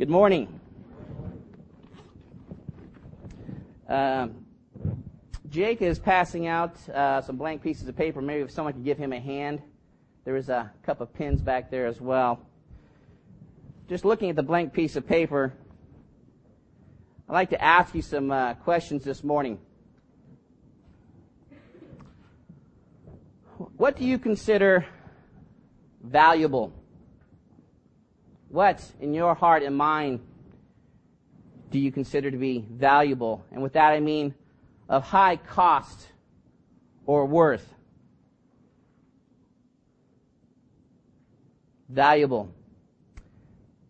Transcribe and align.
Good 0.00 0.08
morning. 0.08 0.58
Um, 3.86 4.46
Jake 5.50 5.82
is 5.82 5.98
passing 5.98 6.46
out 6.46 6.74
uh, 6.88 7.20
some 7.20 7.36
blank 7.36 7.62
pieces 7.62 7.86
of 7.86 7.98
paper. 7.98 8.22
Maybe 8.22 8.40
if 8.40 8.50
someone 8.50 8.72
could 8.72 8.82
give 8.82 8.96
him 8.96 9.12
a 9.12 9.20
hand. 9.20 9.60
There 10.24 10.36
is 10.36 10.48
a 10.48 10.72
cup 10.84 11.02
of 11.02 11.12
pins 11.12 11.42
back 11.42 11.70
there 11.70 11.84
as 11.86 12.00
well. 12.00 12.40
Just 13.90 14.06
looking 14.06 14.30
at 14.30 14.36
the 14.36 14.42
blank 14.42 14.72
piece 14.72 14.96
of 14.96 15.06
paper, 15.06 15.52
I'd 17.28 17.34
like 17.34 17.50
to 17.50 17.62
ask 17.62 17.94
you 17.94 18.00
some 18.00 18.30
uh, 18.30 18.54
questions 18.54 19.04
this 19.04 19.22
morning. 19.22 19.58
What 23.76 23.98
do 23.98 24.06
you 24.06 24.18
consider 24.18 24.86
valuable? 26.02 26.79
What 28.50 28.84
in 29.00 29.14
your 29.14 29.34
heart 29.36 29.62
and 29.62 29.76
mind 29.76 30.18
do 31.70 31.78
you 31.78 31.92
consider 31.92 32.32
to 32.32 32.36
be 32.36 32.66
valuable? 32.68 33.44
And 33.52 33.62
with 33.62 33.74
that 33.74 33.92
I 33.92 34.00
mean 34.00 34.34
of 34.88 35.04
high 35.04 35.36
cost 35.36 36.08
or 37.06 37.26
worth. 37.26 37.74
Valuable. 41.88 42.52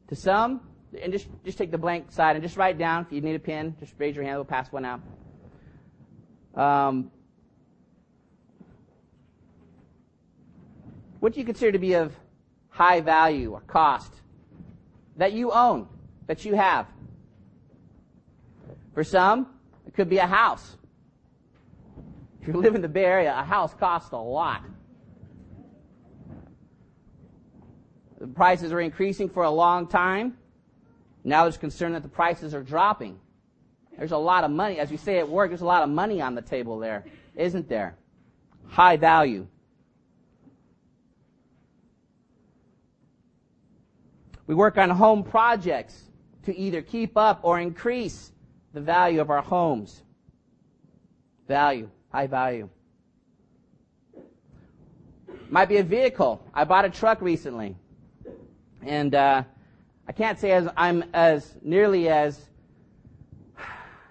To 0.09 0.17
some, 0.17 0.61
and 1.01 1.11
just, 1.11 1.29
just 1.43 1.57
take 1.57 1.71
the 1.71 1.79
blank 1.79 2.13
side 2.13 2.37
and 2.37 2.43
just 2.43 2.59
write 2.59 2.77
down. 2.77 3.07
If 3.07 3.13
you 3.13 3.23
need 3.23 3.37
a 3.37 3.39
pen, 3.39 3.77
just 3.81 3.95
raise 3.97 4.15
your 4.15 4.25
hand. 4.25 4.37
We'll 4.37 4.45
pass 4.45 4.71
one 4.71 4.85
out. 4.85 5.01
Um, 6.55 7.11
what 11.21 11.33
do 11.33 11.41
you 11.41 11.47
consider 11.47 11.73
to 11.73 11.79
be 11.79 11.95
of 11.95 12.15
high 12.69 13.01
value 13.01 13.53
or 13.53 13.61
cost 13.61 14.13
that 15.21 15.35
you 15.35 15.53
own, 15.53 15.87
that 16.27 16.47
you 16.47 16.55
have? 16.55 16.87
For 18.95 19.05
some, 19.05 19.49
it 19.87 19.93
could 19.93 20.09
be 20.09 20.17
a 20.17 20.27
house. 20.27 20.79
If 22.41 22.49
you 22.49 22.55
live 22.55 22.75
in 22.75 22.81
the 22.81 22.89
Bay 22.89 23.05
Area, 23.05 23.37
a 23.39 23.45
house 23.45 23.75
costs 23.75 24.13
a 24.13 24.17
lot. 24.17 24.63
The 28.19 28.29
prices 28.29 28.73
are 28.73 28.81
increasing 28.81 29.29
for 29.29 29.43
a 29.43 29.51
long 29.51 29.87
time. 29.87 30.39
Now 31.23 31.43
there's 31.43 31.59
concern 31.59 31.93
that 31.93 32.03
the 32.03 32.09
prices 32.09 32.55
are 32.55 32.63
dropping. 32.63 33.21
There's 33.99 34.13
a 34.13 34.17
lot 34.17 34.45
of 34.45 34.51
money, 34.51 34.79
as 34.79 34.91
we 34.91 34.97
say 34.97 35.19
at 35.19 35.29
work, 35.29 35.51
there's 35.51 35.61
a 35.61 35.67
lot 35.67 35.83
of 35.83 35.91
money 35.91 36.23
on 36.23 36.35
the 36.35 36.41
table 36.41 36.79
there, 36.79 37.05
isn't 37.37 37.69
there? 37.69 37.95
High 38.69 38.97
value. 38.97 39.47
We 44.51 44.57
work 44.57 44.79
on 44.79 44.91
home 44.91 45.23
projects 45.23 46.11
to 46.43 46.57
either 46.59 46.83
keep 46.83 47.17
up 47.17 47.39
or 47.45 47.61
increase 47.61 48.33
the 48.75 48.81
value 48.81 49.21
of 49.21 49.31
our 49.31 49.43
homes. 49.43 50.03
Value, 51.47 51.89
high 52.09 52.27
value. 52.27 52.69
Might 55.51 55.69
be 55.69 55.77
a 55.77 55.85
vehicle. 55.85 56.45
I 56.53 56.65
bought 56.65 56.85
a 56.85 56.91
truck 56.91 57.23
recently. 57.23 57.77
And 58.83 59.15
uh, 59.15 59.45
I 60.09 60.11
can't 60.11 60.37
say 60.37 60.51
as 60.51 60.67
I'm 60.77 61.05
as 61.15 61.55
nearly 61.63 62.09
as 62.09 62.45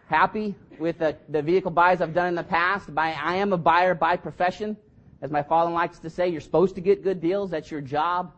happy 0.05 0.55
with 0.79 0.99
the, 0.99 1.17
the 1.27 1.41
vehicle 1.41 1.71
buys 1.71 1.99
I've 1.99 2.13
done 2.13 2.29
in 2.29 2.35
the 2.35 2.43
past. 2.43 2.95
By, 2.95 3.11
I 3.11 3.35
am 3.35 3.51
a 3.51 3.57
buyer 3.57 3.93
by 3.93 4.15
profession. 4.15 4.77
As 5.21 5.31
my 5.31 5.43
father 5.43 5.71
likes 5.71 5.99
to 5.99 6.09
say, 6.09 6.29
you're 6.29 6.39
supposed 6.39 6.75
to 6.75 6.81
get 6.81 7.03
good 7.03 7.19
deals. 7.19 7.49
That's 7.49 7.69
your 7.69 7.81
job. 7.81 8.31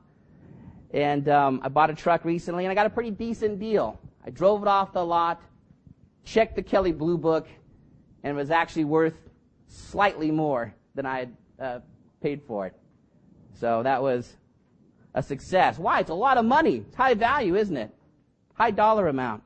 And 0.93 1.29
um, 1.29 1.61
I 1.63 1.69
bought 1.69 1.89
a 1.89 1.95
truck 1.95 2.25
recently, 2.25 2.65
and 2.65 2.71
I 2.71 2.75
got 2.75 2.85
a 2.85 2.89
pretty 2.89 3.11
decent 3.11 3.59
deal. 3.59 3.99
I 4.25 4.29
drove 4.29 4.61
it 4.61 4.67
off 4.67 4.93
the 4.93 5.03
lot 5.05 5.41
checked 6.23 6.55
the 6.55 6.61
Kelley 6.61 6.91
Blue 6.91 7.17
Book, 7.17 7.47
and 8.23 8.31
it 8.31 8.35
was 8.39 8.51
actually 8.51 8.85
worth 8.85 9.15
slightly 9.67 10.31
more 10.31 10.73
than 10.95 11.05
I 11.05 11.19
had 11.19 11.35
uh, 11.59 11.79
paid 12.21 12.41
for 12.43 12.67
it. 12.67 12.75
So 13.53 13.83
that 13.83 14.01
was 14.01 14.35
a 15.13 15.23
success. 15.23 15.77
Why? 15.77 15.99
It's 15.99 16.09
a 16.09 16.15
lot 16.15 16.37
of 16.37 16.45
money. 16.45 16.77
It's 16.87 16.95
high 16.95 17.13
value, 17.13 17.55
isn't 17.55 17.77
it? 17.77 17.93
High 18.53 18.71
dollar 18.71 19.07
amount. 19.07 19.43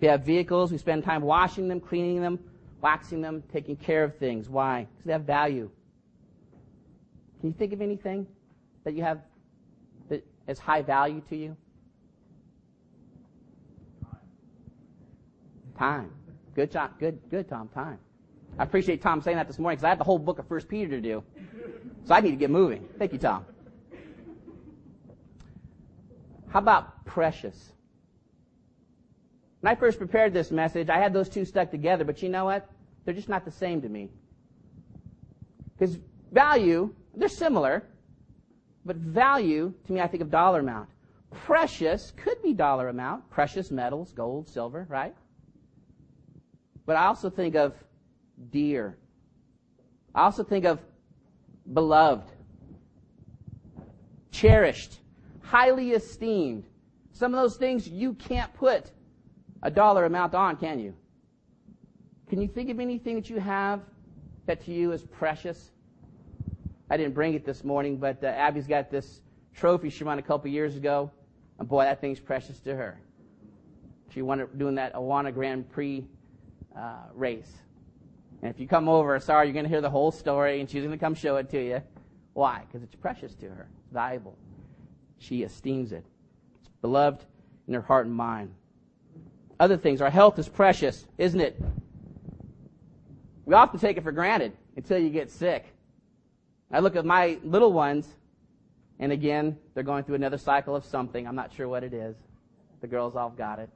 We 0.00 0.08
have 0.08 0.22
vehicles. 0.22 0.72
We 0.72 0.78
spend 0.78 1.04
time 1.04 1.22
washing 1.22 1.68
them, 1.68 1.80
cleaning 1.80 2.22
them, 2.22 2.38
waxing 2.80 3.20
them, 3.20 3.42
taking 3.52 3.76
care 3.76 4.02
of 4.02 4.16
things. 4.16 4.48
Why? 4.48 4.86
Because 4.90 5.06
they 5.06 5.12
have 5.12 5.24
value. 5.24 5.70
Can 7.40 7.48
you 7.48 7.54
think 7.58 7.72
of 7.72 7.80
anything 7.80 8.26
that 8.84 8.94
you 8.94 9.02
have 9.02 9.20
that 10.08 10.26
is 10.46 10.58
high 10.58 10.82
value 10.82 11.22
to 11.30 11.36
you? 11.36 11.56
Time. 15.78 16.10
Good 16.54 16.70
job. 16.70 16.98
Good, 16.98 17.18
good, 17.30 17.48
Tom. 17.48 17.68
Time. 17.68 17.98
I 18.58 18.64
appreciate 18.64 19.00
Tom 19.00 19.22
saying 19.22 19.38
that 19.38 19.46
this 19.46 19.58
morning 19.58 19.76
because 19.76 19.84
I 19.84 19.88
had 19.88 19.98
the 19.98 20.04
whole 20.04 20.18
book 20.18 20.38
of 20.38 20.46
First 20.46 20.68
Peter 20.68 20.90
to 20.90 21.00
do. 21.00 21.22
So 22.04 22.14
I 22.14 22.20
need 22.20 22.32
to 22.32 22.36
get 22.36 22.50
moving. 22.50 22.86
Thank 22.98 23.12
you, 23.12 23.18
Tom. 23.18 23.46
How 26.48 26.58
about 26.58 27.06
precious? 27.06 27.72
When 29.60 29.70
I 29.70 29.74
first 29.74 29.98
prepared 29.98 30.34
this 30.34 30.50
message, 30.50 30.90
I 30.90 30.98
had 30.98 31.12
those 31.12 31.28
two 31.28 31.44
stuck 31.44 31.70
together, 31.70 32.04
but 32.04 32.22
you 32.22 32.28
know 32.28 32.44
what? 32.44 32.68
They're 33.04 33.14
just 33.14 33.28
not 33.28 33.44
the 33.44 33.50
same 33.50 33.80
to 33.82 33.88
me. 33.88 34.10
Because 35.78 35.98
value, 36.32 36.92
they're 37.14 37.28
similar, 37.28 37.84
but 38.84 38.96
value, 38.96 39.72
to 39.86 39.92
me, 39.92 40.00
I 40.00 40.06
think 40.06 40.22
of 40.22 40.30
dollar 40.30 40.60
amount. 40.60 40.88
Precious 41.30 42.12
could 42.16 42.42
be 42.42 42.52
dollar 42.52 42.88
amount. 42.88 43.28
Precious 43.30 43.70
metals, 43.70 44.12
gold, 44.12 44.48
silver, 44.48 44.86
right? 44.88 45.14
But 46.86 46.96
I 46.96 47.06
also 47.06 47.30
think 47.30 47.54
of 47.54 47.74
dear. 48.50 48.96
I 50.14 50.22
also 50.22 50.42
think 50.42 50.64
of 50.64 50.80
beloved, 51.72 52.30
cherished, 54.32 54.98
highly 55.42 55.92
esteemed. 55.92 56.64
Some 57.12 57.34
of 57.34 57.40
those 57.40 57.56
things 57.56 57.86
you 57.86 58.14
can't 58.14 58.52
put 58.54 58.90
a 59.62 59.70
dollar 59.70 60.06
amount 60.06 60.34
on, 60.34 60.56
can 60.56 60.80
you? 60.80 60.94
Can 62.28 62.40
you 62.40 62.48
think 62.48 62.70
of 62.70 62.80
anything 62.80 63.16
that 63.16 63.28
you 63.28 63.38
have 63.38 63.82
that 64.46 64.64
to 64.64 64.72
you 64.72 64.92
is 64.92 65.02
precious? 65.02 65.70
I 66.90 66.96
didn't 66.96 67.14
bring 67.14 67.34
it 67.34 67.44
this 67.44 67.62
morning, 67.62 67.96
but 67.96 68.22
uh, 68.24 68.26
Abby's 68.26 68.66
got 68.66 68.90
this 68.90 69.22
trophy 69.54 69.90
she 69.90 70.02
won 70.02 70.18
a 70.18 70.22
couple 70.22 70.50
years 70.50 70.76
ago. 70.76 71.10
And 71.60 71.68
boy, 71.68 71.84
that 71.84 72.00
thing's 72.00 72.18
precious 72.18 72.58
to 72.60 72.74
her. 72.74 73.00
She 74.12 74.22
won 74.22 74.40
it 74.40 74.58
doing 74.58 74.74
that 74.74 74.94
Awana 74.94 75.32
Grand 75.32 75.70
Prix 75.70 76.04
uh, 76.76 76.94
race. 77.14 77.52
And 78.42 78.50
if 78.50 78.58
you 78.58 78.66
come 78.66 78.88
over, 78.88 79.20
sorry, 79.20 79.46
you're 79.46 79.52
going 79.52 79.66
to 79.66 79.68
hear 79.68 79.80
the 79.80 79.90
whole 79.90 80.10
story, 80.10 80.60
and 80.60 80.68
she's 80.68 80.82
going 80.82 80.90
to 80.90 80.98
come 80.98 81.14
show 81.14 81.36
it 81.36 81.48
to 81.50 81.64
you. 81.64 81.80
Why? 82.32 82.62
Because 82.66 82.82
it's 82.82 82.96
precious 82.96 83.34
to 83.36 83.46
her. 83.46 83.68
It's 83.84 83.92
valuable. 83.92 84.36
She 85.18 85.42
esteems 85.42 85.92
it. 85.92 86.04
It's 86.60 86.70
beloved 86.80 87.24
in 87.68 87.74
her 87.74 87.82
heart 87.82 88.06
and 88.06 88.14
mind. 88.14 88.52
Other 89.60 89.76
things. 89.76 90.00
Our 90.00 90.10
health 90.10 90.38
is 90.38 90.48
precious, 90.48 91.06
isn't 91.18 91.40
it? 91.40 91.60
We 93.44 93.54
often 93.54 93.78
take 93.78 93.96
it 93.96 94.02
for 94.02 94.12
granted 94.12 94.52
until 94.76 94.98
you 94.98 95.10
get 95.10 95.30
sick. 95.30 95.66
I 96.70 96.78
look 96.80 96.96
at 96.96 97.04
my 97.04 97.38
little 97.42 97.72
ones, 97.72 98.06
and 98.98 99.12
again, 99.12 99.56
they're 99.74 99.82
going 99.82 100.04
through 100.04 100.14
another 100.14 100.38
cycle 100.38 100.76
of 100.76 100.84
something. 100.84 101.26
I'm 101.26 101.34
not 101.34 101.52
sure 101.52 101.68
what 101.68 101.82
it 101.82 101.92
is. 101.92 102.16
The 102.80 102.86
girls 102.86 103.16
all 103.16 103.30
got 103.30 103.58
it. 103.58 103.68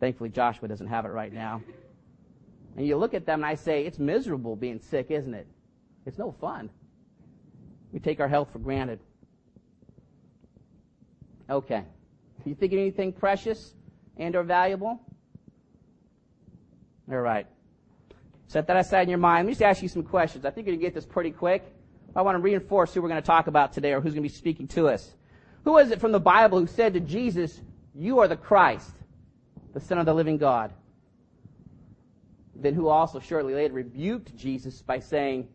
Thankfully, 0.00 0.30
Joshua 0.30 0.68
doesn't 0.68 0.88
have 0.88 1.04
it 1.04 1.10
right 1.10 1.32
now. 1.32 1.62
And 2.76 2.86
you 2.86 2.96
look 2.96 3.14
at 3.14 3.26
them 3.26 3.40
and 3.40 3.46
I 3.46 3.54
say, 3.54 3.86
it's 3.86 3.98
miserable 3.98 4.56
being 4.56 4.80
sick, 4.80 5.10
isn't 5.10 5.34
it? 5.34 5.46
It's 6.06 6.18
no 6.18 6.32
fun. 6.40 6.70
We 7.92 8.00
take 8.00 8.20
our 8.20 8.28
health 8.28 8.48
for 8.52 8.58
granted. 8.58 8.98
Okay. 11.48 11.84
You 12.44 12.54
think 12.54 12.72
of 12.72 12.78
anything 12.78 13.12
precious 13.12 13.74
and 14.16 14.34
or 14.34 14.42
valuable? 14.42 15.00
All 17.10 17.18
right. 17.18 17.46
Set 18.52 18.66
that 18.66 18.76
aside 18.76 19.04
in 19.04 19.08
your 19.08 19.16
mind. 19.16 19.46
Let 19.46 19.46
me 19.46 19.52
just 19.52 19.62
ask 19.62 19.82
you 19.82 19.88
some 19.88 20.02
questions. 20.02 20.44
I 20.44 20.50
think 20.50 20.66
you're 20.66 20.76
going 20.76 20.80
to 20.80 20.86
get 20.86 20.94
this 20.94 21.06
pretty 21.06 21.30
quick. 21.30 21.64
I 22.14 22.20
want 22.20 22.36
to 22.36 22.38
reinforce 22.38 22.92
who 22.92 23.00
we're 23.00 23.08
going 23.08 23.22
to 23.22 23.26
talk 23.26 23.46
about 23.46 23.72
today 23.72 23.94
or 23.94 24.02
who's 24.02 24.12
going 24.12 24.22
to 24.22 24.28
be 24.28 24.34
speaking 24.34 24.68
to 24.68 24.88
us. 24.88 25.10
Who 25.64 25.78
is 25.78 25.90
it 25.90 26.00
from 26.00 26.12
the 26.12 26.20
Bible 26.20 26.60
who 26.60 26.66
said 26.66 26.92
to 26.92 27.00
Jesus, 27.00 27.58
You 27.94 28.18
are 28.18 28.28
the 28.28 28.36
Christ? 28.36 28.90
the 29.72 29.80
Son 29.80 29.96
of 29.96 30.04
the 30.04 30.12
living 30.12 30.36
God. 30.36 30.74
Then 32.54 32.74
who 32.74 32.88
also 32.88 33.20
shortly 33.20 33.54
later 33.54 33.72
rebuked 33.72 34.36
Jesus 34.36 34.82
by 34.82 34.98
saying, 34.98 35.48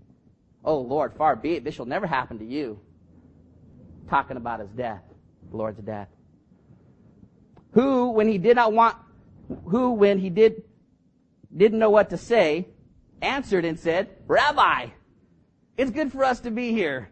Oh 0.65 0.79
Lord, 0.79 1.13
far 1.13 1.35
be 1.35 1.53
it, 1.53 1.63
this 1.63 1.75
shall 1.75 1.85
never 1.85 2.07
happen 2.07 2.39
to 2.39 2.45
you. 2.45 2.79
Talking 4.09 4.38
about 4.38 4.59
his 4.59 4.71
death, 4.71 5.03
the 5.51 5.57
Lord's 5.57 5.79
death. 5.81 6.07
Who, 7.73 8.09
when 8.09 8.27
he 8.27 8.39
did 8.39 8.55
not 8.55 8.73
want, 8.73 8.95
who, 9.65 9.91
when 9.91 10.17
he 10.17 10.31
did, 10.31 10.63
didn't 11.55 11.77
know 11.77 11.91
what 11.91 12.09
to 12.09 12.17
say, 12.17 12.65
answered 13.21 13.65
and 13.65 13.79
said, 13.79 14.09
Rabbi, 14.27 14.87
it's 15.77 15.91
good 15.91 16.11
for 16.11 16.23
us 16.23 16.39
to 16.41 16.51
be 16.51 16.71
here. 16.71 17.09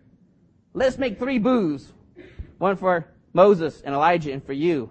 Let's 0.74 0.98
make 0.98 1.20
three 1.20 1.40
boos. 1.40 1.92
one 2.58 2.76
for 2.78 3.08
Moses 3.34 3.82
and 3.82 3.94
Elijah 3.94 4.32
and 4.32 4.44
for 4.44 4.54
you 4.54 4.90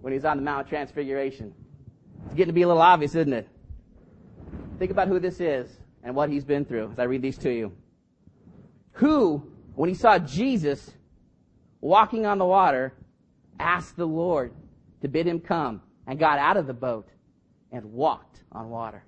when 0.00 0.12
he's 0.12 0.24
on 0.24 0.36
the 0.36 0.42
Mount 0.42 0.62
of 0.62 0.68
Transfiguration. 0.68 1.52
It's 2.26 2.34
getting 2.34 2.48
to 2.48 2.52
be 2.52 2.62
a 2.62 2.66
little 2.66 2.82
obvious, 2.82 3.14
isn't 3.14 3.32
it? 3.32 3.48
Think 4.78 4.90
about 4.90 5.08
who 5.08 5.18
this 5.18 5.40
is 5.40 5.70
and 6.02 6.14
what 6.14 6.28
he's 6.28 6.44
been 6.44 6.64
through 6.64 6.92
as 6.92 6.98
I 6.98 7.04
read 7.04 7.22
these 7.22 7.38
to 7.38 7.50
you. 7.52 7.72
Who, 8.92 9.50
when 9.74 9.88
he 9.88 9.94
saw 9.94 10.18
Jesus 10.18 10.90
walking 11.80 12.26
on 12.26 12.38
the 12.38 12.44
water, 12.44 12.94
asked 13.58 13.96
the 13.96 14.06
Lord 14.06 14.52
to 15.02 15.08
bid 15.08 15.26
him 15.26 15.40
come 15.40 15.82
and 16.06 16.18
got 16.18 16.38
out 16.38 16.56
of 16.56 16.66
the 16.66 16.74
boat 16.74 17.08
and 17.72 17.92
walked 17.92 18.42
on 18.52 18.70
water. 18.70 19.04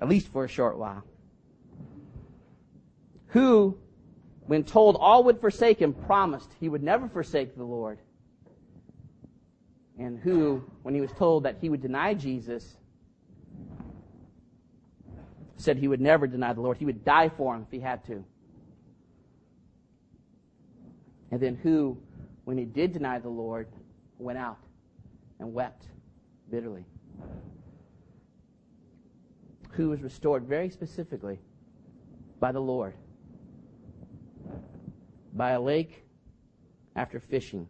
At 0.00 0.08
least 0.08 0.28
for 0.28 0.44
a 0.44 0.48
short 0.48 0.78
while. 0.78 1.04
Who, 3.28 3.78
when 4.46 4.64
told 4.64 4.96
all 4.96 5.24
would 5.24 5.40
forsake 5.40 5.78
him, 5.78 5.92
promised 5.92 6.50
he 6.58 6.68
would 6.68 6.82
never 6.82 7.08
forsake 7.08 7.56
the 7.56 7.64
Lord. 7.64 7.98
And 9.98 10.18
who, 10.18 10.64
when 10.82 10.94
he 10.94 11.00
was 11.00 11.12
told 11.12 11.44
that 11.44 11.58
he 11.60 11.68
would 11.68 11.82
deny 11.82 12.14
Jesus, 12.14 12.76
said 15.56 15.76
he 15.76 15.88
would 15.88 16.00
never 16.00 16.26
deny 16.26 16.54
the 16.54 16.62
Lord. 16.62 16.78
He 16.78 16.86
would 16.86 17.04
die 17.04 17.28
for 17.28 17.54
him 17.54 17.62
if 17.62 17.70
he 17.70 17.80
had 17.80 18.04
to. 18.06 18.24
And 21.30 21.40
then 21.40 21.56
who, 21.62 21.98
when 22.44 22.56
he 22.56 22.64
did 22.64 22.92
deny 22.92 23.18
the 23.18 23.28
Lord, 23.28 23.68
went 24.18 24.38
out 24.38 24.58
and 25.38 25.52
wept 25.52 25.84
bitterly. 26.50 26.84
Who 29.80 29.88
was 29.88 30.02
restored 30.02 30.44
very 30.44 30.68
specifically 30.68 31.38
by 32.38 32.52
the 32.52 32.60
Lord, 32.60 32.92
by 35.32 35.52
a 35.52 35.60
lake 35.60 36.04
after 36.94 37.18
fishing. 37.18 37.66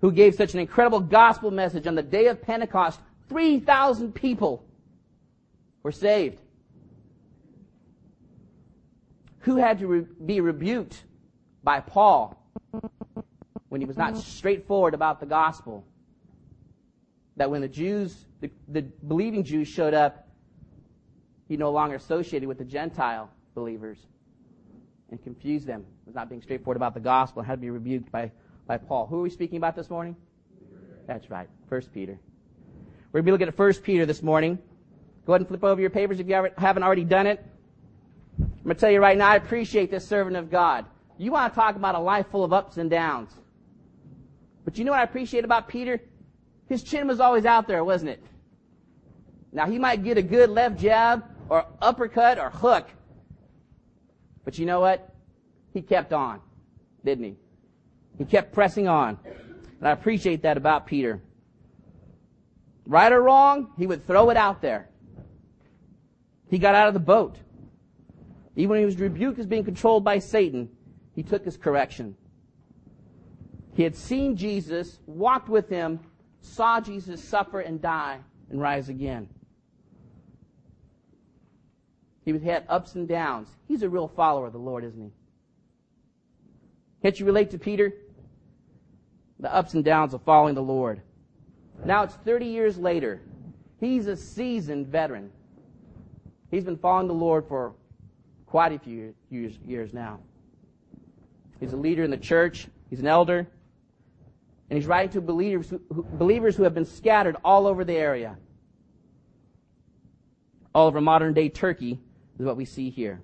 Who 0.00 0.12
gave 0.12 0.36
such 0.36 0.54
an 0.54 0.60
incredible 0.60 1.00
gospel 1.00 1.50
message 1.50 1.88
on 1.88 1.96
the 1.96 2.02
day 2.04 2.28
of 2.28 2.40
Pentecost, 2.40 3.00
3,000 3.28 4.14
people 4.14 4.64
were 5.82 5.90
saved. 5.90 6.40
Who 9.40 9.56
had 9.56 9.80
to 9.80 9.88
re- 9.88 10.06
be 10.24 10.40
rebuked 10.40 11.02
by 11.64 11.80
Paul 11.80 12.40
when 13.68 13.80
he 13.80 13.86
was 13.88 13.96
not 13.96 14.16
straightforward 14.16 14.94
about 14.94 15.18
the 15.18 15.26
gospel? 15.26 15.84
That 17.42 17.50
when 17.50 17.60
the 17.60 17.66
Jews, 17.66 18.26
the, 18.40 18.48
the 18.68 18.82
believing 18.82 19.42
Jews 19.42 19.66
showed 19.66 19.94
up, 19.94 20.28
he 21.48 21.56
no 21.56 21.72
longer 21.72 21.96
associated 21.96 22.48
with 22.48 22.58
the 22.58 22.64
Gentile 22.64 23.28
believers 23.56 23.98
and 25.10 25.20
confused 25.20 25.66
them, 25.66 25.84
was 26.06 26.14
not 26.14 26.28
being 26.28 26.40
straightforward 26.40 26.76
about 26.76 26.94
the 26.94 27.00
gospel, 27.00 27.40
and 27.40 27.48
had 27.48 27.56
to 27.56 27.60
be 27.60 27.70
rebuked 27.70 28.12
by, 28.12 28.30
by 28.68 28.76
Paul. 28.76 29.08
Who 29.08 29.18
are 29.18 29.22
we 29.22 29.28
speaking 29.30 29.56
about 29.56 29.74
this 29.74 29.90
morning? 29.90 30.14
That's 31.08 31.30
right, 31.30 31.48
First 31.68 31.92
Peter. 31.92 32.16
We're 33.10 33.22
going 33.22 33.24
to 33.24 33.26
be 33.26 33.32
looking 33.32 33.48
at 33.48 33.56
First 33.56 33.82
Peter 33.82 34.06
this 34.06 34.22
morning. 34.22 34.56
Go 35.26 35.32
ahead 35.32 35.40
and 35.40 35.48
flip 35.48 35.64
over 35.64 35.80
your 35.80 35.90
papers 35.90 36.20
if 36.20 36.28
you 36.28 36.48
haven't 36.56 36.84
already 36.84 37.02
done 37.02 37.26
it. 37.26 37.44
I'm 38.38 38.52
going 38.62 38.76
to 38.76 38.80
tell 38.80 38.92
you 38.92 39.00
right 39.00 39.18
now, 39.18 39.30
I 39.30 39.34
appreciate 39.34 39.90
this 39.90 40.06
servant 40.06 40.36
of 40.36 40.48
God. 40.48 40.86
You 41.18 41.32
want 41.32 41.52
to 41.52 41.58
talk 41.58 41.74
about 41.74 41.96
a 41.96 42.00
life 42.00 42.26
full 42.30 42.44
of 42.44 42.52
ups 42.52 42.76
and 42.76 42.88
downs. 42.88 43.32
But 44.64 44.78
you 44.78 44.84
know 44.84 44.92
what 44.92 45.00
I 45.00 45.02
appreciate 45.02 45.44
about 45.44 45.66
Peter? 45.66 46.00
His 46.72 46.82
chin 46.82 47.06
was 47.06 47.20
always 47.20 47.44
out 47.44 47.68
there, 47.68 47.84
wasn't 47.84 48.12
it? 48.12 48.24
Now 49.52 49.66
he 49.66 49.78
might 49.78 50.02
get 50.02 50.16
a 50.16 50.22
good 50.22 50.48
left 50.48 50.80
jab 50.80 51.22
or 51.50 51.66
uppercut 51.82 52.38
or 52.38 52.48
hook. 52.48 52.88
But 54.42 54.58
you 54.58 54.64
know 54.64 54.80
what? 54.80 55.14
He 55.74 55.82
kept 55.82 56.14
on, 56.14 56.40
didn't 57.04 57.24
he? 57.24 57.36
He 58.16 58.24
kept 58.24 58.54
pressing 58.54 58.88
on. 58.88 59.18
And 59.80 59.86
I 59.86 59.90
appreciate 59.90 60.40
that 60.44 60.56
about 60.56 60.86
Peter. 60.86 61.20
Right 62.86 63.12
or 63.12 63.22
wrong, 63.22 63.72
he 63.76 63.86
would 63.86 64.06
throw 64.06 64.30
it 64.30 64.38
out 64.38 64.62
there. 64.62 64.88
He 66.48 66.58
got 66.58 66.74
out 66.74 66.88
of 66.88 66.94
the 66.94 67.00
boat. 67.00 67.36
Even 68.56 68.70
when 68.70 68.78
he 68.78 68.86
was 68.86 68.96
rebuked 68.96 69.38
as 69.38 69.44
being 69.44 69.64
controlled 69.64 70.04
by 70.04 70.20
Satan, 70.20 70.70
he 71.14 71.22
took 71.22 71.44
his 71.44 71.58
correction. 71.58 72.16
He 73.74 73.82
had 73.82 73.94
seen 73.94 74.36
Jesus, 74.36 75.00
walked 75.04 75.50
with 75.50 75.68
him, 75.68 76.00
saw 76.42 76.80
Jesus 76.80 77.22
suffer 77.24 77.60
and 77.60 77.80
die 77.80 78.18
and 78.50 78.60
rise 78.60 78.88
again. 78.88 79.28
He 82.24 82.38
had 82.38 82.64
ups 82.68 82.94
and 82.94 83.08
downs. 83.08 83.48
He's 83.66 83.82
a 83.82 83.88
real 83.88 84.08
follower 84.08 84.46
of 84.46 84.52
the 84.52 84.58
Lord, 84.58 84.84
isn't 84.84 85.00
he? 85.00 85.10
Can't 87.02 87.18
you 87.18 87.26
relate 87.26 87.50
to 87.50 87.58
Peter? 87.58 87.92
The 89.40 89.52
ups 89.52 89.74
and 89.74 89.84
downs 89.84 90.14
of 90.14 90.22
following 90.22 90.54
the 90.54 90.62
Lord. 90.62 91.00
Now 91.84 92.04
it's 92.04 92.14
30 92.14 92.46
years 92.46 92.78
later. 92.78 93.22
He's 93.80 94.06
a 94.06 94.16
seasoned 94.16 94.86
veteran. 94.86 95.32
He's 96.50 96.64
been 96.64 96.76
following 96.76 97.08
the 97.08 97.14
Lord 97.14 97.46
for 97.48 97.74
quite 98.46 98.72
a 98.72 98.78
few 98.78 99.14
years, 99.30 99.92
now. 99.92 100.20
He's 101.58 101.72
a 101.72 101.76
leader 101.76 102.04
in 102.04 102.10
the 102.10 102.16
church. 102.16 102.68
He's 102.90 103.00
an 103.00 103.06
elder. 103.06 103.48
And 104.72 104.78
he's 104.78 104.88
writing 104.88 105.10
to 105.10 105.20
believers 105.20 105.68
who, 105.68 105.80
believers 106.14 106.56
who 106.56 106.62
have 106.62 106.72
been 106.72 106.86
scattered 106.86 107.36
all 107.44 107.66
over 107.66 107.84
the 107.84 107.92
area. 107.92 108.38
All 110.74 110.86
over 110.86 110.98
modern 110.98 111.34
day 111.34 111.50
Turkey 111.50 112.00
is 112.38 112.46
what 112.46 112.56
we 112.56 112.64
see 112.64 112.88
here. 112.88 113.20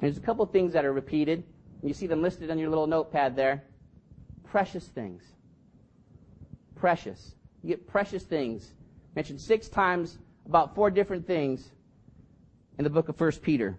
There's 0.00 0.16
a 0.16 0.20
couple 0.20 0.46
things 0.46 0.72
that 0.72 0.86
are 0.86 0.92
repeated. 0.94 1.44
You 1.82 1.92
see 1.92 2.06
them 2.06 2.22
listed 2.22 2.50
on 2.50 2.58
your 2.58 2.70
little 2.70 2.86
notepad 2.86 3.36
there. 3.36 3.62
Precious 4.42 4.86
things. 4.86 5.22
Precious. 6.74 7.34
You 7.62 7.68
get 7.68 7.86
precious 7.86 8.22
things. 8.22 8.72
Mentioned 9.16 9.38
six 9.38 9.68
times 9.68 10.16
about 10.46 10.74
four 10.74 10.90
different 10.90 11.26
things 11.26 11.72
in 12.78 12.84
the 12.84 12.90
book 12.90 13.10
of 13.10 13.20
1 13.20 13.32
Peter. 13.42 13.76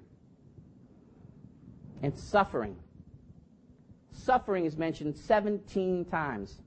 And 2.03 2.15
suffering. 2.15 2.75
Suffering 4.27 4.65
is 4.65 4.75
mentioned 4.75 5.15
17 5.15 6.03
times. 6.03 6.59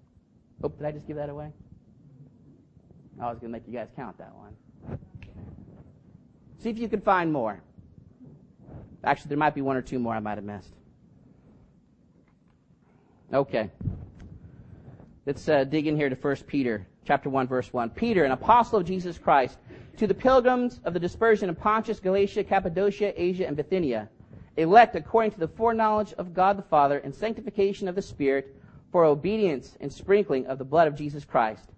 Oh, 0.64 0.70
did 0.70 0.86
I 0.86 0.92
just 0.92 1.06
give 1.06 1.16
that 1.16 1.28
away? 1.28 1.52
I 3.20 3.28
was 3.28 3.38
going 3.38 3.52
to 3.52 3.58
make 3.58 3.68
you 3.68 3.74
guys 3.74 3.88
count 3.94 4.16
that 4.16 4.32
one. 4.34 4.98
See 6.62 6.70
if 6.70 6.78
you 6.78 6.88
can 6.88 7.02
find 7.02 7.30
more. 7.30 7.60
Actually, 9.04 9.28
there 9.28 9.36
might 9.36 9.54
be 9.54 9.60
one 9.60 9.76
or 9.76 9.82
two 9.82 9.98
more 9.98 10.14
I 10.14 10.20
might 10.20 10.38
have 10.38 10.44
missed. 10.44 10.72
Okay. 13.31 13.70
Let's 15.26 15.46
uh, 15.46 15.64
dig 15.64 15.86
in 15.86 15.96
here 15.96 16.08
to 16.08 16.17
1 16.17 16.36
Peter 16.46 16.86
chapter 17.05 17.29
1 17.29 17.46
verse 17.46 17.70
1. 17.74 17.90
Peter, 17.90 18.24
an 18.24 18.32
apostle 18.32 18.79
of 18.79 18.86
Jesus 18.86 19.19
Christ, 19.19 19.58
to 19.98 20.06
the 20.06 20.14
pilgrims 20.14 20.81
of 20.86 20.94
the 20.94 21.00
dispersion 21.00 21.50
of 21.50 21.60
Pontus, 21.60 22.00
Galatia, 22.00 22.43
Cappadocia, 22.43 23.12
Asia, 23.20 23.46
and 23.46 23.55
Bithynia, 23.55 24.08
elect 24.60 24.94
according 24.96 25.32
to 25.32 25.40
the 25.40 25.48
foreknowledge 25.48 26.12
of 26.14 26.34
God 26.34 26.58
the 26.58 26.62
Father 26.62 26.98
and 26.98 27.14
sanctification 27.14 27.88
of 27.88 27.94
the 27.94 28.02
Spirit 28.02 28.56
for 28.93 29.05
obedience 29.05 29.76
and 29.81 29.93
sprinkling 29.93 30.46
of 30.46 30.58
the 30.58 30.64
blood 30.64 30.88
of 30.88 30.94
Jesus 30.94 31.24
Christ. 31.24 31.70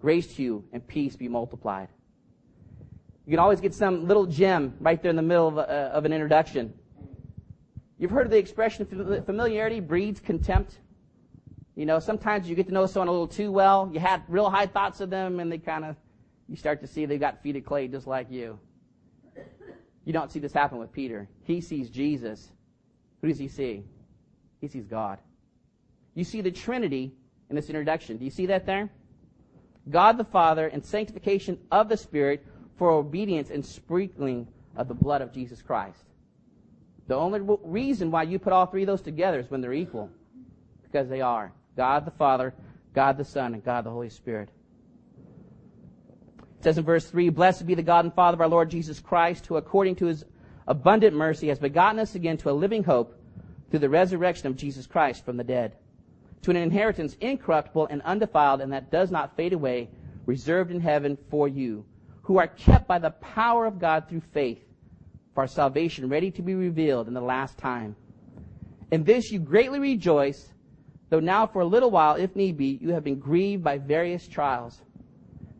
Grace 0.00 0.34
to 0.36 0.42
you 0.42 0.64
and 0.72 0.86
peace 0.86 1.16
be 1.16 1.28
multiplied. 1.28 1.88
You 3.26 3.32
can 3.32 3.40
always 3.40 3.60
get 3.60 3.74
some 3.74 4.06
little 4.06 4.26
gem 4.26 4.74
right 4.80 5.02
there 5.02 5.10
in 5.10 5.16
the 5.16 5.22
middle 5.22 5.48
of, 5.48 5.58
a, 5.58 5.68
uh, 5.68 5.90
of 5.92 6.04
an 6.04 6.12
introduction. 6.12 6.72
You've 7.98 8.10
heard 8.10 8.26
of 8.26 8.30
the 8.30 8.38
expression 8.38 8.86
familiarity 9.26 9.80
breeds 9.80 10.20
contempt. 10.20 10.78
You 11.74 11.84
know, 11.84 11.98
sometimes 11.98 12.48
you 12.48 12.54
get 12.54 12.68
to 12.68 12.72
know 12.72 12.86
someone 12.86 13.08
a 13.08 13.10
little 13.10 13.28
too 13.28 13.50
well. 13.50 13.90
You 13.92 14.00
had 14.00 14.22
real 14.28 14.48
high 14.48 14.66
thoughts 14.66 15.00
of 15.00 15.10
them 15.10 15.40
and 15.40 15.50
they 15.50 15.58
kind 15.58 15.84
of 15.84 15.96
you 16.48 16.56
start 16.56 16.80
to 16.80 16.86
see 16.86 17.04
they've 17.04 17.20
got 17.20 17.42
feet 17.42 17.56
of 17.56 17.64
clay 17.64 17.88
just 17.88 18.06
like 18.06 18.30
you. 18.30 18.58
You 20.08 20.14
don't 20.14 20.32
see 20.32 20.38
this 20.38 20.54
happen 20.54 20.78
with 20.78 20.90
Peter. 20.90 21.28
He 21.44 21.60
sees 21.60 21.90
Jesus. 21.90 22.50
Who 23.20 23.28
does 23.28 23.38
he 23.38 23.46
see? 23.46 23.84
He 24.58 24.66
sees 24.66 24.86
God. 24.86 25.18
You 26.14 26.24
see 26.24 26.40
the 26.40 26.50
Trinity 26.50 27.12
in 27.50 27.56
this 27.56 27.68
introduction. 27.68 28.16
Do 28.16 28.24
you 28.24 28.30
see 28.30 28.46
that 28.46 28.64
there? 28.64 28.88
God 29.90 30.16
the 30.16 30.24
Father 30.24 30.66
and 30.68 30.82
sanctification 30.82 31.58
of 31.70 31.90
the 31.90 31.96
Spirit 31.98 32.42
for 32.78 32.88
obedience 32.90 33.50
and 33.50 33.62
sprinkling 33.62 34.48
of 34.76 34.88
the 34.88 34.94
blood 34.94 35.20
of 35.20 35.30
Jesus 35.30 35.60
Christ. 35.60 36.02
The 37.06 37.14
only 37.14 37.40
reason 37.62 38.10
why 38.10 38.22
you 38.22 38.38
put 38.38 38.54
all 38.54 38.64
three 38.64 38.84
of 38.84 38.86
those 38.86 39.02
together 39.02 39.38
is 39.38 39.50
when 39.50 39.60
they're 39.60 39.74
equal. 39.74 40.08
Because 40.84 41.10
they 41.10 41.20
are. 41.20 41.52
God 41.76 42.06
the 42.06 42.12
Father, 42.12 42.54
God 42.94 43.18
the 43.18 43.26
Son, 43.26 43.52
and 43.52 43.62
God 43.62 43.84
the 43.84 43.90
Holy 43.90 44.08
Spirit. 44.08 44.48
It 46.58 46.64
says 46.64 46.78
in 46.78 46.84
verse 46.84 47.08
3, 47.08 47.28
Blessed 47.28 47.66
be 47.66 47.74
the 47.74 47.82
God 47.82 48.04
and 48.04 48.12
Father 48.12 48.34
of 48.34 48.40
our 48.40 48.48
Lord 48.48 48.68
Jesus 48.68 48.98
Christ, 48.98 49.46
who 49.46 49.56
according 49.56 49.96
to 49.96 50.06
his 50.06 50.24
abundant 50.66 51.14
mercy 51.14 51.48
has 51.48 51.58
begotten 51.58 52.00
us 52.00 52.16
again 52.16 52.36
to 52.38 52.50
a 52.50 52.52
living 52.52 52.82
hope 52.82 53.14
through 53.70 53.78
the 53.78 53.88
resurrection 53.88 54.48
of 54.48 54.56
Jesus 54.56 54.86
Christ 54.86 55.24
from 55.24 55.36
the 55.36 55.44
dead, 55.44 55.76
to 56.42 56.50
an 56.50 56.56
inheritance 56.56 57.16
incorruptible 57.20 57.86
and 57.86 58.02
undefiled 58.02 58.60
and 58.60 58.72
that 58.72 58.90
does 58.90 59.10
not 59.10 59.36
fade 59.36 59.52
away, 59.52 59.88
reserved 60.26 60.72
in 60.72 60.80
heaven 60.80 61.16
for 61.30 61.46
you, 61.46 61.84
who 62.22 62.38
are 62.38 62.48
kept 62.48 62.88
by 62.88 62.98
the 62.98 63.10
power 63.10 63.64
of 63.64 63.78
God 63.78 64.08
through 64.08 64.22
faith 64.32 64.62
for 65.34 65.46
salvation 65.46 66.08
ready 66.08 66.32
to 66.32 66.42
be 66.42 66.56
revealed 66.56 67.06
in 67.06 67.14
the 67.14 67.20
last 67.20 67.56
time. 67.56 67.94
In 68.90 69.04
this 69.04 69.30
you 69.30 69.38
greatly 69.38 69.78
rejoice, 69.78 70.48
though 71.08 71.20
now 71.20 71.46
for 71.46 71.62
a 71.62 71.66
little 71.66 71.92
while, 71.92 72.16
if 72.16 72.34
need 72.34 72.56
be, 72.56 72.78
you 72.82 72.90
have 72.90 73.04
been 73.04 73.20
grieved 73.20 73.62
by 73.62 73.78
various 73.78 74.26
trials, 74.26 74.82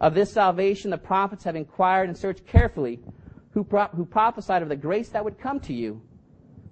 Of 0.00 0.14
this 0.14 0.32
salvation 0.32 0.90
the 0.90 0.98
prophets 0.98 1.44
have 1.44 1.56
inquired 1.56 2.08
and 2.08 2.16
searched 2.16 2.46
carefully, 2.46 3.00
who, 3.50 3.64
pro- 3.64 3.88
who 3.88 4.04
prophesied 4.04 4.62
of 4.62 4.68
the 4.68 4.76
grace 4.76 5.08
that 5.10 5.24
would 5.24 5.38
come 5.38 5.58
to 5.60 5.72
you, 5.72 6.00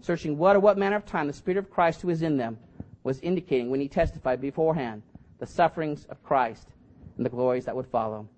searching 0.01 0.39
what 0.39 0.55
or 0.55 0.61
what 0.61 0.79
manner 0.79 0.97
of 0.97 1.05
time 1.05 1.27
the 1.27 1.33
Spirit 1.33 1.59
of 1.59 1.71
Christ 1.71 2.03
who 2.03 2.11
is 2.11 2.23
in 2.23 2.37
them 2.37 2.59
was 3.03 3.19
indicating 3.21 3.71
when 3.71 3.81
he 3.81 3.89
testified 3.89 4.41
beforehand 4.41 5.03
the 5.39 5.47
sufferings 5.47 6.05
of 6.07 6.23
Christ 6.23 6.69
and 7.17 7.27
the 7.27 7.31
glories 7.31 7.65
that 7.65 7.75
would 7.75 7.87
follow. 7.89 8.29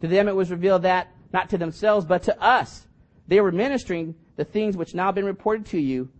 To 0.00 0.08
them 0.08 0.28
it 0.28 0.36
was 0.36 0.50
revealed 0.50 0.82
that, 0.82 1.08
not 1.32 1.48
to 1.50 1.58
themselves, 1.58 2.04
but 2.04 2.22
to 2.24 2.42
us, 2.42 2.86
they 3.28 3.40
were 3.40 3.52
ministering 3.52 4.14
the 4.36 4.44
things 4.44 4.76
which 4.76 4.94
now 4.94 5.06
have 5.06 5.14
been 5.14 5.24
reported 5.24 5.66
to 5.66 5.80
you 5.80 6.10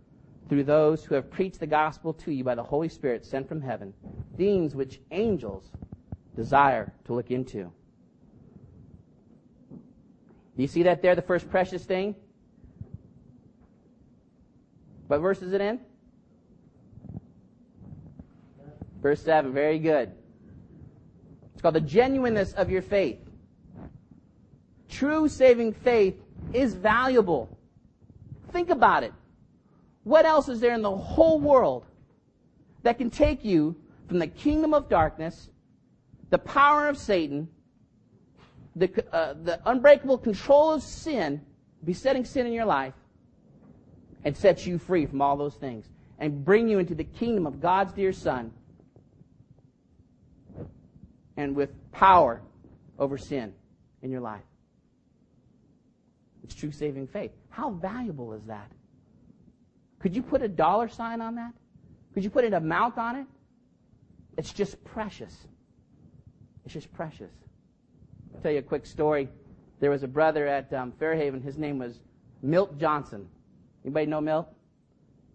through 0.49 0.64
those 0.64 1.05
who 1.05 1.14
have 1.14 1.31
preached 1.31 1.61
the 1.61 1.67
gospel 1.67 2.12
to 2.12 2.33
you 2.33 2.45
by 2.45 2.55
the 2.55 2.62
Holy 2.62 2.88
Spirit 2.88 3.25
sent 3.25 3.49
from 3.49 3.61
heaven, 3.61 3.95
things 4.37 4.75
which 4.75 5.00
angels 5.11 5.71
desire 6.37 6.93
to 7.05 7.15
look 7.15 7.31
into. 7.31 7.73
Do 10.57 10.63
you 10.63 10.69
see 10.69 10.83
that 10.85 11.03
there, 11.03 11.15
the 11.15 11.23
first 11.23 11.49
precious 11.51 11.85
thing? 11.85 12.15
What 15.07 15.19
verse 15.19 15.43
is 15.43 15.53
it 15.53 15.61
in? 15.61 15.81
Verse 19.03 19.23
7, 19.23 19.53
very 19.53 19.79
good. 19.79 20.13
It's 21.53 21.63
called 21.63 21.75
the 21.75 21.81
genuineness 21.81 22.53
of 22.53 22.71
your 22.71 22.83
faith. 22.83 23.19
True 24.89 25.29
saving 25.29 25.73
faith 25.73 26.17
is 26.53 26.75
valuable. 26.75 27.49
Think 28.53 28.71
about 28.71 29.03
it. 29.03 29.13
What 30.05 30.27
else 30.27 30.49
is 30.49 30.61
there 30.61 30.75
in 30.75 30.83
the 30.83 30.95
whole 30.95 31.41
world 31.41 31.87
that 32.83 32.99
can 32.99 33.11
take 33.11 33.45
you 33.45 33.77
from 34.09 34.19
the 34.19 34.27
kingdom 34.27 34.75
of 34.75 34.89
darkness, 34.89 35.51
the 36.31 36.39
power 36.39 36.89
of 36.89 36.97
Satan, 36.97 37.49
the, 38.77 39.05
uh, 39.13 39.35
the 39.43 39.61
unbreakable 39.67 40.19
control 40.19 40.73
of 40.73 40.83
sin, 40.83 41.41
besetting 41.85 42.25
sin 42.25 42.47
in 42.47 42.53
your 42.53 42.65
life, 42.65 42.95
and 44.25 44.37
set 44.37 44.67
you 44.67 44.79
free 44.79 45.07
from 45.07 45.21
all 45.21 45.37
those 45.37 45.55
things 45.55 45.87
and 46.19 46.45
bring 46.45 46.69
you 46.69 46.79
into 46.79 46.95
the 46.95 47.05
kingdom 47.05 47.47
of 47.47 47.61
God's 47.61 47.93
dear 47.93 48.13
Son 48.13 48.53
and 51.37 51.57
with 51.57 51.71
power 51.91 52.43
over 52.99 53.19
sin 53.19 53.53
in 54.03 54.11
your 54.11 54.21
life? 54.21 54.43
It's 56.45 56.55
true 56.55 56.71
saving 56.71 57.07
faith. 57.07 57.33
How 57.49 57.71
valuable 57.71 58.33
is 58.35 58.45
that? 58.45 58.71
Could 59.99 60.15
you 60.15 60.23
put 60.23 60.43
a 60.43 60.49
dollar 60.49 60.89
sign 60.89 61.21
on 61.21 61.35
that? 61.37 61.53
Could 62.15 62.25
you 62.25 62.31
put 62.31 62.45
an 62.45 62.55
amount 62.55 62.99
on 62.99 63.17
it? 63.17 63.27
It's 64.37 64.53
just 64.53 64.83
precious. 64.85 65.37
It's 66.64 66.75
just 66.75 66.93
precious. 66.93 67.33
I'll 68.35 68.40
tell 68.40 68.52
you 68.52 68.59
a 68.59 68.62
quick 68.62 68.87
story. 68.87 69.29
There 69.81 69.90
was 69.90 70.02
a 70.02 70.09
brother 70.09 70.47
at 70.47 70.73
um, 70.73 70.93
Fairhaven. 70.93 71.43
His 71.43 71.59
name 71.59 71.79
was 71.79 72.00
Milt 72.43 72.79
Johnson. 72.79 73.26
Anybody 73.85 74.07
know 74.07 74.21
Milt? 74.21 74.47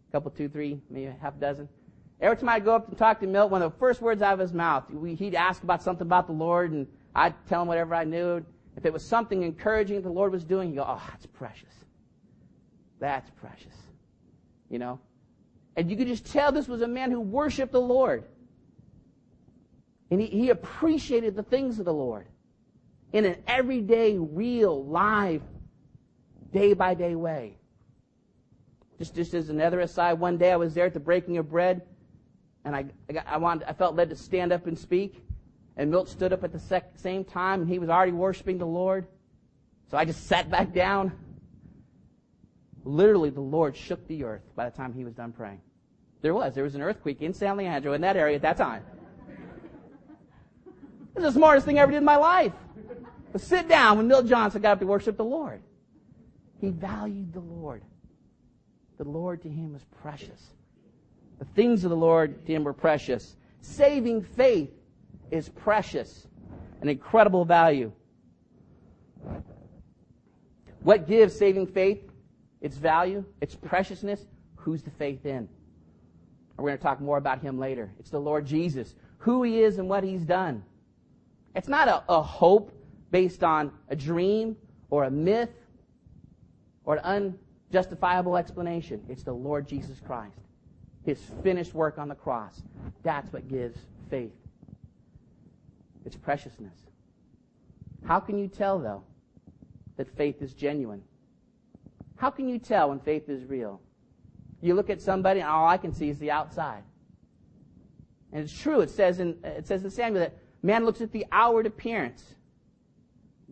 A 0.10 0.12
couple, 0.12 0.32
two, 0.32 0.48
three, 0.48 0.80
maybe 0.90 1.08
a 1.08 1.16
half 1.20 1.40
dozen. 1.40 1.68
Every 2.22 2.38
time 2.38 2.50
I'd 2.50 2.64
go 2.64 2.76
up 2.76 2.88
and 2.88 2.98
talk 2.98 3.20
to 3.20 3.28
Milt, 3.28 3.52
one 3.52 3.62
of 3.62 3.72
the 3.74 3.78
first 3.78 4.02
words 4.02 4.22
out 4.22 4.34
of 4.34 4.40
his 4.40 4.54
mouth, 4.54 4.86
he'd 5.18 5.36
ask 5.36 5.64
about 5.64 5.84
something 5.84 6.08
about 6.08 6.28
the 6.28 6.34
Lord, 6.34 6.72
and 6.72 6.88
I'd 7.14 7.34
tell 7.48 7.62
him 7.62 7.68
whatever 7.68 7.94
I 7.96 8.04
knew. 8.04 8.46
If 8.78 8.86
it 8.86 8.94
was 8.94 9.04
something 9.04 9.44
encouraging 9.44 10.02
the 10.02 10.10
Lord 10.10 10.32
was 10.32 10.44
doing, 10.44 10.70
he'd 10.70 10.76
go, 10.76 10.86
oh, 10.88 11.02
that's 11.10 11.26
precious. 11.26 11.74
That's 13.00 13.30
precious. 13.32 13.76
You 14.70 14.80
know? 14.80 15.00
And 15.76 15.90
you 15.90 15.98
could 15.98 16.08
just 16.08 16.26
tell 16.26 16.52
this 16.52 16.68
was 16.68 16.82
a 16.82 16.88
man 16.88 17.12
who 17.12 17.20
worshiped 17.20 17.72
the 17.72 17.82
Lord. 17.82 18.24
And 20.12 20.22
he, 20.22 20.28
he 20.28 20.50
appreciated 20.50 21.36
the 21.36 21.44
things 21.44 21.80
of 21.80 21.86
the 21.86 21.94
Lord 21.94 22.28
in 23.12 23.26
an 23.26 23.38
everyday, 23.48 24.18
real, 24.18 24.86
live, 24.86 25.42
day 26.52 26.74
by 26.74 26.94
day 26.94 27.16
way. 27.16 27.58
Just, 28.98 29.16
just 29.16 29.34
as 29.34 29.50
another 29.50 29.82
aside, 29.82 30.14
one 30.14 30.38
day 30.38 30.52
I 30.52 30.56
was 30.56 30.74
there 30.74 30.86
at 30.86 30.94
the 30.94 31.00
breaking 31.00 31.38
of 31.38 31.50
bread, 31.50 31.82
and 32.64 32.76
I, 32.76 32.86
I, 33.10 33.14
got, 33.14 33.28
I, 33.28 33.38
wanted, 33.38 33.68
I 33.68 33.74
felt 33.74 33.96
led 33.96 34.10
to 34.10 34.16
stand 34.16 34.54
up 34.54 34.68
and 34.68 34.78
speak. 34.78 35.22
And 35.78 35.92
Milt 35.92 36.08
stood 36.08 36.32
up 36.32 36.44
at 36.44 36.54
the 36.54 36.60
sec- 36.60 36.98
same 36.98 37.26
time, 37.26 37.62
and 37.62 37.70
he 37.70 37.80
was 37.80 37.90
already 37.90 38.14
worshiping 38.14 38.58
the 38.58 38.66
Lord. 38.66 39.08
So 39.92 39.98
I 39.98 40.06
just 40.06 40.28
sat 40.28 40.50
back 40.50 40.74
down. 40.74 41.12
Literally, 42.86 43.30
the 43.30 43.42
Lord 43.42 43.76
shook 43.76 44.08
the 44.08 44.24
earth 44.24 44.44
by 44.56 44.70
the 44.70 44.76
time 44.76 44.94
he 44.94 45.04
was 45.04 45.14
done 45.14 45.34
praying. 45.34 45.60
There 46.22 46.34
was. 46.34 46.56
There 46.56 46.64
was 46.64 46.76
an 46.76 46.82
earthquake 46.82 47.22
in 47.22 47.34
San 47.34 47.58
Leandro 47.58 47.94
in 47.94 48.02
that 48.02 48.16
area 48.16 48.36
at 48.36 48.42
that 48.44 48.58
time. 48.58 48.84
It 51.16 51.22
was 51.22 51.34
the 51.34 51.40
smartest 51.40 51.66
thing 51.66 51.80
I 51.80 51.84
ever 51.84 51.92
did 51.92 52.00
in 52.00 52.06
my 52.06 52.18
life. 52.18 52.52
To 53.32 53.40
sit 53.40 53.68
down 53.68 53.98
when 53.98 54.08
Milt 54.08 54.28
Johnson 54.28 54.62
got 54.62 54.74
up 54.74 54.80
to 54.80 54.86
worship 54.86 55.18
the 55.18 55.26
Lord. 55.26 55.62
He 56.60 56.70
valued 56.70 57.34
the 57.34 57.40
Lord. 57.40 57.84
The 58.98 59.04
Lord 59.04 59.42
to 59.44 59.50
him 59.50 59.74
was 59.74 59.84
precious. 60.02 60.52
The 61.40 61.46
things 61.46 61.84
of 61.84 61.90
the 61.90 61.98
Lord 61.98 62.46
to 62.46 62.54
him 62.54 62.64
were 62.64 62.74
precious. 62.74 63.36
Saving 63.62 64.22
faith 64.22 64.72
is 65.32 65.50
precious, 65.50 66.28
an 66.82 66.88
incredible 66.88 67.46
value. 67.46 67.92
What 70.82 71.08
gives 71.08 71.38
saving 71.38 71.68
faith 71.68 72.10
its 72.62 72.78
value, 72.78 73.26
its 73.42 73.56
preciousness? 73.56 74.26
Who's 74.56 74.82
the 74.82 74.92
faith 74.92 75.26
in? 75.26 75.50
We're 76.58 76.70
going 76.70 76.78
to 76.78 76.84
talk 76.84 77.02
more 77.02 77.18
about 77.18 77.42
him 77.42 77.60
later. 77.60 77.92
It's 78.00 78.12
the 78.12 78.20
Lord 78.20 78.46
Jesus, 78.46 78.96
who 79.18 79.44
he 79.44 79.62
is 79.62 79.78
and 79.78 79.90
what 79.90 80.04
he's 80.04 80.22
done. 80.22 80.64
It's 81.56 81.68
not 81.68 81.88
a, 81.88 82.04
a 82.10 82.22
hope 82.22 82.72
based 83.12 83.44
on 83.44 83.72
a 83.90 83.96
dream 83.96 84.58
or 84.90 85.06
a 85.06 85.12
myth 85.12 85.50
or 86.84 86.98
an 86.98 87.34
unjustifiable 87.72 88.38
explanation. 88.38 89.02
It's 89.10 89.24
the 89.24 89.34
Lord 89.34 89.68
Jesus 89.68 90.00
Christ, 90.06 90.38
his 91.04 91.20
finished 91.44 91.74
work 91.74 91.98
on 91.98 92.10
the 92.10 92.16
cross. 92.16 92.62
That's 93.04 93.32
what 93.32 93.48
gives 93.48 93.78
faith 94.10 94.34
its 96.06 96.16
preciousness. 96.16 96.78
How 98.06 98.20
can 98.20 98.38
you 98.38 98.48
tell, 98.48 98.78
though, 98.78 99.04
that 99.98 100.08
faith 100.16 100.42
is 100.42 100.54
genuine? 100.54 101.02
How 102.18 102.30
can 102.30 102.48
you 102.48 102.60
tell 102.60 102.90
when 102.90 103.00
faith 103.00 103.30
is 103.30 103.44
real? 103.46 103.82
You 104.62 104.76
look 104.76 104.90
at 104.90 105.02
somebody, 105.02 105.40
and 105.40 105.50
all 105.50 105.68
I 105.68 105.78
can 105.78 105.94
see 105.94 106.10
is 106.10 106.20
the 106.20 106.32
outside. 106.32 106.84
And 108.32 108.44
it's 108.44 108.54
true. 108.54 108.82
It 108.82 108.90
says 108.90 109.20
in 109.20 109.38
it 109.44 109.66
says 109.68 109.84
in 109.84 109.90
Samuel 109.90 110.22
that 110.22 110.38
man 110.66 110.86
looks 110.86 111.02
at 111.02 111.12
the 111.12 111.26
outward 111.32 111.66
appearance. 111.66 112.24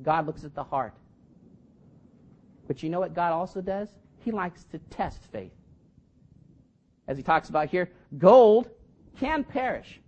God 0.01 0.25
looks 0.25 0.43
at 0.43 0.55
the 0.55 0.63
heart. 0.63 0.93
But 2.67 2.81
you 2.81 2.89
know 2.89 2.99
what 2.99 3.13
God 3.13 3.31
also 3.31 3.61
does? 3.61 3.89
He 4.19 4.31
likes 4.31 4.63
to 4.65 4.79
test 4.89 5.19
faith. 5.31 5.51
As 7.07 7.17
he 7.17 7.23
talks 7.23 7.49
about 7.49 7.69
here, 7.69 7.91
gold 8.17 8.69
can 9.19 9.43
perish. 9.43 9.99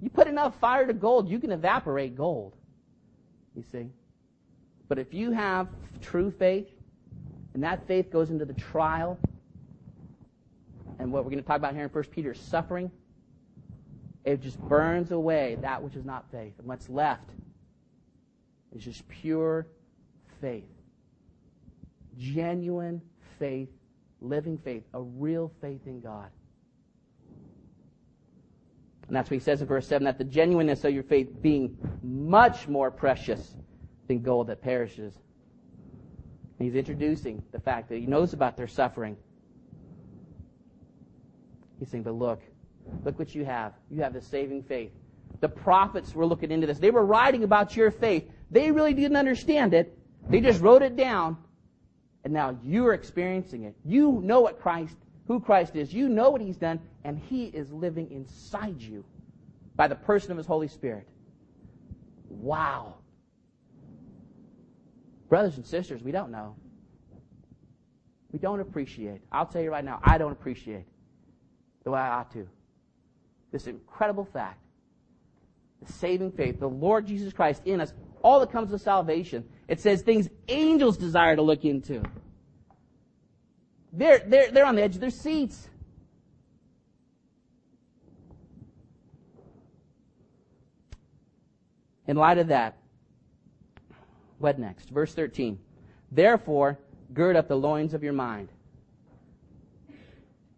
You 0.00 0.08
put 0.10 0.26
enough 0.26 0.58
fire 0.60 0.86
to 0.86 0.92
gold, 0.92 1.28
you 1.28 1.38
can 1.38 1.52
evaporate 1.52 2.16
gold. 2.16 2.54
You 3.54 3.62
see? 3.62 3.90
But 4.88 4.98
if 4.98 5.12
you 5.12 5.32
have 5.32 5.68
true 6.00 6.30
faith, 6.30 6.68
and 7.54 7.62
that 7.62 7.86
faith 7.86 8.10
goes 8.10 8.30
into 8.30 8.44
the 8.44 8.54
trial, 8.54 9.18
and 10.98 11.10
what 11.12 11.24
we're 11.24 11.30
going 11.30 11.42
to 11.42 11.46
talk 11.46 11.56
about 11.56 11.74
here 11.74 11.84
in 11.84 11.90
1 11.90 12.04
Peter 12.04 12.32
is 12.32 12.38
suffering, 12.38 12.90
it 14.26 14.42
just 14.42 14.58
burns 14.68 15.12
away 15.12 15.56
that 15.62 15.80
which 15.80 15.94
is 15.94 16.04
not 16.04 16.24
faith. 16.32 16.52
And 16.58 16.66
what's 16.66 16.88
left 16.88 17.30
is 18.74 18.84
just 18.84 19.08
pure 19.08 19.68
faith. 20.40 20.68
Genuine 22.18 23.00
faith, 23.38 23.68
living 24.20 24.58
faith, 24.58 24.82
a 24.94 25.00
real 25.00 25.52
faith 25.60 25.86
in 25.86 26.00
God. 26.00 26.28
And 29.06 29.14
that's 29.14 29.30
what 29.30 29.34
he 29.36 29.40
says 29.40 29.60
in 29.60 29.68
verse 29.68 29.86
7 29.86 30.04
that 30.06 30.18
the 30.18 30.24
genuineness 30.24 30.82
of 30.82 30.92
your 30.92 31.04
faith 31.04 31.28
being 31.40 31.78
much 32.02 32.66
more 32.66 32.90
precious 32.90 33.54
than 34.08 34.22
gold 34.22 34.48
that 34.48 34.60
perishes. 34.60 35.14
And 36.58 36.66
he's 36.66 36.74
introducing 36.74 37.44
the 37.52 37.60
fact 37.60 37.88
that 37.90 37.98
he 37.98 38.06
knows 38.06 38.32
about 38.32 38.56
their 38.56 38.66
suffering. 38.66 39.16
He's 41.78 41.90
saying, 41.90 42.02
but 42.02 42.14
look, 42.14 42.40
look 43.04 43.18
what 43.18 43.34
you 43.34 43.44
have. 43.44 43.72
You 43.90 44.02
have 44.02 44.12
the 44.12 44.20
saving 44.20 44.62
faith. 44.62 44.92
The 45.40 45.48
prophets 45.48 46.14
were 46.14 46.26
looking 46.26 46.50
into 46.50 46.66
this. 46.66 46.78
They 46.78 46.90
were 46.90 47.04
writing 47.04 47.44
about 47.44 47.76
your 47.76 47.90
faith. 47.90 48.24
They 48.50 48.70
really 48.70 48.94
didn't 48.94 49.16
understand 49.16 49.74
it. 49.74 49.96
They 50.28 50.40
just 50.40 50.60
wrote 50.60 50.82
it 50.82 50.96
down. 50.96 51.36
And 52.24 52.32
now 52.32 52.58
you're 52.64 52.94
experiencing 52.94 53.64
it. 53.64 53.74
You 53.84 54.20
know 54.24 54.40
what 54.40 54.60
Christ, 54.60 54.96
who 55.28 55.38
Christ 55.40 55.76
is. 55.76 55.92
You 55.92 56.08
know 56.08 56.30
what 56.30 56.40
he's 56.40 56.56
done. 56.56 56.80
And 57.04 57.18
he 57.18 57.44
is 57.46 57.70
living 57.70 58.10
inside 58.10 58.80
you 58.80 59.04
by 59.76 59.88
the 59.88 59.94
person 59.94 60.32
of 60.32 60.38
his 60.38 60.46
Holy 60.46 60.68
Spirit. 60.68 61.06
Wow. 62.28 62.94
Brothers 65.28 65.56
and 65.56 65.66
sisters, 65.66 66.02
we 66.02 66.12
don't 66.12 66.30
know. 66.30 66.56
We 68.32 68.38
don't 68.38 68.60
appreciate. 68.60 69.20
I'll 69.30 69.46
tell 69.46 69.62
you 69.62 69.70
right 69.70 69.84
now, 69.84 70.00
I 70.02 70.18
don't 70.18 70.32
appreciate 70.32 70.86
the 71.84 71.90
way 71.90 72.00
I 72.00 72.18
ought 72.18 72.32
to. 72.32 72.48
This 73.56 73.68
incredible 73.68 74.26
fact. 74.26 74.60
The 75.80 75.90
saving 75.90 76.32
faith, 76.32 76.60
the 76.60 76.68
Lord 76.68 77.06
Jesus 77.06 77.32
Christ 77.32 77.62
in 77.64 77.80
us, 77.80 77.94
all 78.22 78.38
that 78.40 78.52
comes 78.52 78.70
with 78.70 78.82
salvation. 78.82 79.48
It 79.66 79.80
says 79.80 80.02
things 80.02 80.28
angels 80.48 80.98
desire 80.98 81.36
to 81.36 81.40
look 81.40 81.64
into. 81.64 82.02
They're, 83.94 84.18
they're, 84.18 84.50
they're 84.50 84.66
on 84.66 84.74
the 84.74 84.82
edge 84.82 84.94
of 84.94 85.00
their 85.00 85.08
seats. 85.08 85.70
In 92.06 92.18
light 92.18 92.36
of 92.36 92.48
that, 92.48 92.76
what 94.36 94.58
next? 94.58 94.90
Verse 94.90 95.14
13. 95.14 95.58
Therefore, 96.12 96.78
gird 97.14 97.36
up 97.36 97.48
the 97.48 97.56
loins 97.56 97.94
of 97.94 98.02
your 98.02 98.12
mind. 98.12 98.50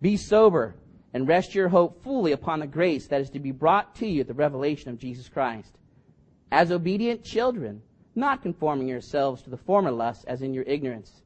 Be 0.02 0.16
sober 0.16 0.74
and 1.18 1.26
rest 1.26 1.52
your 1.52 1.68
hope 1.68 2.00
fully 2.04 2.30
upon 2.30 2.60
the 2.60 2.66
grace 2.68 3.08
that 3.08 3.20
is 3.20 3.28
to 3.28 3.40
be 3.40 3.50
brought 3.50 3.92
to 3.96 4.06
you 4.06 4.20
at 4.20 4.28
the 4.28 4.34
revelation 4.34 4.88
of 4.88 5.00
Jesus 5.00 5.28
Christ. 5.28 5.76
As 6.52 6.70
obedient 6.70 7.24
children, 7.24 7.82
not 8.14 8.40
conforming 8.40 8.86
yourselves 8.86 9.42
to 9.42 9.50
the 9.50 9.56
former 9.56 9.90
lusts 9.90 10.22
as 10.26 10.42
in 10.42 10.54
your 10.54 10.62
ignorance, 10.62 11.22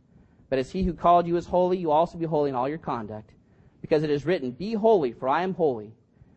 but 0.48 0.58
as 0.58 0.72
he 0.72 0.82
who 0.82 0.94
called 0.94 1.26
you 1.26 1.36
is 1.36 1.44
holy, 1.44 1.76
you 1.76 1.90
also 1.90 2.16
be 2.16 2.24
holy 2.24 2.48
in 2.48 2.56
all 2.56 2.70
your 2.70 2.78
conduct, 2.78 3.32
because 3.82 4.02
it 4.02 4.08
is 4.08 4.24
written, 4.24 4.52
Be 4.52 4.72
holy, 4.72 5.12
for 5.12 5.28
I 5.28 5.42
am 5.42 5.52
holy. 5.52 5.92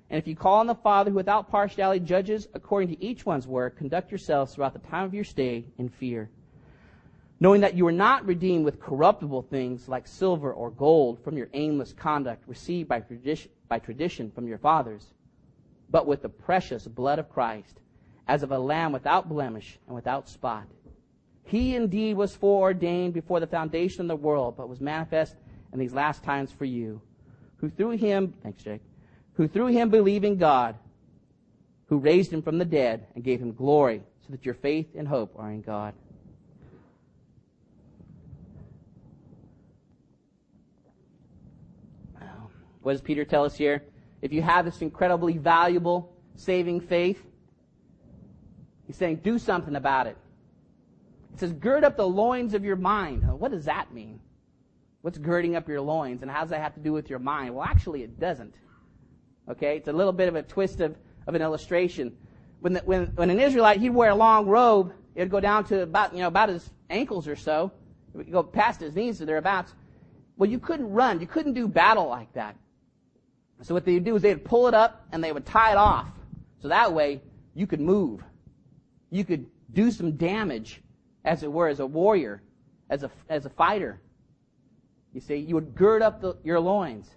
And 0.09 0.19
if 0.19 0.27
you 0.27 0.35
call 0.35 0.59
on 0.59 0.67
the 0.67 0.75
Father 0.75 1.09
who 1.09 1.15
without 1.15 1.49
partiality 1.49 2.03
judges 2.03 2.49
according 2.53 2.89
to 2.89 3.01
each 3.01 3.25
one's 3.25 3.47
work, 3.47 3.77
conduct 3.77 4.11
yourselves 4.11 4.53
throughout 4.53 4.73
the 4.73 4.89
time 4.89 5.05
of 5.05 5.13
your 5.13 5.23
stay 5.23 5.63
in 5.77 5.87
fear. 5.87 6.29
Knowing 7.45 7.61
that 7.61 7.75
you 7.75 7.85
are 7.85 7.91
not 7.91 8.25
redeemed 8.25 8.65
with 8.65 8.79
corruptible 8.79 9.43
things 9.43 9.87
like 9.87 10.07
silver 10.07 10.51
or 10.51 10.71
gold 10.71 11.23
from 11.23 11.37
your 11.37 11.47
aimless 11.53 11.93
conduct 11.93 12.43
received 12.47 12.89
by 12.89 12.99
tradition, 12.99 13.51
by 13.69 13.77
tradition 13.77 14.31
from 14.31 14.47
your 14.47 14.57
fathers, 14.57 15.13
but 15.91 16.07
with 16.07 16.23
the 16.23 16.27
precious 16.27 16.87
blood 16.87 17.19
of 17.19 17.29
Christ, 17.29 17.77
as 18.27 18.41
of 18.41 18.51
a 18.51 18.57
lamb 18.57 18.91
without 18.91 19.29
blemish 19.29 19.77
and 19.85 19.93
without 19.93 20.27
spot. 20.27 20.65
He 21.43 21.75
indeed 21.75 22.17
was 22.17 22.35
foreordained 22.35 23.13
before 23.13 23.39
the 23.39 23.45
foundation 23.45 24.01
of 24.01 24.07
the 24.07 24.15
world, 24.15 24.57
but 24.57 24.67
was 24.67 24.81
manifest 24.81 25.35
in 25.71 25.77
these 25.77 25.93
last 25.93 26.23
times 26.23 26.51
for 26.51 26.65
you, 26.65 26.99
who 27.57 27.69
through 27.69 27.91
him, 27.91 28.33
thanks 28.41 28.63
Jake, 28.63 28.81
who 29.33 29.47
through 29.47 29.67
him 29.67 29.91
believe 29.91 30.23
in 30.23 30.37
God, 30.39 30.75
who 31.89 31.99
raised 31.99 32.33
him 32.33 32.41
from 32.41 32.57
the 32.57 32.65
dead 32.65 33.05
and 33.13 33.23
gave 33.23 33.39
him 33.39 33.53
glory, 33.53 34.01
so 34.25 34.31
that 34.31 34.45
your 34.45 34.55
faith 34.55 34.87
and 34.95 35.07
hope 35.07 35.35
are 35.37 35.51
in 35.51 35.61
God. 35.61 35.93
What 42.85 42.91
does 42.91 43.01
Peter 43.01 43.25
tell 43.25 43.43
us 43.43 43.55
here? 43.55 43.81
If 44.21 44.31
you 44.31 44.43
have 44.43 44.63
this 44.63 44.83
incredibly 44.83 45.39
valuable 45.39 46.13
saving 46.35 46.81
faith, 46.81 47.19
he's 48.85 48.95
saying, 48.95 49.21
do 49.23 49.39
something 49.39 49.75
about 49.75 50.05
it. 50.05 50.15
It 51.33 51.39
says, 51.39 51.51
gird 51.53 51.83
up 51.83 51.97
the 51.97 52.07
loins 52.07 52.53
of 52.53 52.63
your 52.63 52.75
mind. 52.75 53.27
What 53.39 53.49
does 53.49 53.65
that 53.65 53.91
mean? 53.91 54.19
What's 55.01 55.17
girding 55.17 55.55
up 55.55 55.67
your 55.67 55.81
loins, 55.81 56.21
and 56.21 56.29
how 56.29 56.41
does 56.41 56.51
that 56.51 56.61
have 56.61 56.75
to 56.75 56.79
do 56.79 56.93
with 56.93 57.09
your 57.09 57.17
mind? 57.17 57.55
Well, 57.55 57.65
actually, 57.65 58.03
it 58.03 58.19
doesn't. 58.19 58.53
Okay, 59.49 59.77
it's 59.77 59.87
a 59.87 59.93
little 59.93 60.13
bit 60.13 60.27
of 60.27 60.35
a 60.35 60.43
twist 60.43 60.79
of, 60.79 60.95
of 61.25 61.33
an 61.33 61.41
illustration. 61.41 62.15
When, 62.59 62.73
the, 62.73 62.81
when, 62.81 63.07
when 63.15 63.31
an 63.31 63.39
Israelite, 63.39 63.79
he'd 63.79 63.89
wear 63.89 64.11
a 64.11 64.15
long 64.15 64.45
robe, 64.45 64.93
it'd 65.15 65.31
go 65.31 65.39
down 65.39 65.63
to 65.65 65.81
about, 65.81 66.13
you 66.13 66.19
know, 66.19 66.27
about 66.27 66.49
his 66.49 66.69
ankles 66.91 67.27
or 67.27 67.35
so. 67.35 67.71
It 68.13 68.17
would 68.17 68.31
go 68.31 68.43
past 68.43 68.79
his 68.79 68.93
knees 68.93 69.17
to 69.17 69.25
thereabouts. 69.25 69.73
Well, 70.37 70.51
you 70.51 70.59
couldn't 70.59 70.91
run. 70.91 71.19
You 71.19 71.25
couldn't 71.25 71.53
do 71.53 71.67
battle 71.67 72.07
like 72.07 72.31
that. 72.33 72.55
So 73.61 73.73
what 73.73 73.85
they 73.85 73.93
would 73.93 74.03
do 74.03 74.15
is 74.15 74.21
they'd 74.21 74.43
pull 74.43 74.67
it 74.67 74.73
up 74.73 75.05
and 75.11 75.23
they 75.23 75.31
would 75.31 75.45
tie 75.45 75.71
it 75.71 75.77
off. 75.77 76.07
So 76.61 76.67
that 76.67 76.93
way 76.93 77.21
you 77.53 77.67
could 77.67 77.79
move. 77.79 78.21
You 79.09 79.23
could 79.23 79.45
do 79.71 79.91
some 79.91 80.13
damage, 80.13 80.81
as 81.23 81.43
it 81.43 81.51
were, 81.51 81.67
as 81.67 81.79
a 81.79 81.85
warrior, 81.85 82.41
as 82.89 83.03
a, 83.03 83.11
as 83.29 83.45
a 83.45 83.49
fighter. 83.49 84.01
You 85.13 85.21
see, 85.21 85.37
you 85.37 85.55
would 85.55 85.75
gird 85.75 86.01
up 86.01 86.21
the, 86.21 86.35
your 86.43 86.59
loins. 86.59 87.09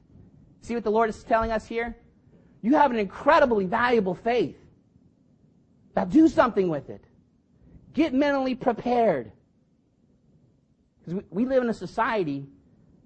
See 0.62 0.74
what 0.74 0.85
the 0.85 0.90
Lord 0.90 1.11
is 1.11 1.22
telling 1.24 1.51
us 1.51 1.66
here? 1.66 1.96
You 2.62 2.77
have 2.77 2.90
an 2.90 2.98
incredibly 2.98 3.64
valuable 3.64 4.14
faith. 4.14 4.57
Now 5.96 6.05
do 6.05 6.29
something 6.29 6.68
with 6.68 6.90
it. 6.90 7.05
Get 7.94 8.14
mentally 8.14 8.55
prepared. 8.55 9.33
Because 11.01 11.14
we, 11.14 11.44
we 11.44 11.46
live 11.46 11.62
in 11.62 11.70
a 11.70 11.74
society 11.74 12.46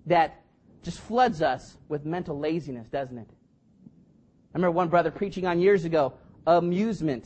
that 0.07 0.42
just 0.83 1.01
floods 1.01 1.43
us 1.43 1.77
with 1.89 2.05
mental 2.05 2.39
laziness, 2.39 2.89
doesn't 2.89 3.19
it? 3.19 3.29
I 4.55 4.59
remember 4.59 4.73
one 4.73 4.89
brother 4.89 5.11
preaching 5.11 5.47
on 5.47 5.61
years 5.61 5.85
ago, 5.85 6.15
amusement. 6.47 7.25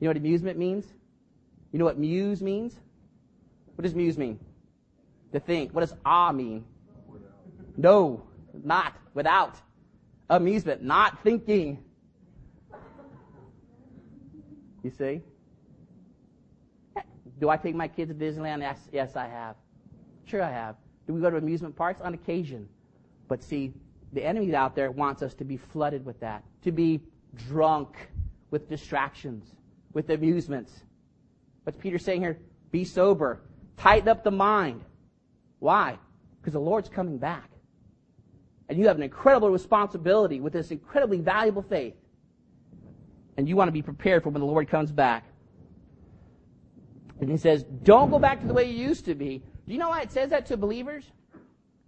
You 0.00 0.06
know 0.06 0.10
what 0.10 0.16
amusement 0.16 0.58
means? 0.58 0.86
You 1.72 1.78
know 1.78 1.84
what 1.84 1.98
muse 1.98 2.42
means? 2.42 2.74
What 3.74 3.82
does 3.82 3.94
muse 3.94 4.16
mean? 4.16 4.40
To 5.32 5.40
think. 5.40 5.72
What 5.72 5.82
does 5.82 5.94
ah 6.04 6.32
mean? 6.32 6.64
No, 7.76 8.24
not, 8.64 8.94
without 9.14 9.54
amusement, 10.28 10.82
not 10.82 11.22
thinking. 11.22 11.84
You 14.82 14.90
see? 14.90 15.22
Do 17.38 17.50
I 17.50 17.56
take 17.56 17.74
my 17.74 17.86
kids 17.86 18.10
to 18.10 18.16
Disneyland? 18.16 18.60
Yes, 18.60 18.80
yes, 18.92 19.14
I 19.14 19.28
have. 19.28 19.56
Sure, 20.24 20.42
I 20.42 20.50
have. 20.50 20.76
Do 21.06 21.14
we 21.14 21.20
go 21.20 21.30
to 21.30 21.36
amusement 21.36 21.76
parks? 21.76 22.00
On 22.02 22.14
occasion. 22.14 22.68
But 23.28 23.42
see, 23.42 23.72
the 24.12 24.24
enemy 24.24 24.54
out 24.54 24.74
there 24.74 24.90
wants 24.90 25.22
us 25.22 25.34
to 25.34 25.44
be 25.44 25.56
flooded 25.56 26.04
with 26.04 26.18
that, 26.20 26.42
to 26.62 26.72
be 26.72 27.00
drunk 27.48 27.94
with 28.50 28.68
distractions, 28.68 29.54
with 29.92 30.10
amusements. 30.10 30.72
What's 31.64 31.78
Peter 31.78 31.98
saying 31.98 32.22
here? 32.22 32.38
Be 32.70 32.84
sober. 32.84 33.42
Tighten 33.76 34.08
up 34.08 34.24
the 34.24 34.30
mind. 34.30 34.82
Why? 35.58 35.98
Because 36.40 36.54
the 36.54 36.60
Lord's 36.60 36.88
coming 36.88 37.18
back. 37.18 37.50
And 38.68 38.78
you 38.78 38.86
have 38.86 38.96
an 38.96 39.02
incredible 39.02 39.50
responsibility 39.50 40.40
with 40.40 40.52
this 40.52 40.70
incredibly 40.70 41.20
valuable 41.20 41.62
faith. 41.62 41.94
And 43.36 43.48
you 43.48 43.56
want 43.56 43.68
to 43.68 43.72
be 43.72 43.82
prepared 43.82 44.22
for 44.22 44.30
when 44.30 44.40
the 44.40 44.46
Lord 44.46 44.68
comes 44.68 44.90
back. 44.90 45.24
And 47.20 47.30
he 47.30 47.36
says, 47.36 47.64
don't 47.82 48.10
go 48.10 48.18
back 48.18 48.40
to 48.40 48.46
the 48.46 48.54
way 48.54 48.70
you 48.70 48.86
used 48.86 49.04
to 49.06 49.14
be. 49.14 49.42
Do 49.66 49.72
you 49.72 49.78
know 49.78 49.88
why 49.88 50.02
it 50.02 50.12
says 50.12 50.30
that 50.30 50.46
to 50.46 50.56
believers? 50.56 51.04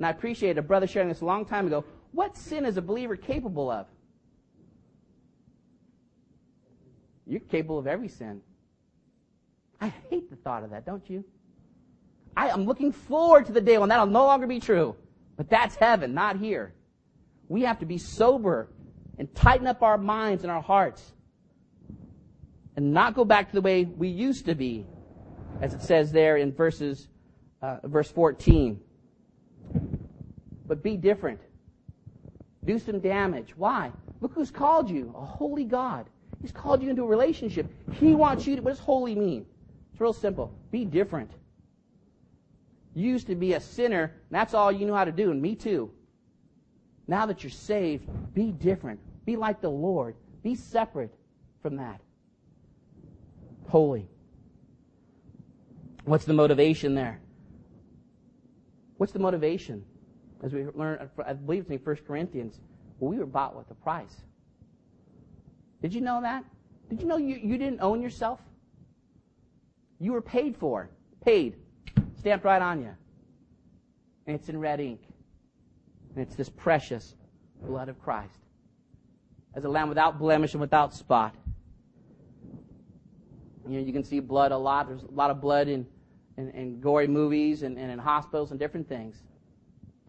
And 0.01 0.07
I 0.07 0.11
appreciate 0.13 0.57
a 0.57 0.63
brother 0.63 0.87
sharing 0.87 1.11
this 1.11 1.21
a 1.21 1.27
long 1.27 1.45
time 1.45 1.67
ago. 1.67 1.85
What 2.13 2.35
sin 2.35 2.65
is 2.65 2.79
a 2.79 2.81
believer 2.81 3.17
capable 3.17 3.71
of? 3.71 3.87
You're 7.27 7.41
capable 7.41 7.79
of 7.79 7.87
every 7.87 8.09
sin. 8.09 8.41
I 9.79 9.93
hate 10.09 10.31
the 10.31 10.37
thought 10.37 10.65
of 10.65 10.71
that, 10.71 10.87
don't 10.87 11.07
you? 11.11 11.23
I 12.35 12.49
am 12.49 12.65
looking 12.65 12.93
forward 12.93 13.45
to 13.45 13.53
the 13.53 13.61
day 13.61 13.77
when 13.77 13.91
that'll 13.91 14.07
no 14.07 14.25
longer 14.25 14.47
be 14.47 14.59
true. 14.59 14.97
But 15.37 15.51
that's 15.51 15.77
heaven, 15.77 16.15
not 16.15 16.39
here. 16.39 16.73
We 17.49 17.61
have 17.65 17.79
to 17.81 17.85
be 17.85 17.99
sober 17.99 18.71
and 19.19 19.35
tighten 19.35 19.67
up 19.67 19.83
our 19.83 19.99
minds 19.99 20.45
and 20.45 20.51
our 20.51 20.63
hearts 20.63 21.13
and 22.75 22.95
not 22.95 23.15
go 23.15 23.27
back 23.27 23.51
to 23.51 23.55
the 23.55 23.61
way 23.61 23.85
we 23.85 24.09
used 24.09 24.47
to 24.47 24.55
be, 24.55 24.87
as 25.61 25.75
it 25.75 25.83
says 25.83 26.11
there 26.11 26.39
in 26.39 26.55
verses, 26.55 27.09
uh, 27.61 27.81
verse 27.85 28.11
14. 28.11 28.81
But 30.70 30.85
be 30.85 30.96
different. 30.96 31.40
Do 32.64 32.78
some 32.78 33.00
damage. 33.00 33.54
Why? 33.56 33.90
Look 34.20 34.35
who's 34.35 34.52
called 34.52 34.88
you. 34.88 35.12
A 35.16 35.24
holy 35.24 35.64
God. 35.64 36.06
He's 36.40 36.52
called 36.52 36.80
you 36.80 36.90
into 36.90 37.02
a 37.02 37.06
relationship. 37.06 37.66
He 37.94 38.14
wants 38.14 38.46
you 38.46 38.54
to, 38.54 38.62
what 38.62 38.70
does 38.70 38.78
holy 38.78 39.16
mean? 39.16 39.46
It's 39.90 40.00
real 40.00 40.12
simple. 40.12 40.54
Be 40.70 40.85
different. 40.85 41.33
You 42.94 43.11
used 43.11 43.26
to 43.26 43.35
be 43.35 43.54
a 43.54 43.61
sinner, 43.61 44.04
and 44.04 44.12
that's 44.30 44.54
all 44.54 44.70
you 44.70 44.87
knew 44.87 44.94
how 44.94 45.04
to 45.04 45.11
do, 45.11 45.33
and 45.33 45.42
me 45.42 45.56
too. 45.56 45.90
Now 47.09 47.26
that 47.26 47.42
you're 47.42 47.50
saved, 47.50 48.09
be 48.33 48.52
different. 48.52 49.00
Be 49.26 49.35
like 49.35 49.61
the 49.61 49.70
Lord. 49.70 50.14
Be 50.44 50.54
separate 50.54 51.12
from 51.62 51.78
that. 51.78 52.00
Holy. 53.66 54.09
What's 56.04 56.26
the 56.26 56.33
motivation 56.33 56.94
there? 56.94 57.20
What's 58.98 59.12
the 59.12 59.18
motivation? 59.18 59.85
As 60.42 60.53
we 60.53 60.66
learn, 60.74 61.11
I 61.24 61.33
believe 61.35 61.62
it's 61.62 61.70
in 61.70 61.79
1 61.79 61.96
Corinthians, 62.07 62.61
we 62.98 63.18
were 63.18 63.26
bought 63.26 63.57
with 63.57 63.70
a 63.70 63.74
price. 63.74 64.14
Did 65.83 65.94
you 65.94 66.00
know 66.00 66.20
that? 66.22 66.44
Did 66.88 67.00
you 67.00 67.07
know 67.07 67.16
you, 67.16 67.37
you 67.37 67.57
didn't 67.57 67.81
own 67.81 68.03
yourself? 68.03 68.40
You 69.98 70.12
were 70.12 70.22
paid 70.22 70.57
for. 70.57 70.90
Paid. 71.24 71.57
Stamped 72.18 72.44
right 72.44 72.61
on 72.61 72.81
you. 72.81 72.94
And 74.26 74.37
it's 74.37 74.48
in 74.48 74.59
red 74.59 74.81
ink. 74.81 75.00
And 76.14 76.26
it's 76.26 76.35
this 76.35 76.48
precious 76.48 77.14
blood 77.62 77.88
of 77.88 78.00
Christ. 78.00 78.38
As 79.55 79.64
a 79.64 79.68
lamb 79.68 79.88
without 79.88 80.18
blemish 80.18 80.55
and 80.55 80.61
without 80.61 80.94
spot. 80.94 81.35
You 83.68 83.79
know, 83.79 83.85
you 83.85 83.92
can 83.92 84.05
see 84.05 84.20
blood 84.20 84.53
a 84.53 84.59
lot. 84.59 84.88
There's 84.88 85.03
a 85.03 85.11
lot 85.11 85.31
of 85.31 85.40
blood 85.40 85.68
in, 85.68 85.87
in, 86.37 86.50
in 86.50 86.81
gory 86.81 87.07
movies 87.07 87.62
and, 87.62 87.79
and 87.79 87.90
in 87.90 87.98
hospitals 87.98 88.50
and 88.50 88.59
different 88.59 88.88
things. 88.88 89.22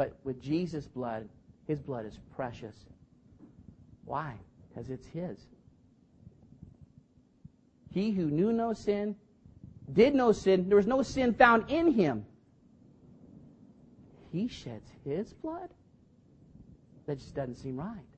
But 0.01 0.17
with 0.23 0.41
Jesus' 0.41 0.87
blood, 0.87 1.29
his 1.67 1.79
blood 1.79 2.07
is 2.07 2.17
precious. 2.35 2.75
Why? 4.03 4.33
Because 4.67 4.89
it's 4.89 5.05
his. 5.05 5.37
He 7.91 8.09
who 8.09 8.25
knew 8.25 8.51
no 8.51 8.73
sin 8.73 9.15
did 9.93 10.15
no 10.15 10.31
sin. 10.31 10.67
There 10.69 10.77
was 10.77 10.87
no 10.87 11.03
sin 11.03 11.35
found 11.35 11.69
in 11.69 11.91
him. 11.91 12.25
He 14.31 14.47
sheds 14.47 14.89
his 15.05 15.33
blood? 15.33 15.69
That 17.05 17.19
just 17.19 17.35
doesn't 17.35 17.57
seem 17.57 17.77
right. 17.77 18.11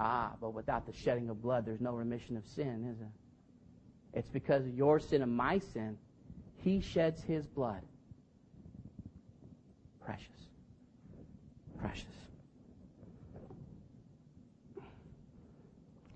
Ah, 0.00 0.32
but 0.40 0.54
without 0.54 0.86
the 0.86 0.92
shedding 0.92 1.30
of 1.30 1.40
blood, 1.40 1.64
there's 1.64 1.80
no 1.80 1.92
remission 1.92 2.36
of 2.36 2.44
sin, 2.48 2.84
is 2.92 3.00
it? 3.00 4.18
It's 4.18 4.28
because 4.28 4.64
of 4.64 4.74
your 4.74 4.98
sin 4.98 5.22
and 5.22 5.36
my 5.36 5.60
sin, 5.60 5.96
he 6.64 6.80
sheds 6.80 7.22
his 7.22 7.46
blood. 7.46 7.82
Precious. 10.08 10.26
Precious. 11.78 12.04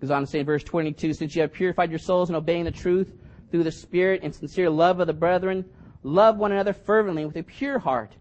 Goes 0.00 0.11
on 0.11 0.22
to 0.22 0.26
say 0.26 0.40
in 0.40 0.46
verse 0.46 0.64
22, 0.64 1.12
since 1.12 1.37
you 1.37 1.42
have 1.42 1.52
purified 1.52 1.90
your 1.90 1.98
souls 1.98 2.31
in 2.31 2.35
obeying 2.35 2.64
the 2.64 2.70
truth 2.70 3.12
through 3.50 3.64
the 3.64 3.70
Spirit 3.70 4.22
and 4.22 4.35
sincere 4.35 4.70
love 4.70 5.00
of 5.00 5.09
the 5.09 5.12
brethren, 5.12 5.66
love 6.02 6.38
one 6.38 6.52
another 6.52 6.72
fervently 6.72 7.26
with 7.26 7.37
a 7.37 7.42
pure 7.42 7.78
heart, 7.78 8.12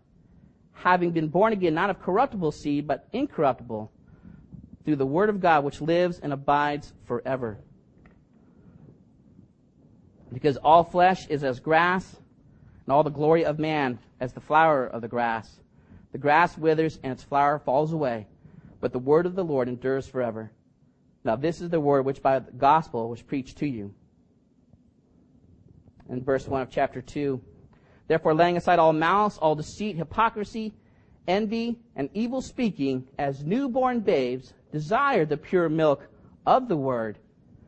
having 0.73 1.11
been 1.11 1.29
born 1.29 1.53
again, 1.53 1.73
not 1.73 1.89
of 1.89 2.01
corruptible 2.01 2.51
seed, 2.51 2.85
but 2.85 3.07
incorruptible, 3.13 3.89
through 4.83 4.97
the 4.97 5.05
Word 5.05 5.29
of 5.29 5.39
God, 5.39 5.63
which 5.63 5.79
lives 5.79 6.19
and 6.19 6.33
abides 6.33 6.91
forever. 7.05 7.57
Because 10.33 10.57
all 10.57 10.83
flesh 10.83 11.27
is 11.27 11.45
as 11.45 11.61
grass, 11.61 12.17
and 12.85 12.91
all 12.91 13.03
the 13.03 13.09
glory 13.09 13.45
of 13.45 13.57
man 13.57 13.99
as 14.21 14.31
the 14.31 14.39
flower 14.39 14.87
of 14.87 15.01
the 15.01 15.07
grass. 15.09 15.59
The 16.13 16.17
grass 16.17 16.57
withers 16.57 16.99
and 17.03 17.11
its 17.11 17.23
flower 17.23 17.59
falls 17.59 17.91
away, 17.91 18.27
but 18.79 18.93
the 18.93 18.99
word 18.99 19.25
of 19.25 19.35
the 19.35 19.43
Lord 19.43 19.67
endures 19.67 20.07
forever. 20.07 20.51
Now 21.25 21.35
this 21.35 21.59
is 21.59 21.69
the 21.69 21.79
word 21.79 22.05
which 22.05 22.21
by 22.21 22.39
the 22.39 22.51
gospel 22.51 23.09
was 23.09 23.21
preached 23.21 23.57
to 23.57 23.67
you 23.67 23.93
in 26.09 26.23
verse 26.23 26.47
1 26.47 26.61
of 26.61 26.69
chapter 26.69 27.01
2. 27.01 27.41
Therefore, 28.07 28.33
laying 28.33 28.57
aside 28.57 28.79
all 28.79 28.93
malice, 28.93 29.37
all 29.37 29.55
deceit, 29.55 29.95
hypocrisy, 29.95 30.73
envy, 31.27 31.79
and 31.95 32.09
evil 32.13 32.41
speaking, 32.41 33.07
as 33.17 33.43
newborn 33.43 34.01
babes, 34.01 34.53
desire 34.71 35.25
the 35.25 35.37
pure 35.37 35.69
milk 35.69 36.07
of 36.45 36.67
the 36.67 36.77
word, 36.77 37.17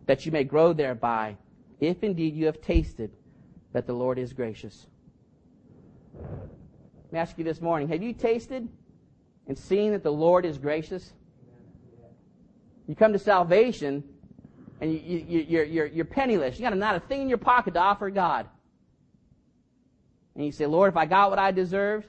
that 0.05 0.25
you 0.25 0.31
may 0.31 0.43
grow 0.43 0.73
thereby, 0.73 1.37
if 1.79 2.03
indeed 2.03 2.35
you 2.35 2.45
have 2.45 2.61
tasted 2.61 3.11
that 3.71 3.87
the 3.87 3.93
Lord 3.93 4.19
is 4.19 4.33
gracious. 4.33 4.87
Let 6.19 7.11
me 7.11 7.19
ask 7.19 7.37
you 7.37 7.43
this 7.43 7.61
morning 7.61 7.87
have 7.89 8.01
you 8.01 8.13
tasted 8.13 8.67
and 9.47 9.57
seen 9.57 9.91
that 9.91 10.03
the 10.03 10.11
Lord 10.11 10.45
is 10.45 10.57
gracious? 10.57 11.13
You 12.87 12.95
come 12.95 13.13
to 13.13 13.19
salvation 13.19 14.03
and 14.81 14.91
you, 14.91 15.23
you, 15.27 15.45
you're, 15.47 15.63
you're, 15.63 15.85
you're 15.85 16.05
penniless. 16.05 16.59
You 16.59 16.67
got 16.67 16.75
not 16.75 16.95
a 16.95 16.99
thing 16.99 17.21
in 17.21 17.29
your 17.29 17.37
pocket 17.37 17.73
to 17.75 17.79
offer 17.79 18.09
God. 18.09 18.47
And 20.35 20.45
you 20.45 20.51
say, 20.51 20.65
Lord, 20.65 20.89
if 20.89 20.97
I 20.97 21.05
got 21.05 21.29
what 21.29 21.39
I 21.39 21.51
deserved, 21.51 22.07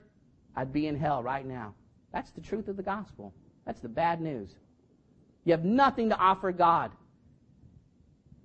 I'd 0.56 0.72
be 0.72 0.86
in 0.86 0.96
hell 0.96 1.22
right 1.22 1.46
now. 1.46 1.74
That's 2.12 2.30
the 2.30 2.40
truth 2.40 2.68
of 2.68 2.76
the 2.76 2.82
gospel. 2.82 3.34
That's 3.66 3.80
the 3.80 3.88
bad 3.88 4.20
news. 4.20 4.50
You 5.44 5.52
have 5.52 5.64
nothing 5.64 6.08
to 6.08 6.16
offer 6.16 6.52
God. 6.52 6.90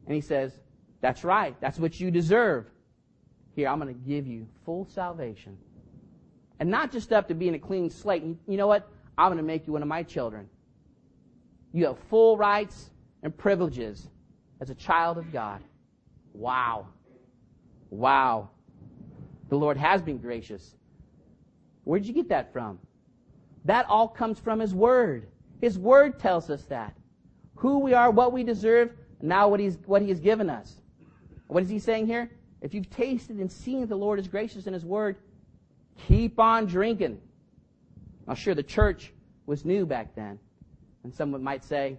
And 0.05 0.15
he 0.15 0.21
says, 0.21 0.59
That's 1.01 1.23
right. 1.23 1.55
That's 1.61 1.79
what 1.79 1.99
you 1.99 2.11
deserve. 2.11 2.65
Here, 3.59 3.67
I'm 3.67 3.77
going 3.77 3.93
to 3.93 4.09
give 4.09 4.25
you 4.25 4.47
full 4.63 4.85
salvation. 4.85 5.57
And 6.61 6.69
not 6.69 6.93
just 6.93 7.11
up 7.11 7.27
to 7.27 7.33
being 7.33 7.55
a 7.55 7.59
clean 7.59 7.89
slate. 7.89 8.23
You 8.23 8.55
know 8.55 8.67
what? 8.67 8.89
I'm 9.17 9.27
going 9.27 9.37
to 9.37 9.43
make 9.43 9.67
you 9.67 9.73
one 9.73 9.81
of 9.81 9.89
my 9.89 10.01
children. 10.01 10.47
You 11.73 11.87
have 11.87 11.97
full 12.09 12.37
rights 12.37 12.89
and 13.21 13.37
privileges 13.37 14.07
as 14.61 14.69
a 14.69 14.75
child 14.75 15.17
of 15.17 15.33
God. 15.33 15.61
Wow. 16.31 16.87
Wow. 17.89 18.49
The 19.49 19.57
Lord 19.57 19.75
has 19.75 20.01
been 20.01 20.19
gracious. 20.19 20.75
Where 21.83 21.99
did 21.99 22.07
you 22.07 22.13
get 22.13 22.29
that 22.29 22.53
from? 22.53 22.79
That 23.65 23.87
all 23.89 24.07
comes 24.07 24.39
from 24.39 24.61
His 24.61 24.73
Word. 24.73 25.27
His 25.59 25.77
Word 25.77 26.17
tells 26.17 26.49
us 26.49 26.63
that. 26.67 26.95
Who 27.55 27.79
we 27.79 27.93
are, 27.93 28.09
what 28.09 28.31
we 28.31 28.45
deserve, 28.45 28.93
now 29.21 29.49
what 29.49 29.59
He's, 29.59 29.77
what 29.85 30.01
he 30.01 30.07
has 30.07 30.21
given 30.21 30.49
us. 30.49 30.75
What 31.47 31.61
is 31.61 31.67
He 31.67 31.79
saying 31.79 32.07
here? 32.07 32.31
If 32.61 32.73
you've 32.73 32.89
tasted 32.89 33.37
and 33.37 33.51
seen 33.51 33.81
that 33.81 33.87
the 33.87 33.97
Lord 33.97 34.19
is 34.19 34.27
gracious 34.27 34.67
in 34.67 34.73
His 34.73 34.85
Word, 34.85 35.17
keep 36.07 36.39
on 36.39 36.65
drinking. 36.65 37.19
Now, 38.27 38.33
sure, 38.33 38.53
the 38.53 38.63
church 38.63 39.13
was 39.45 39.65
new 39.65 39.85
back 39.85 40.15
then. 40.15 40.39
And 41.03 41.13
someone 41.13 41.41
might 41.41 41.63
say, 41.63 41.97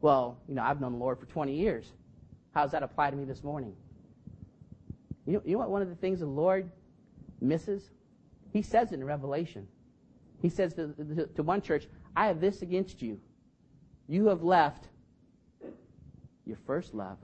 well, 0.00 0.38
you 0.48 0.54
know, 0.54 0.62
I've 0.62 0.80
known 0.80 0.92
the 0.92 0.98
Lord 0.98 1.18
for 1.18 1.26
20 1.26 1.54
years. 1.54 1.92
How 2.54 2.62
does 2.62 2.72
that 2.72 2.82
apply 2.82 3.10
to 3.10 3.16
me 3.16 3.24
this 3.24 3.44
morning? 3.44 3.74
You 5.26 5.34
know, 5.34 5.42
you 5.44 5.52
know 5.52 5.58
what 5.58 5.70
one 5.70 5.82
of 5.82 5.88
the 5.88 5.94
things 5.94 6.20
the 6.20 6.26
Lord 6.26 6.70
misses? 7.40 7.90
He 8.52 8.62
says 8.62 8.92
it 8.92 8.94
in 8.94 9.04
Revelation. 9.04 9.66
He 10.40 10.48
says 10.48 10.74
to, 10.74 10.88
to, 10.88 11.26
to 11.26 11.42
one 11.42 11.60
church, 11.60 11.86
I 12.16 12.26
have 12.26 12.40
this 12.40 12.62
against 12.62 13.02
you. 13.02 13.20
You 14.08 14.26
have 14.26 14.42
left 14.42 14.88
your 16.46 16.56
first 16.66 16.94
love. 16.94 17.18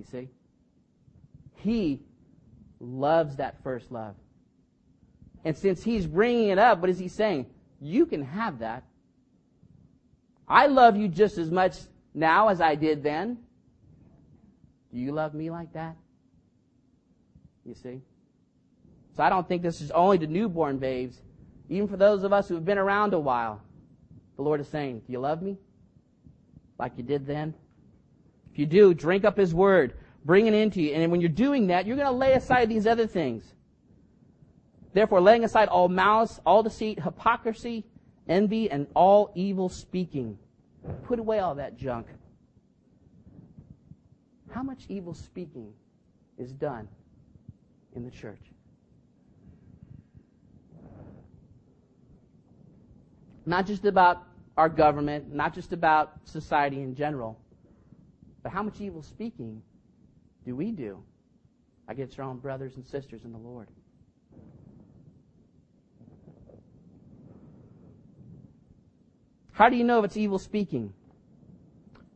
You 0.00 0.06
see? 0.10 0.28
He 1.56 2.02
loves 2.80 3.36
that 3.36 3.62
first 3.62 3.92
love. 3.92 4.16
And 5.44 5.56
since 5.56 5.84
he's 5.84 6.06
bringing 6.06 6.48
it 6.48 6.58
up, 6.58 6.80
what 6.80 6.90
is 6.90 6.98
he 6.98 7.06
saying? 7.06 7.46
You 7.80 8.06
can 8.06 8.24
have 8.24 8.58
that 8.58 8.82
I 10.50 10.66
love 10.66 10.96
you 10.96 11.06
just 11.06 11.38
as 11.38 11.48
much 11.48 11.76
now 12.12 12.48
as 12.48 12.60
I 12.60 12.74
did 12.74 13.04
then. 13.04 13.38
Do 14.92 14.98
you 14.98 15.12
love 15.12 15.32
me 15.32 15.48
like 15.48 15.72
that? 15.74 15.96
You 17.64 17.74
see? 17.74 18.00
So 19.16 19.22
I 19.22 19.28
don't 19.28 19.46
think 19.46 19.62
this 19.62 19.80
is 19.80 19.92
only 19.92 20.18
to 20.18 20.26
newborn 20.26 20.78
babes. 20.78 21.22
Even 21.68 21.86
for 21.86 21.96
those 21.96 22.24
of 22.24 22.32
us 22.32 22.48
who 22.48 22.56
have 22.56 22.64
been 22.64 22.78
around 22.78 23.14
a 23.14 23.18
while, 23.20 23.62
the 24.34 24.42
Lord 24.42 24.60
is 24.60 24.66
saying, 24.66 25.02
Do 25.06 25.12
you 25.12 25.20
love 25.20 25.40
me? 25.40 25.56
Like 26.80 26.94
you 26.96 27.04
did 27.04 27.28
then? 27.28 27.54
If 28.52 28.58
you 28.58 28.66
do, 28.66 28.94
drink 28.94 29.24
up 29.24 29.36
His 29.36 29.54
Word. 29.54 29.94
Bring 30.24 30.46
it 30.46 30.54
into 30.54 30.82
you. 30.82 30.92
And 30.92 31.10
when 31.10 31.20
you're 31.20 31.30
doing 31.30 31.68
that, 31.68 31.86
you're 31.86 31.96
going 31.96 32.08
to 32.08 32.12
lay 32.12 32.32
aside 32.32 32.68
these 32.68 32.86
other 32.86 33.06
things. 33.06 33.44
Therefore, 34.92 35.20
laying 35.20 35.44
aside 35.44 35.68
all 35.68 35.88
malice, 35.88 36.40
all 36.44 36.62
deceit, 36.62 37.00
hypocrisy, 37.00 37.84
envy, 38.28 38.70
and 38.70 38.86
all 38.94 39.30
evil 39.34 39.68
speaking. 39.68 40.38
Put 41.04 41.18
away 41.18 41.38
all 41.38 41.54
that 41.54 41.76
junk. 41.76 42.06
How 44.50 44.62
much 44.62 44.84
evil 44.88 45.14
speaking 45.14 45.72
is 46.36 46.52
done 46.52 46.88
in 47.94 48.04
the 48.04 48.10
church? 48.10 48.40
Not 53.46 53.66
just 53.66 53.84
about 53.84 54.24
our 54.56 54.68
government, 54.68 55.32
not 55.32 55.54
just 55.54 55.72
about 55.72 56.12
society 56.24 56.82
in 56.82 56.94
general, 56.94 57.38
but 58.42 58.52
how 58.52 58.62
much 58.62 58.80
evil 58.80 59.02
speaking 59.02 59.62
do 60.44 60.56
we 60.56 60.72
do 60.72 61.02
against 61.88 62.18
our 62.18 62.24
own 62.24 62.38
brothers 62.38 62.76
and 62.76 62.86
sisters 62.86 63.24
in 63.24 63.32
the 63.32 63.38
Lord? 63.38 63.68
How 69.52 69.68
do 69.68 69.76
you 69.76 69.84
know 69.84 69.98
if 69.98 70.06
it's 70.06 70.16
evil 70.16 70.38
speaking? 70.38 70.94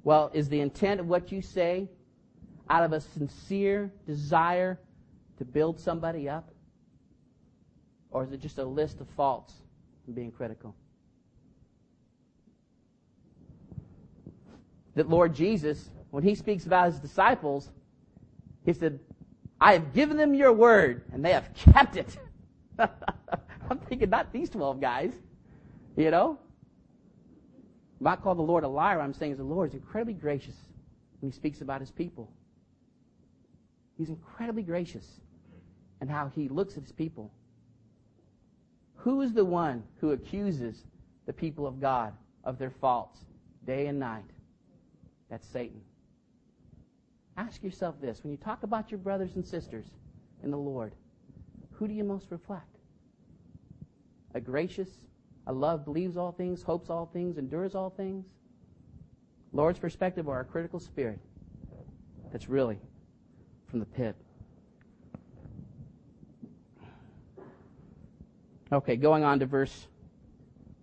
Well, 0.02 0.30
is 0.32 0.48
the 0.48 0.60
intent 0.60 1.00
of 1.00 1.08
what 1.08 1.30
you 1.30 1.42
say 1.42 1.90
out 2.70 2.84
of 2.84 2.92
a 2.92 3.00
sincere 3.00 3.92
desire 4.06 4.78
to 5.36 5.44
build 5.44 5.78
somebody 5.78 6.28
up? 6.28 6.50
Or 8.10 8.24
is 8.24 8.32
it 8.32 8.40
just 8.40 8.58
a 8.58 8.64
list 8.64 9.00
of 9.00 9.08
faults 9.10 9.52
and 10.06 10.14
being 10.14 10.30
critical? 10.30 10.74
That 14.94 15.10
Lord 15.10 15.34
Jesus, 15.34 15.90
when 16.14 16.22
he 16.22 16.36
speaks 16.36 16.64
about 16.64 16.92
his 16.92 17.00
disciples, 17.00 17.70
he 18.64 18.72
said, 18.72 19.00
I 19.60 19.72
have 19.72 19.92
given 19.92 20.16
them 20.16 20.32
your 20.32 20.52
word, 20.52 21.02
and 21.12 21.24
they 21.24 21.32
have 21.32 21.52
kept 21.54 21.96
it. 21.96 22.16
I'm 22.78 23.80
thinking, 23.88 24.10
not 24.10 24.32
these 24.32 24.48
12 24.48 24.80
guys. 24.80 25.12
You 25.96 26.12
know? 26.12 26.38
If 28.00 28.06
I'm 28.06 28.18
call 28.18 28.36
the 28.36 28.42
Lord 28.42 28.62
a 28.62 28.68
liar. 28.68 29.00
I'm 29.00 29.12
saying 29.12 29.38
the 29.38 29.42
Lord 29.42 29.70
is 29.70 29.74
incredibly 29.74 30.14
gracious 30.14 30.54
when 31.18 31.32
he 31.32 31.34
speaks 31.34 31.62
about 31.62 31.80
his 31.80 31.90
people. 31.90 32.30
He's 33.98 34.10
incredibly 34.10 34.62
gracious 34.62 35.18
in 36.00 36.06
how 36.06 36.30
he 36.32 36.48
looks 36.48 36.76
at 36.76 36.84
his 36.84 36.92
people. 36.92 37.32
Who 38.98 39.20
is 39.22 39.32
the 39.32 39.44
one 39.44 39.82
who 40.00 40.12
accuses 40.12 40.84
the 41.26 41.32
people 41.32 41.66
of 41.66 41.80
God 41.80 42.12
of 42.44 42.56
their 42.56 42.70
faults 42.70 43.18
day 43.66 43.88
and 43.88 43.98
night? 43.98 44.30
That's 45.28 45.48
Satan. 45.48 45.80
Ask 47.36 47.62
yourself 47.62 48.00
this 48.00 48.22
when 48.22 48.30
you 48.30 48.38
talk 48.38 48.62
about 48.62 48.90
your 48.90 48.98
brothers 48.98 49.34
and 49.34 49.44
sisters 49.44 49.86
in 50.42 50.50
the 50.50 50.58
Lord, 50.58 50.92
who 51.72 51.88
do 51.88 51.94
you 51.94 52.04
most 52.04 52.30
reflect? 52.30 52.76
A 54.34 54.40
gracious, 54.40 54.88
a 55.46 55.52
love 55.52 55.84
believes 55.84 56.16
all 56.16 56.32
things, 56.32 56.62
hopes 56.62 56.90
all 56.90 57.06
things, 57.06 57.36
endures 57.38 57.74
all 57.74 57.90
things? 57.90 58.26
Lord's 59.52 59.78
perspective 59.78 60.28
or 60.28 60.40
a 60.40 60.44
critical 60.44 60.80
spirit 60.80 61.18
that's 62.30 62.48
really 62.48 62.78
from 63.68 63.80
the 63.80 63.86
pit? 63.86 64.16
Okay, 68.72 68.96
going 68.96 69.22
on 69.22 69.38
to 69.40 69.46
verse 69.46 69.86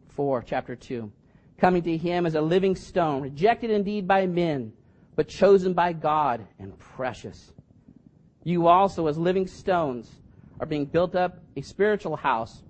4, 0.10 0.44
chapter 0.44 0.76
2. 0.76 1.12
Coming 1.58 1.84
to 1.84 1.98
him 1.98 2.26
as 2.26 2.36
a 2.36 2.42
living 2.42 2.76
stone, 2.76 3.22
rejected 3.22 3.70
indeed 3.70 4.08
by 4.08 4.26
men, 4.28 4.74
but 5.22 5.28
chosen 5.28 5.72
by 5.72 5.94
God 5.94 6.48
and 6.58 6.76
precious. 6.80 7.54
You 8.44 8.66
also, 8.66 9.06
as 9.06 9.20
living 9.20 9.46
stones, 9.46 10.10
are 10.60 10.66
being 10.66 10.88
built 10.88 11.16
up 11.16 11.38
a 11.56 11.62
spiritual 11.62 12.16
house, 12.16 12.64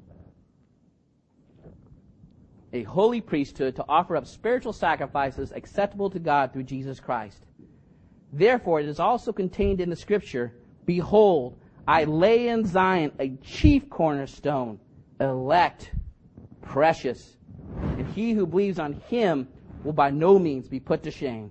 a 2.73 2.83
holy 2.83 3.21
priesthood 3.21 3.77
to 3.77 3.85
offer 3.87 4.17
up 4.17 4.27
spiritual 4.27 4.73
sacrifices 4.73 5.53
acceptable 5.53 6.09
to 6.09 6.19
God 6.19 6.51
through 6.51 6.63
Jesus 6.63 6.99
Christ. 6.99 7.45
Therefore, 8.33 8.81
it 8.81 8.89
is 8.89 8.99
also 8.99 9.31
contained 9.31 9.79
in 9.79 9.89
the 9.89 9.95
scripture, 9.95 10.53
Behold, 10.85 11.57
I 11.87 12.03
lay 12.03 12.49
in 12.49 12.65
Zion 12.65 13.13
a 13.17 13.29
chief 13.37 13.89
cornerstone, 13.89 14.77
elect, 15.21 15.91
precious, 16.61 17.37
and 17.81 18.05
he 18.09 18.33
who 18.33 18.45
believes 18.45 18.77
on 18.77 18.91
him 19.07 19.47
will 19.85 19.93
by 19.93 20.09
no 20.09 20.37
means 20.37 20.67
be 20.67 20.81
put 20.81 21.01
to 21.03 21.11
shame. 21.11 21.49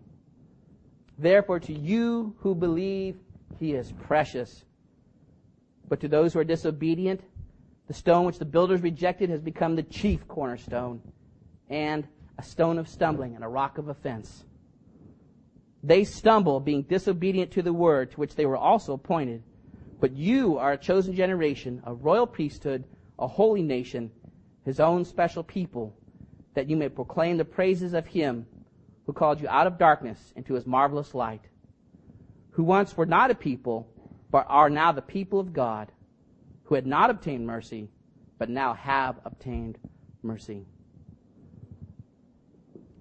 Therefore, 1.20 1.60
to 1.60 1.72
you 1.74 2.34
who 2.38 2.54
believe, 2.54 3.18
he 3.58 3.74
is 3.74 3.92
precious. 3.92 4.64
But 5.86 6.00
to 6.00 6.08
those 6.08 6.32
who 6.32 6.38
are 6.38 6.44
disobedient, 6.44 7.20
the 7.88 7.92
stone 7.92 8.24
which 8.24 8.38
the 8.38 8.46
builders 8.46 8.80
rejected 8.80 9.28
has 9.28 9.42
become 9.42 9.76
the 9.76 9.82
chief 9.82 10.26
cornerstone, 10.28 11.02
and 11.68 12.08
a 12.38 12.42
stone 12.42 12.78
of 12.78 12.88
stumbling 12.88 13.34
and 13.34 13.44
a 13.44 13.48
rock 13.48 13.76
of 13.76 13.88
offense. 13.88 14.44
They 15.82 16.04
stumble, 16.04 16.58
being 16.58 16.82
disobedient 16.82 17.50
to 17.52 17.62
the 17.62 17.72
word 17.72 18.12
to 18.12 18.16
which 18.16 18.34
they 18.34 18.46
were 18.46 18.56
also 18.56 18.94
appointed. 18.94 19.42
But 20.00 20.16
you 20.16 20.56
are 20.56 20.72
a 20.72 20.78
chosen 20.78 21.14
generation, 21.14 21.82
a 21.84 21.92
royal 21.92 22.26
priesthood, 22.26 22.84
a 23.18 23.26
holy 23.26 23.62
nation, 23.62 24.10
his 24.64 24.80
own 24.80 25.04
special 25.04 25.42
people, 25.42 25.94
that 26.54 26.70
you 26.70 26.76
may 26.76 26.88
proclaim 26.88 27.36
the 27.36 27.44
praises 27.44 27.92
of 27.92 28.06
him 28.06 28.46
who 29.10 29.14
called 29.14 29.40
you 29.40 29.48
out 29.48 29.66
of 29.66 29.76
darkness 29.76 30.32
into 30.36 30.54
his 30.54 30.68
marvelous 30.68 31.16
light, 31.16 31.42
who 32.52 32.62
once 32.62 32.96
were 32.96 33.06
not 33.06 33.28
a 33.28 33.34
people, 33.34 33.92
but 34.30 34.46
are 34.48 34.70
now 34.70 34.92
the 34.92 35.02
people 35.02 35.40
of 35.40 35.52
God, 35.52 35.90
who 36.62 36.76
had 36.76 36.86
not 36.86 37.10
obtained 37.10 37.44
mercy, 37.44 37.88
but 38.38 38.48
now 38.48 38.72
have 38.72 39.16
obtained 39.24 39.78
mercy. 40.22 40.64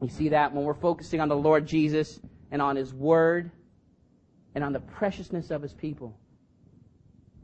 You 0.01 0.09
see 0.09 0.29
that 0.29 0.51
when 0.51 0.63
we're 0.63 0.73
focusing 0.73 1.21
on 1.21 1.29
the 1.29 1.37
Lord 1.37 1.67
Jesus 1.67 2.19
and 2.49 2.59
on 2.59 2.75
his 2.75 2.91
word 2.91 3.51
and 4.55 4.63
on 4.63 4.73
the 4.73 4.79
preciousness 4.79 5.51
of 5.51 5.61
his 5.61 5.73
people. 5.73 6.17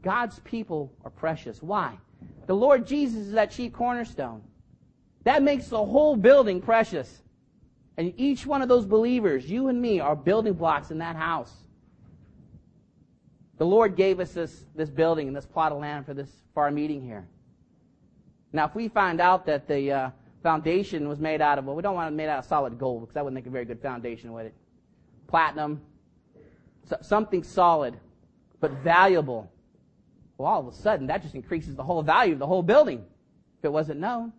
God's 0.02 0.40
people 0.40 0.92
are 1.04 1.10
precious. 1.12 1.62
Why? 1.62 1.96
The 2.48 2.56
Lord 2.56 2.84
Jesus 2.84 3.28
is 3.28 3.32
that 3.34 3.52
chief 3.52 3.72
cornerstone. 3.72 4.42
That 5.22 5.44
makes 5.44 5.68
the 5.68 5.84
whole 5.84 6.16
building 6.16 6.60
precious. 6.60 7.22
And 7.96 8.12
each 8.16 8.46
one 8.46 8.62
of 8.62 8.68
those 8.68 8.84
believers, 8.84 9.48
you 9.50 9.68
and 9.68 9.80
me, 9.80 10.00
are 10.00 10.14
building 10.14 10.52
blocks 10.52 10.90
in 10.90 10.98
that 10.98 11.16
house. 11.16 11.52
The 13.58 13.66
Lord 13.66 13.96
gave 13.96 14.20
us 14.20 14.32
this, 14.32 14.64
this 14.74 14.90
building 14.90 15.28
and 15.28 15.36
this 15.36 15.46
plot 15.46 15.72
of 15.72 15.78
land 15.78 16.04
for 16.04 16.12
this 16.12 16.28
our 16.56 16.70
meeting 16.70 17.02
here. 17.02 17.26
Now, 18.52 18.64
if 18.64 18.74
we 18.74 18.88
find 18.88 19.20
out 19.20 19.44
that 19.46 19.68
the 19.68 19.92
uh, 19.92 20.10
foundation 20.42 21.08
was 21.08 21.20
made 21.20 21.40
out 21.40 21.58
of, 21.58 21.66
well, 21.66 21.76
we 21.76 21.82
don't 21.82 21.94
want 21.94 22.12
it 22.12 22.16
made 22.16 22.28
out 22.28 22.38
of 22.38 22.44
solid 22.46 22.78
gold 22.78 23.02
because 23.02 23.14
that 23.14 23.24
wouldn't 23.24 23.34
make 23.34 23.46
a 23.46 23.50
very 23.50 23.64
good 23.64 23.80
foundation 23.80 24.32
with 24.32 24.46
it. 24.46 24.54
Platinum, 25.26 25.80
so, 26.88 26.96
something 27.02 27.42
solid, 27.42 27.98
but 28.60 28.70
valuable. 28.82 29.50
Well, 30.38 30.48
all 30.48 30.60
of 30.60 30.68
a 30.68 30.72
sudden, 30.72 31.06
that 31.08 31.22
just 31.22 31.34
increases 31.34 31.76
the 31.76 31.82
whole 31.82 32.02
value 32.02 32.32
of 32.32 32.38
the 32.38 32.46
whole 32.46 32.62
building 32.62 33.04
if 33.58 33.64
it 33.64 33.72
wasn't 33.72 34.00
known. 34.00 34.32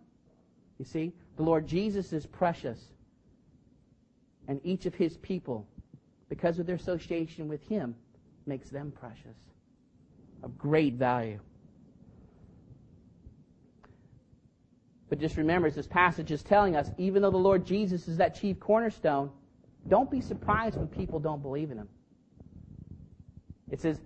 You 0.78 0.84
see, 0.84 1.12
the 1.36 1.42
Lord 1.42 1.66
Jesus 1.66 2.12
is 2.12 2.26
precious 2.26 2.78
and 4.48 4.60
each 4.64 4.86
of 4.86 4.94
his 4.94 5.16
people, 5.18 5.68
because 6.28 6.58
of 6.58 6.66
their 6.66 6.76
association 6.76 7.46
with 7.48 7.62
him, 7.68 7.94
makes 8.46 8.70
them 8.70 8.90
precious, 8.90 9.36
of 10.42 10.56
great 10.56 10.94
value. 10.94 11.38
But 15.10 15.20
just 15.20 15.36
remember, 15.36 15.68
as 15.68 15.74
this 15.74 15.86
passage 15.86 16.30
is 16.32 16.42
telling 16.42 16.76
us, 16.76 16.90
even 16.98 17.22
though 17.22 17.30
the 17.30 17.36
Lord 17.36 17.64
Jesus 17.64 18.08
is 18.08 18.16
that 18.16 18.38
chief 18.40 18.58
cornerstone, 18.58 19.30
don't 19.86 20.10
be 20.10 20.20
surprised 20.20 20.76
when 20.76 20.88
people 20.88 21.18
don't 21.18 21.42
believe 21.42 21.70
in 21.70 21.78
him. 21.78 21.88
It 23.70 23.80
says, 23.80 24.00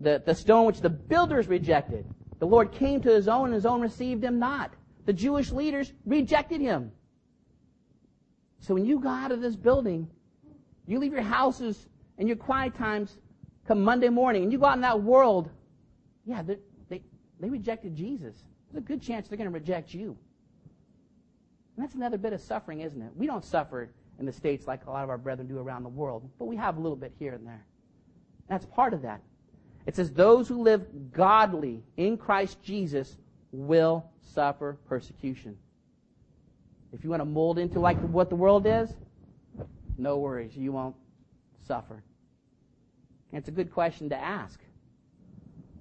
the, 0.00 0.22
the 0.24 0.34
stone 0.34 0.66
which 0.66 0.80
the 0.80 0.90
builders 0.90 1.48
rejected, 1.48 2.04
the 2.38 2.46
Lord 2.46 2.72
came 2.72 3.00
to 3.02 3.10
his 3.10 3.28
own, 3.28 3.46
and 3.46 3.54
his 3.54 3.66
own 3.66 3.80
received 3.80 4.22
him 4.22 4.38
not. 4.38 4.72
The 5.06 5.12
Jewish 5.12 5.52
leaders 5.52 5.92
rejected 6.04 6.60
him. 6.60 6.92
So 8.66 8.74
when 8.74 8.84
you 8.84 8.98
go 8.98 9.08
out 9.08 9.30
of 9.30 9.40
this 9.40 9.54
building, 9.54 10.08
you 10.88 10.98
leave 10.98 11.12
your 11.12 11.22
houses 11.22 11.86
and 12.18 12.26
your 12.26 12.36
quiet 12.36 12.74
times 12.74 13.16
come 13.64 13.80
Monday 13.80 14.08
morning, 14.08 14.42
and 14.42 14.52
you 14.52 14.58
go 14.58 14.66
out 14.66 14.74
in 14.74 14.80
that 14.80 15.00
world, 15.00 15.50
yeah, 16.24 16.42
they, 16.42 16.58
they, 16.88 17.48
rejected 17.48 17.94
Jesus. 17.94 18.34
There's 18.72 18.82
a 18.82 18.86
good 18.86 19.00
chance 19.00 19.28
they're 19.28 19.38
going 19.38 19.50
to 19.50 19.54
reject 19.54 19.94
you. 19.94 20.16
And 21.76 21.84
that's 21.84 21.94
another 21.94 22.18
bit 22.18 22.32
of 22.32 22.40
suffering, 22.40 22.80
isn't 22.80 23.00
it? 23.00 23.12
We 23.14 23.28
don't 23.28 23.44
suffer 23.44 23.88
in 24.18 24.26
the 24.26 24.32
States 24.32 24.66
like 24.66 24.86
a 24.86 24.90
lot 24.90 25.04
of 25.04 25.10
our 25.10 25.18
brethren 25.18 25.46
do 25.46 25.58
around 25.58 25.84
the 25.84 25.88
world, 25.88 26.28
but 26.36 26.46
we 26.46 26.56
have 26.56 26.76
a 26.76 26.80
little 26.80 26.96
bit 26.96 27.12
here 27.20 27.34
and 27.34 27.46
there. 27.46 27.64
That's 28.48 28.66
part 28.66 28.94
of 28.94 29.02
that. 29.02 29.20
It 29.86 29.94
says, 29.94 30.10
Those 30.10 30.48
who 30.48 30.60
live 30.62 31.12
godly 31.12 31.84
in 31.96 32.16
Christ 32.16 32.60
Jesus 32.64 33.16
will 33.52 34.04
suffer 34.20 34.76
persecution. 34.88 35.56
If 36.92 37.04
you 37.04 37.10
want 37.10 37.20
to 37.20 37.26
mold 37.26 37.58
into 37.58 37.80
like 37.80 37.98
what 37.98 38.30
the 38.30 38.36
world 38.36 38.66
is, 38.66 38.94
no 39.98 40.18
worries, 40.18 40.56
you 40.56 40.72
won't 40.72 40.96
suffer. 41.66 42.02
And 43.32 43.38
it's 43.38 43.48
a 43.48 43.52
good 43.52 43.72
question 43.72 44.08
to 44.10 44.16
ask. 44.16 44.60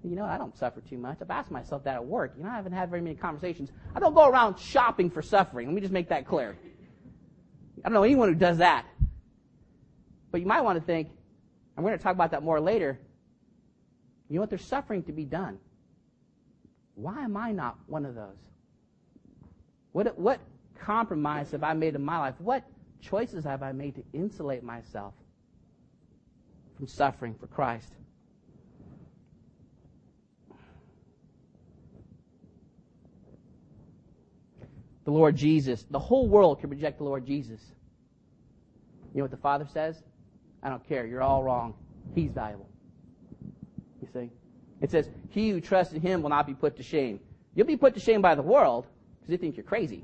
You 0.03 0.15
know, 0.15 0.25
I 0.25 0.37
don't 0.37 0.55
suffer 0.55 0.81
too 0.81 0.97
much. 0.97 1.17
I've 1.21 1.31
asked 1.31 1.51
myself 1.51 1.83
that 1.85 1.95
at 1.95 2.05
work. 2.05 2.33
You 2.37 2.43
know, 2.43 2.49
I 2.49 2.55
haven't 2.55 2.73
had 2.73 2.89
very 2.89 3.01
many 3.01 3.15
conversations. 3.15 3.71
I 3.95 3.99
don't 3.99 4.13
go 4.13 4.29
around 4.29 4.59
shopping 4.59 5.09
for 5.09 5.21
suffering. 5.21 5.67
Let 5.67 5.73
me 5.73 5.81
just 5.81 5.93
make 5.93 6.09
that 6.09 6.27
clear. 6.27 6.57
I 7.79 7.89
don't 7.89 7.93
know 7.93 8.03
anyone 8.03 8.29
who 8.29 8.35
does 8.35 8.59
that. 8.59 8.85
But 10.31 10.41
you 10.41 10.47
might 10.47 10.61
want 10.61 10.79
to 10.79 10.85
think, 10.85 11.09
and 11.75 11.83
we're 11.83 11.91
going 11.91 11.99
to 11.99 12.03
talk 12.03 12.13
about 12.13 12.31
that 12.31 12.43
more 12.43 12.59
later. 12.59 12.99
You 14.29 14.35
know 14.35 14.41
what? 14.41 14.49
There's 14.49 14.65
suffering 14.65 15.03
to 15.03 15.11
be 15.11 15.25
done. 15.25 15.59
Why 16.95 17.23
am 17.23 17.35
I 17.35 17.51
not 17.51 17.77
one 17.87 18.05
of 18.05 18.15
those? 18.15 18.37
What, 19.91 20.17
what 20.19 20.39
compromise 20.79 21.51
have 21.51 21.63
I 21.63 21.73
made 21.73 21.95
in 21.95 22.03
my 22.03 22.19
life? 22.19 22.35
What 22.39 22.63
choices 23.01 23.43
have 23.43 23.63
I 23.63 23.71
made 23.71 23.95
to 23.95 24.03
insulate 24.13 24.63
myself 24.63 25.13
from 26.77 26.87
suffering 26.87 27.35
for 27.39 27.47
Christ? 27.47 27.91
The 35.05 35.11
Lord 35.11 35.35
Jesus. 35.35 35.85
The 35.89 35.99
whole 35.99 36.27
world 36.27 36.59
can 36.59 36.69
reject 36.69 36.97
the 36.97 37.03
Lord 37.03 37.25
Jesus. 37.25 37.61
You 39.13 39.19
know 39.19 39.25
what 39.25 39.31
the 39.31 39.37
Father 39.37 39.67
says? 39.71 40.01
I 40.63 40.69
don't 40.69 40.85
care. 40.87 41.05
You're 41.05 41.21
all 41.21 41.43
wrong. 41.43 41.75
He's 42.15 42.31
valuable. 42.31 42.67
You 44.01 44.07
see? 44.11 44.31
It 44.81 44.91
says, 44.91 45.09
He 45.29 45.51
who 45.51 45.61
trusts 45.61 45.93
in 45.93 46.01
Him 46.01 46.21
will 46.21 46.29
not 46.29 46.47
be 46.47 46.53
put 46.53 46.75
to 46.77 46.83
shame. 46.83 47.19
You'll 47.53 47.67
be 47.67 47.77
put 47.77 47.93
to 47.93 47.99
shame 47.99 48.21
by 48.21 48.35
the 48.35 48.41
world 48.41 48.87
because 49.19 49.29
they 49.29 49.37
think 49.37 49.55
you're 49.55 49.63
crazy. 49.63 50.03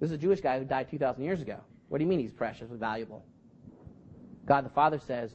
This 0.00 0.10
is 0.10 0.14
a 0.14 0.18
Jewish 0.18 0.40
guy 0.40 0.58
who 0.58 0.64
died 0.64 0.90
2,000 0.90 1.22
years 1.22 1.40
ago. 1.40 1.58
What 1.88 1.98
do 1.98 2.04
you 2.04 2.10
mean 2.10 2.20
he's 2.20 2.32
precious 2.32 2.70
and 2.70 2.80
valuable? 2.80 3.24
God 4.46 4.64
the 4.64 4.70
Father 4.70 4.98
says, 4.98 5.34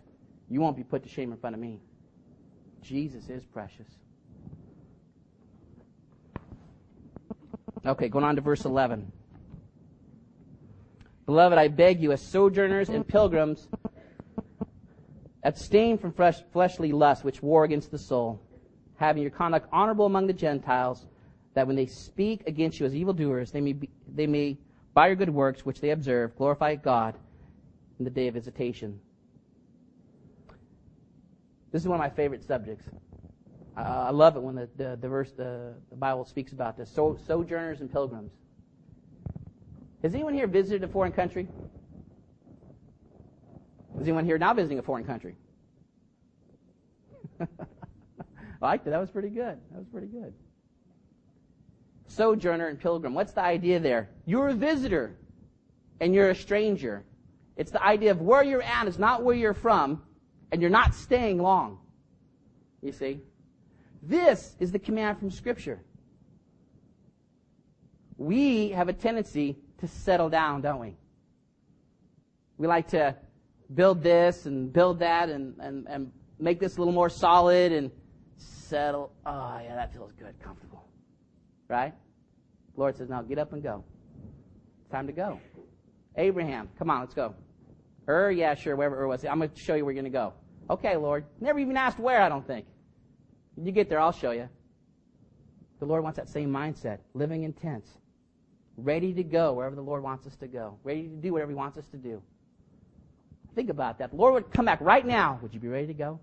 You 0.49 0.61
won't 0.61 0.77
be 0.77 0.83
put 0.83 1.03
to 1.03 1.09
shame 1.09 1.31
in 1.31 1.37
front 1.37 1.55
of 1.55 1.61
me. 1.61 1.79
Jesus 2.81 3.29
is 3.29 3.43
precious. 3.45 3.87
Okay, 7.85 8.09
going 8.09 8.25
on 8.25 8.35
to 8.35 8.41
verse 8.41 8.65
11. 8.65 9.11
Beloved, 11.25 11.57
I 11.57 11.67
beg 11.67 12.01
you, 12.01 12.11
as 12.11 12.21
sojourners 12.21 12.89
and 12.89 13.07
pilgrims, 13.07 13.67
abstain 15.43 15.97
from 15.97 16.11
fleshly 16.11 16.91
lusts 16.91 17.23
which 17.23 17.41
war 17.41 17.63
against 17.63 17.91
the 17.91 17.97
soul, 17.97 18.41
having 18.95 19.21
your 19.21 19.31
conduct 19.31 19.69
honorable 19.71 20.05
among 20.05 20.27
the 20.27 20.33
Gentiles, 20.33 21.05
that 21.53 21.67
when 21.67 21.75
they 21.75 21.85
speak 21.85 22.43
against 22.47 22.79
you 22.79 22.85
as 22.85 22.95
evildoers, 22.95 23.51
they 23.51 23.61
may, 23.61 23.73
be, 23.73 23.89
they 24.15 24.27
may, 24.27 24.57
by 24.93 25.07
your 25.07 25.15
good 25.15 25.29
works 25.29 25.65
which 25.65 25.81
they 25.81 25.91
observe, 25.91 26.35
glorify 26.35 26.75
God 26.75 27.15
in 27.97 28.05
the 28.05 28.11
day 28.11 28.27
of 28.27 28.33
visitation. 28.33 28.99
This 31.71 31.81
is 31.81 31.87
one 31.87 31.95
of 31.95 31.99
my 31.99 32.09
favorite 32.09 32.43
subjects. 32.43 32.85
I 33.75 34.09
love 34.09 34.35
it 34.35 34.41
when 34.41 34.55
the, 34.55 34.69
the, 34.75 34.97
the 34.99 35.07
verse, 35.07 35.31
the, 35.31 35.73
the, 35.89 35.95
Bible 35.95 36.25
speaks 36.25 36.51
about 36.51 36.75
this. 36.75 36.89
So, 36.89 37.17
sojourners 37.25 37.79
and 37.79 37.89
pilgrims. 37.89 38.33
Has 40.01 40.13
anyone 40.13 40.33
here 40.33 40.47
visited 40.47 40.83
a 40.83 40.87
foreign 40.91 41.13
country? 41.13 41.47
Is 43.95 44.03
anyone 44.03 44.25
here 44.25 44.37
now 44.37 44.53
visiting 44.53 44.79
a 44.79 44.81
foreign 44.81 45.05
country? 45.05 45.35
I 47.39 47.45
liked 48.61 48.85
it. 48.87 48.89
That 48.89 48.99
was 48.99 49.09
pretty 49.09 49.29
good. 49.29 49.57
That 49.71 49.77
was 49.77 49.87
pretty 49.87 50.07
good. 50.07 50.33
Sojourner 52.09 52.67
and 52.67 52.79
pilgrim. 52.79 53.13
What's 53.13 53.33
the 53.33 53.41
idea 53.41 53.79
there? 53.79 54.09
You're 54.25 54.49
a 54.49 54.53
visitor 54.53 55.15
and 56.01 56.13
you're 56.13 56.31
a 56.31 56.35
stranger. 56.35 57.05
It's 57.55 57.71
the 57.71 57.83
idea 57.83 58.11
of 58.11 58.21
where 58.21 58.43
you're 58.43 58.61
at 58.61 58.87
is 58.87 58.97
not 58.97 59.23
where 59.23 59.35
you're 59.35 59.53
from, 59.53 60.01
and 60.51 60.61
you're 60.61 60.71
not 60.71 60.95
staying 60.95 61.39
long. 61.39 61.79
You 62.81 62.91
see? 62.91 63.19
This 64.01 64.55
is 64.59 64.71
the 64.71 64.79
command 64.79 65.19
from 65.19 65.29
Scripture. 65.29 65.81
We 68.17 68.69
have 68.69 68.87
a 68.89 68.93
tendency 68.93 69.57
to 69.79 69.87
settle 69.87 70.29
down, 70.29 70.61
don't 70.61 70.79
we? 70.79 70.95
We 72.57 72.67
like 72.67 72.87
to 72.89 73.15
build 73.73 74.01
this 74.01 74.45
and 74.45 74.71
build 74.71 74.99
that 74.99 75.29
and, 75.29 75.55
and, 75.59 75.87
and 75.87 76.11
make 76.39 76.59
this 76.59 76.77
a 76.77 76.79
little 76.79 76.93
more 76.93 77.09
solid 77.09 77.71
and 77.71 77.91
settle. 78.37 79.11
Oh, 79.25 79.59
yeah, 79.63 79.75
that 79.75 79.93
feels 79.93 80.11
good, 80.13 80.33
comfortable. 80.41 80.88
Right? 81.69 81.93
The 82.75 82.82
Lord 82.82 82.97
says, 82.97 83.10
now 83.10 83.21
get 83.21 83.38
up 83.38 83.53
and 83.53 83.63
go. 83.63 83.84
It's 84.82 84.91
time 84.91 85.08
to 85.08 85.13
go. 85.13 85.39
Abraham, 86.17 86.67
come 86.77 86.89
on, 86.89 87.01
let's 87.01 87.13
go. 87.13 87.36
Ur, 88.08 88.32
yeah, 88.32 88.55
sure, 88.55 88.75
wherever 88.75 89.01
Ur 89.01 89.08
was. 89.08 89.23
I'm 89.23 89.38
going 89.38 89.51
to 89.51 89.60
show 89.60 89.75
you 89.75 89.86
where 89.86 89.93
you're 89.93 90.01
going 90.01 90.12
to 90.12 90.17
go. 90.17 90.34
Okay, 90.69 90.97
Lord. 90.97 91.25
Never 91.39 91.60
even 91.60 91.77
asked 91.77 91.99
where, 91.99 92.21
I 92.21 92.27
don't 92.27 92.45
think. 92.45 92.65
When 93.55 93.65
you 93.65 93.71
get 93.71 93.88
there, 93.88 93.99
I'll 93.99 94.12
show 94.12 94.32
you. 94.32 94.49
The 95.79 95.86
Lord 95.86 96.03
wants 96.03 96.17
that 96.17 96.27
same 96.27 96.49
mindset, 96.51 96.99
living 97.13 97.43
in 97.43 97.53
tents, 97.53 97.89
ready 98.77 99.13
to 99.13 99.23
go 99.23 99.53
wherever 99.53 99.75
the 99.75 99.82
Lord 99.82 100.03
wants 100.03 100.27
us 100.27 100.36
to 100.38 100.47
go, 100.47 100.77
ready 100.84 101.03
to 101.03 101.15
do 101.15 101.34
whatever 101.34 101.51
He 101.51 101.55
wants 101.55 101.77
us 101.77 101.86
to 101.91 101.97
do. 101.97 102.21
Think 103.55 103.69
about 103.69 103.99
that. 103.99 104.12
The 104.12 104.17
Lord 104.17 104.34
would 104.34 104.51
come 104.51 104.65
back 104.65 104.82
right 104.82 105.05
now. 105.05 105.39
Would 105.41 105.53
you 105.53 105.60
be 105.60 105.67
ready 105.67 105.88
to 105.88 105.93
go? 105.93 106.19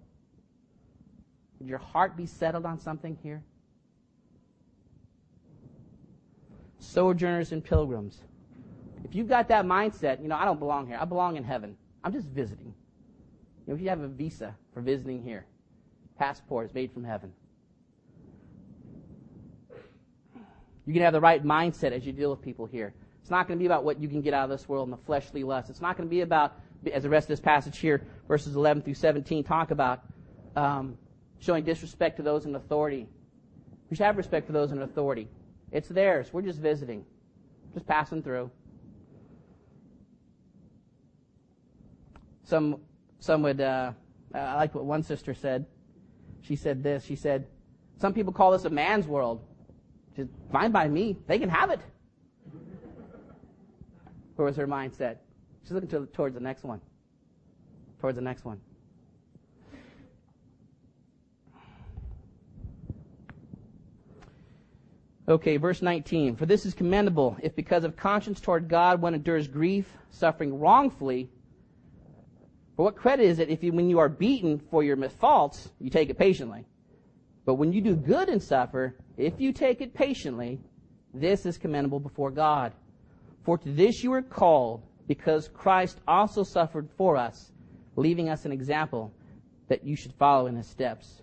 Would 1.59 1.69
your 1.69 1.79
heart 1.79 2.17
be 2.17 2.27
settled 2.27 2.67
on 2.67 2.79
something 2.79 3.17
here? 3.23 3.43
Sojourners 6.79 7.53
and 7.53 7.65
pilgrims. 7.65 8.21
If 9.05 9.15
you've 9.15 9.29
got 9.29 9.49
that 9.49 9.65
mindset, 9.65 10.23
you 10.23 10.29
know, 10.29 10.37
I 10.37 10.45
don't 10.45 10.59
belong 10.59 10.87
here. 10.87 10.99
I 11.01 11.05
belong 11.05 11.37
in 11.37 11.45
heaven. 11.45 11.77
I'm 12.03 12.13
just 12.13 12.29
visiting. 12.29 12.75
You 13.67 13.73
know, 13.73 13.75
if 13.75 13.81
you 13.81 13.89
have 13.89 14.01
a 14.01 14.09
visa 14.09 14.55
for 14.73 14.81
visiting 14.81 15.23
here, 15.23 15.47
passport 16.19 16.67
is 16.67 16.75
made 16.75 16.93
from 16.93 17.05
heaven. 17.05 17.33
You 20.87 20.93
can 20.93 21.03
have 21.03 21.13
the 21.13 21.21
right 21.21 21.45
mindset 21.45 21.93
as 21.93 22.07
you 22.07 22.13
deal 22.13 22.31
with 22.31 22.41
people 22.41 22.67
here. 22.67 22.95
It's 23.21 23.31
not 23.31 23.49
going 23.49 23.59
to 23.59 23.61
be 23.61 23.67
about 23.67 23.83
what 23.83 24.01
you 24.01 24.09
can 24.09 24.21
get 24.21 24.35
out 24.35 24.45
of 24.45 24.51
this 24.51 24.69
world 24.69 24.87
and 24.89 24.97
the 24.97 25.03
fleshly 25.05 25.43
lust. 25.43 25.69
It's 25.69 25.81
not 25.81 25.97
going 25.97 26.09
to 26.09 26.11
be 26.11 26.21
about, 26.21 26.61
as 26.93 27.03
the 27.03 27.09
rest 27.09 27.25
of 27.25 27.29
this 27.31 27.41
passage 27.41 27.79
here, 27.79 28.07
verses 28.29 28.55
11 28.55 28.83
through 28.83 28.95
17, 28.95 29.43
talk 29.43 29.73
about 29.73 30.05
um, 30.55 30.97
showing 31.41 31.65
disrespect 31.65 32.19
to 32.19 32.23
those 32.23 32.45
in 32.45 32.55
authority. 32.55 33.09
We 33.91 33.97
should 33.97 34.07
have 34.07 34.17
respect 34.17 34.47
for 34.47 34.53
those 34.53 34.71
in 34.71 34.81
authority. 34.81 35.29
It's 35.73 35.89
theirs. 35.89 36.33
We're 36.33 36.43
just 36.43 36.61
visiting, 36.61 37.05
just 37.75 37.87
passing 37.87 38.23
through. 38.23 38.51
Some, 42.45 42.81
some 43.19 43.43
would, 43.43 43.61
uh, 43.61 43.93
I 44.35 44.55
like 44.55 44.75
what 44.75 44.85
one 44.85 45.03
sister 45.03 45.35
said. 45.35 45.67
She 46.43 46.55
said 46.55 46.83
this. 46.83 47.05
She 47.05 47.17
said, 47.17 47.47
some 47.99 48.13
people 48.13 48.33
call 48.33 48.53
this 48.53 48.65
a 48.65 48.71
man's 48.71 49.07
world. 49.07 49.43
She's 50.15 50.27
fine 50.53 50.71
by 50.71 50.87
me. 50.89 51.17
They 51.27 51.39
can 51.39 51.49
have 51.49 51.71
it. 51.71 51.81
Where 54.37 54.47
was 54.47 54.57
her 54.57 54.67
mindset? 54.67 55.17
She's 55.63 55.73
looking 55.73 55.89
to, 55.91 56.07
towards 56.13 56.35
the 56.35 56.41
next 56.41 56.63
one. 56.63 56.81
Towards 58.01 58.17
the 58.17 58.23
next 58.23 58.45
one. 58.45 58.61
Okay, 65.29 65.57
verse 65.57 65.83
19. 65.83 66.37
For 66.37 66.47
this 66.47 66.65
is 66.65 66.75
commendable 66.75 67.37
if 67.43 67.57
because 67.57 67.85
of 67.85 67.97
conscience 67.97 68.41
toward 68.41 68.69
God 68.69 69.01
one 69.01 69.15
endures 69.15 69.49
grief, 69.49 69.93
suffering 70.11 70.59
wrongfully, 70.59 71.29
for 72.77 72.85
what 72.85 72.97
credit 72.97 73.25
is 73.25 73.39
it 73.39 73.49
if 73.49 73.65
you, 73.65 73.73
when 73.73 73.89
you 73.89 73.99
are 73.99 74.09
beaten 74.09 74.61
for 74.71 74.85
your 74.85 74.97
faults, 75.09 75.71
you 75.81 75.89
take 75.89 76.11
it 76.11 76.19
patiently? 76.19 76.67
But 77.47 77.55
when 77.55 77.73
you 77.73 77.81
do 77.81 77.97
good 77.97 78.29
and 78.29 78.43
suffer, 78.43 78.97
if 79.17 79.41
you 79.41 79.53
take 79.53 79.81
it 79.81 79.95
patiently, 79.95 80.61
this 81.15 81.47
is 81.47 81.57
commendable 81.57 82.01
before 82.01 82.31
God. 82.31 82.73
For 83.45 83.57
to 83.57 83.73
this 83.73 84.05
you 84.05 84.13
are 84.13 84.23
called, 84.23 84.83
because 85.09 85.49
Christ 85.49 86.01
also 86.07 86.43
suffered 86.43 86.91
for 86.99 87.17
us, 87.17 87.51
leaving 87.95 88.29
us 88.29 88.45
an 88.45 88.53
example 88.53 89.13
that 89.69 89.85
you 89.85 89.97
should 89.97 90.13
follow 90.13 90.47
in 90.47 90.57
his 90.57 90.67
steps. 90.67 91.23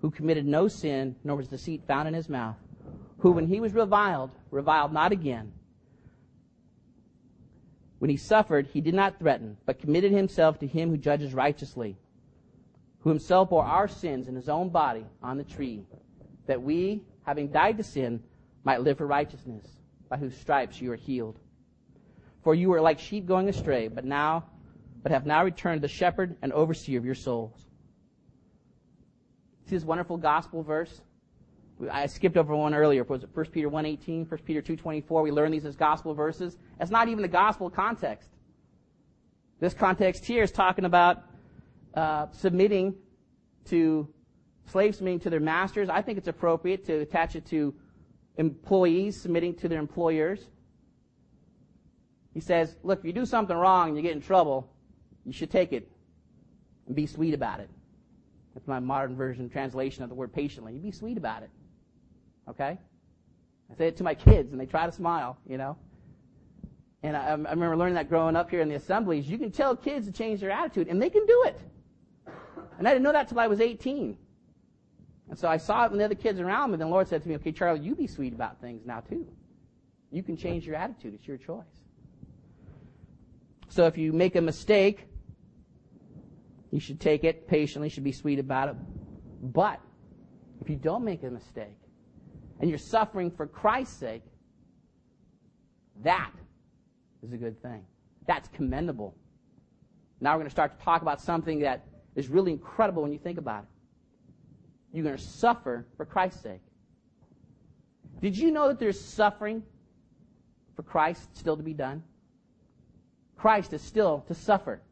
Who 0.00 0.10
committed 0.10 0.46
no 0.46 0.66
sin, 0.66 1.14
nor 1.24 1.36
was 1.36 1.48
deceit 1.48 1.82
found 1.86 2.08
in 2.08 2.14
his 2.14 2.28
mouth. 2.28 2.56
Who, 3.20 3.32
when 3.32 3.46
he 3.46 3.60
was 3.60 3.74
reviled, 3.74 4.30
reviled 4.50 4.92
not 4.92 5.12
again. 5.12 5.52
When 7.98 8.08
he 8.08 8.16
suffered, 8.16 8.66
he 8.66 8.80
did 8.80 8.94
not 8.94 9.18
threaten, 9.18 9.58
but 9.66 9.78
committed 9.78 10.10
himself 10.10 10.58
to 10.60 10.66
him 10.66 10.88
who 10.88 10.96
judges 10.96 11.34
righteously, 11.34 11.98
who 13.00 13.10
himself 13.10 13.50
bore 13.50 13.64
our 13.64 13.88
sins 13.88 14.26
in 14.26 14.34
his 14.34 14.48
own 14.48 14.70
body 14.70 15.04
on 15.22 15.36
the 15.36 15.44
tree, 15.44 15.84
that 16.46 16.62
we, 16.62 17.02
having 17.24 17.48
died 17.48 17.76
to 17.76 17.82
sin, 17.82 18.22
might 18.64 18.80
live 18.80 18.96
for 18.96 19.06
righteousness, 19.06 19.66
by 20.08 20.16
whose 20.16 20.36
stripes 20.36 20.80
you 20.80 20.90
are 20.90 20.96
healed. 20.96 21.38
For 22.42 22.54
you 22.54 22.70
were 22.70 22.80
like 22.80 22.98
sheep 22.98 23.26
going 23.26 23.50
astray, 23.50 23.88
but 23.88 24.06
now, 24.06 24.46
but 25.02 25.12
have 25.12 25.26
now 25.26 25.44
returned 25.44 25.82
the 25.82 25.88
shepherd 25.88 26.36
and 26.40 26.54
overseer 26.54 26.98
of 26.98 27.04
your 27.04 27.14
souls. 27.14 27.66
See 29.66 29.76
this 29.76 29.84
wonderful 29.84 30.16
gospel 30.16 30.62
verse? 30.62 31.02
I 31.90 32.06
skipped 32.06 32.36
over 32.36 32.54
one 32.54 32.74
earlier. 32.74 33.04
Was 33.04 33.22
it 33.22 33.30
1 33.32 33.46
Peter 33.46 33.70
1.18, 33.70 34.30
1 34.30 34.40
Peter 34.44 34.60
2.24? 34.60 35.22
We 35.22 35.30
learn 35.30 35.50
these 35.50 35.64
as 35.64 35.76
gospel 35.76 36.14
verses. 36.14 36.58
That's 36.78 36.90
not 36.90 37.08
even 37.08 37.22
the 37.22 37.28
gospel 37.28 37.70
context. 37.70 38.28
This 39.60 39.74
context 39.74 40.24
here 40.24 40.42
is 40.42 40.50
talking 40.50 40.84
about 40.84 41.22
uh, 41.94 42.26
submitting 42.32 42.94
to 43.66 44.08
slaves 44.66 44.98
submitting 44.98 45.20
to 45.20 45.30
their 45.30 45.40
masters. 45.40 45.88
I 45.88 46.02
think 46.02 46.18
it's 46.18 46.28
appropriate 46.28 46.84
to 46.86 47.00
attach 47.00 47.36
it 47.36 47.46
to 47.46 47.74
employees 48.36 49.20
submitting 49.20 49.54
to 49.56 49.68
their 49.68 49.78
employers. 49.78 50.46
He 52.32 52.40
says, 52.40 52.76
look, 52.82 53.00
if 53.00 53.04
you 53.04 53.12
do 53.12 53.26
something 53.26 53.56
wrong 53.56 53.88
and 53.88 53.96
you 53.96 54.02
get 54.02 54.12
in 54.12 54.22
trouble, 54.22 54.70
you 55.24 55.32
should 55.32 55.50
take 55.50 55.72
it 55.72 55.90
and 56.86 56.94
be 56.94 57.06
sweet 57.06 57.34
about 57.34 57.60
it. 57.60 57.68
That's 58.54 58.66
my 58.66 58.80
modern 58.80 59.16
version 59.16 59.48
translation 59.48 60.02
of 60.02 60.08
the 60.08 60.14
word 60.14 60.32
patiently. 60.32 60.74
You 60.74 60.80
be 60.80 60.90
sweet 60.90 61.16
about 61.16 61.42
it. 61.42 61.50
Okay? 62.50 62.78
I 63.70 63.76
say 63.76 63.88
it 63.88 63.96
to 63.98 64.04
my 64.04 64.14
kids, 64.14 64.52
and 64.52 64.60
they 64.60 64.66
try 64.66 64.86
to 64.86 64.92
smile, 64.92 65.38
you 65.46 65.58
know. 65.58 65.76
And 67.02 67.16
I, 67.16 67.28
I 67.28 67.30
remember 67.32 67.76
learning 67.76 67.94
that 67.94 68.08
growing 68.08 68.36
up 68.36 68.50
here 68.50 68.60
in 68.60 68.68
the 68.68 68.74
assemblies. 68.74 69.28
You 69.28 69.38
can 69.38 69.50
tell 69.50 69.74
kids 69.74 70.06
to 70.06 70.12
change 70.12 70.40
their 70.40 70.50
attitude, 70.50 70.88
and 70.88 71.00
they 71.00 71.10
can 71.10 71.24
do 71.26 71.44
it. 71.46 71.58
And 72.78 72.86
I 72.88 72.92
didn't 72.92 73.04
know 73.04 73.12
that 73.12 73.28
till 73.28 73.38
I 73.38 73.46
was 73.46 73.60
18. 73.60 74.16
And 75.28 75.38
so 75.38 75.48
I 75.48 75.58
saw 75.58 75.84
it 75.84 75.90
when 75.90 75.98
the 75.98 76.04
other 76.04 76.14
kids 76.14 76.40
around 76.40 76.72
me. 76.72 76.78
Then 76.78 76.88
the 76.88 76.92
Lord 76.92 77.06
said 77.06 77.22
to 77.22 77.28
me, 77.28 77.36
okay, 77.36 77.52
Charlie, 77.52 77.80
you 77.80 77.94
be 77.94 78.06
sweet 78.06 78.32
about 78.32 78.60
things 78.60 78.84
now 78.84 79.00
too. 79.00 79.26
You 80.10 80.22
can 80.22 80.36
change 80.36 80.66
your 80.66 80.74
attitude. 80.74 81.14
It's 81.14 81.28
your 81.28 81.36
choice. 81.36 81.64
So 83.68 83.86
if 83.86 83.96
you 83.96 84.12
make 84.12 84.34
a 84.34 84.40
mistake, 84.40 85.06
you 86.72 86.80
should 86.80 87.00
take 87.00 87.22
it 87.22 87.46
patiently, 87.46 87.88
should 87.88 88.02
be 88.02 88.12
sweet 88.12 88.40
about 88.40 88.70
it. 88.70 88.76
But 89.40 89.80
if 90.60 90.68
you 90.68 90.76
don't 90.76 91.04
make 91.04 91.22
a 91.22 91.30
mistake, 91.30 91.78
and 92.60 92.68
you're 92.68 92.78
suffering 92.78 93.30
for 93.30 93.46
Christ's 93.46 93.96
sake, 93.96 94.22
that 96.04 96.30
is 97.22 97.32
a 97.32 97.36
good 97.36 97.60
thing. 97.62 97.84
That's 98.26 98.48
commendable. 98.48 99.16
Now 100.20 100.32
we're 100.32 100.40
going 100.40 100.46
to 100.46 100.50
start 100.50 100.78
to 100.78 100.84
talk 100.84 101.02
about 101.02 101.20
something 101.20 101.60
that 101.60 101.86
is 102.14 102.28
really 102.28 102.52
incredible 102.52 103.02
when 103.02 103.12
you 103.12 103.18
think 103.18 103.38
about 103.38 103.64
it. 103.64 103.68
You're 104.92 105.04
going 105.04 105.16
to 105.16 105.22
suffer 105.22 105.86
for 105.96 106.04
Christ's 106.04 106.42
sake. 106.42 106.60
Did 108.20 108.36
you 108.36 108.50
know 108.50 108.68
that 108.68 108.78
there's 108.78 109.00
suffering 109.00 109.62
for 110.76 110.82
Christ 110.82 111.34
still 111.36 111.56
to 111.56 111.62
be 111.62 111.72
done? 111.72 112.02
Christ 113.38 113.72
is 113.72 113.80
still 113.80 114.24
to 114.28 114.34
suffer. 114.34 114.82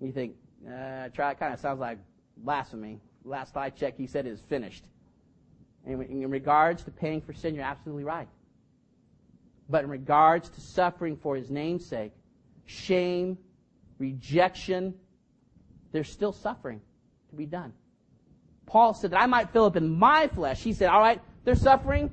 You 0.00 0.10
think, 0.10 0.34
uh, 0.66 1.08
try, 1.10 1.34
kind 1.34 1.54
of 1.54 1.60
sounds 1.60 1.78
like 1.78 1.98
blasphemy. 2.38 2.98
Last 3.24 3.56
I 3.56 3.70
checked, 3.70 3.98
he 3.98 4.06
said 4.06 4.26
it 4.26 4.30
is 4.30 4.40
finished. 4.40 4.84
And 5.86 6.02
in 6.02 6.30
regards 6.30 6.82
to 6.84 6.90
paying 6.90 7.20
for 7.20 7.32
sin, 7.32 7.54
you're 7.54 7.64
absolutely 7.64 8.04
right. 8.04 8.28
But 9.68 9.84
in 9.84 9.90
regards 9.90 10.48
to 10.50 10.60
suffering 10.60 11.16
for 11.16 11.36
his 11.36 11.50
name's 11.50 11.86
sake, 11.86 12.12
shame, 12.66 13.38
rejection, 13.98 14.94
there's 15.92 16.10
still 16.10 16.32
suffering 16.32 16.80
to 17.30 17.36
be 17.36 17.46
done. 17.46 17.72
Paul 18.66 18.94
said 18.94 19.12
that 19.12 19.20
I 19.20 19.26
might 19.26 19.50
fill 19.50 19.64
up 19.64 19.76
in 19.76 19.88
my 19.98 20.28
flesh. 20.28 20.62
He 20.62 20.72
said, 20.72 20.88
all 20.88 21.00
right, 21.00 21.20
they're 21.44 21.54
suffering. 21.54 22.12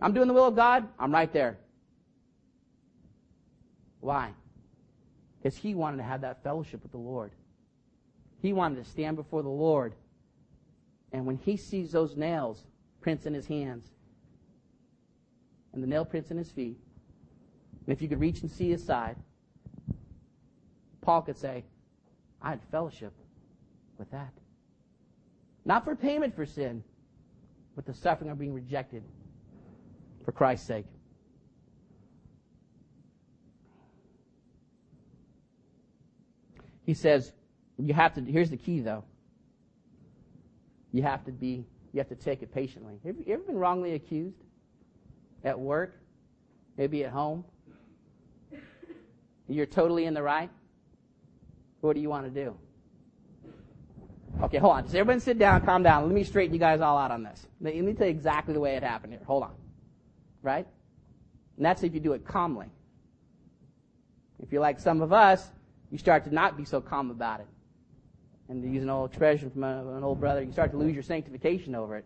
I'm 0.00 0.12
doing 0.12 0.28
the 0.28 0.34
will 0.34 0.46
of 0.46 0.56
God. 0.56 0.88
I'm 0.98 1.12
right 1.12 1.32
there. 1.32 1.58
Why? 4.00 4.30
Because 5.42 5.56
he 5.56 5.74
wanted 5.74 5.96
to 5.96 6.02
have 6.04 6.20
that 6.20 6.42
fellowship 6.42 6.82
with 6.82 6.92
the 6.92 6.98
Lord. 6.98 7.32
He 8.40 8.52
wanted 8.52 8.84
to 8.84 8.90
stand 8.90 9.16
before 9.16 9.42
the 9.42 9.48
Lord. 9.48 9.94
And 11.12 11.26
when 11.26 11.36
he 11.38 11.56
sees 11.56 11.90
those 11.90 12.16
nails 12.16 12.62
prints 13.00 13.26
in 13.26 13.34
his 13.34 13.46
hands 13.46 13.86
and 15.72 15.82
the 15.82 15.86
nail 15.86 16.04
prints 16.04 16.30
in 16.30 16.36
his 16.36 16.50
feet, 16.50 16.78
and 17.86 17.92
if 17.92 18.02
you 18.02 18.08
could 18.08 18.20
reach 18.20 18.40
and 18.40 18.50
see 18.50 18.70
his 18.70 18.84
side, 18.84 19.16
Paul 21.00 21.22
could 21.22 21.36
say, 21.36 21.64
I 22.42 22.50
had 22.50 22.60
fellowship 22.70 23.12
with 23.98 24.10
that. 24.10 24.32
Not 25.64 25.84
for 25.84 25.94
payment 25.96 26.34
for 26.34 26.46
sin, 26.46 26.82
but 27.76 27.86
the 27.86 27.94
suffering 27.94 28.30
of 28.30 28.38
being 28.38 28.54
rejected 28.54 29.02
for 30.24 30.32
Christ's 30.32 30.66
sake. 30.66 30.86
He 36.84 36.94
says, 36.94 37.32
you 37.78 37.94
have 37.94 38.14
to, 38.14 38.22
here's 38.22 38.50
the 38.50 38.56
key 38.56 38.80
though. 38.80 39.04
You 40.90 41.02
have 41.02 41.24
to 41.26 41.32
be, 41.32 41.66
you 41.92 41.98
have 41.98 42.08
to 42.08 42.14
take 42.14 42.42
it 42.42 42.52
patiently. 42.52 43.00
Have 43.04 43.16
you 43.18 43.34
ever 43.34 43.42
been 43.42 43.58
wrongly 43.58 43.94
accused? 43.94 44.36
At 45.44 45.58
work? 45.58 45.94
Maybe 46.76 47.04
at 47.04 47.10
home? 47.10 47.44
You're 49.48 49.66
totally 49.66 50.04
in 50.04 50.14
the 50.14 50.22
right? 50.22 50.50
What 51.80 51.94
do 51.94 52.00
you 52.00 52.10
want 52.10 52.32
to 52.32 52.44
do? 52.44 52.56
Okay, 54.42 54.58
hold 54.58 54.74
on. 54.74 54.82
Just 54.84 54.94
everyone 54.94 55.20
sit 55.20 55.38
down, 55.38 55.64
calm 55.64 55.82
down. 55.82 56.04
Let 56.04 56.12
me 56.12 56.22
straighten 56.22 56.52
you 56.52 56.60
guys 56.60 56.80
all 56.80 56.98
out 56.98 57.10
on 57.10 57.22
this. 57.22 57.46
Let 57.60 57.74
me 57.74 57.92
tell 57.94 58.06
you 58.06 58.12
exactly 58.12 58.54
the 58.54 58.60
way 58.60 58.76
it 58.76 58.82
happened 58.82 59.14
here. 59.14 59.22
Hold 59.26 59.44
on. 59.44 59.54
Right? 60.42 60.66
And 61.56 61.64
that's 61.64 61.82
if 61.82 61.94
you 61.94 62.00
do 62.00 62.12
it 62.12 62.24
calmly. 62.26 62.66
If 64.40 64.52
you're 64.52 64.60
like 64.60 64.78
some 64.78 65.00
of 65.02 65.12
us, 65.12 65.48
you 65.90 65.98
start 65.98 66.24
to 66.24 66.34
not 66.34 66.56
be 66.56 66.64
so 66.64 66.80
calm 66.80 67.10
about 67.10 67.40
it. 67.40 67.46
And 68.48 68.62
to 68.62 68.68
use 68.68 68.82
an 68.82 68.90
old 68.90 69.10
expression 69.10 69.50
from 69.50 69.62
an 69.62 70.02
old 70.02 70.20
brother, 70.20 70.42
you 70.42 70.52
start 70.52 70.70
to 70.70 70.78
lose 70.78 70.94
your 70.94 71.02
sanctification 71.02 71.74
over 71.74 71.96
it. 71.96 72.04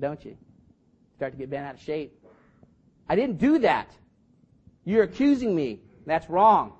Don't 0.00 0.24
you? 0.24 0.36
Start 1.16 1.32
to 1.32 1.38
get 1.38 1.50
bent 1.50 1.66
out 1.66 1.74
of 1.74 1.80
shape. 1.80 2.18
I 3.08 3.14
didn't 3.14 3.38
do 3.38 3.58
that. 3.60 3.88
You're 4.84 5.04
accusing 5.04 5.54
me. 5.54 5.80
That's 6.04 6.28
wrong. 6.28 6.72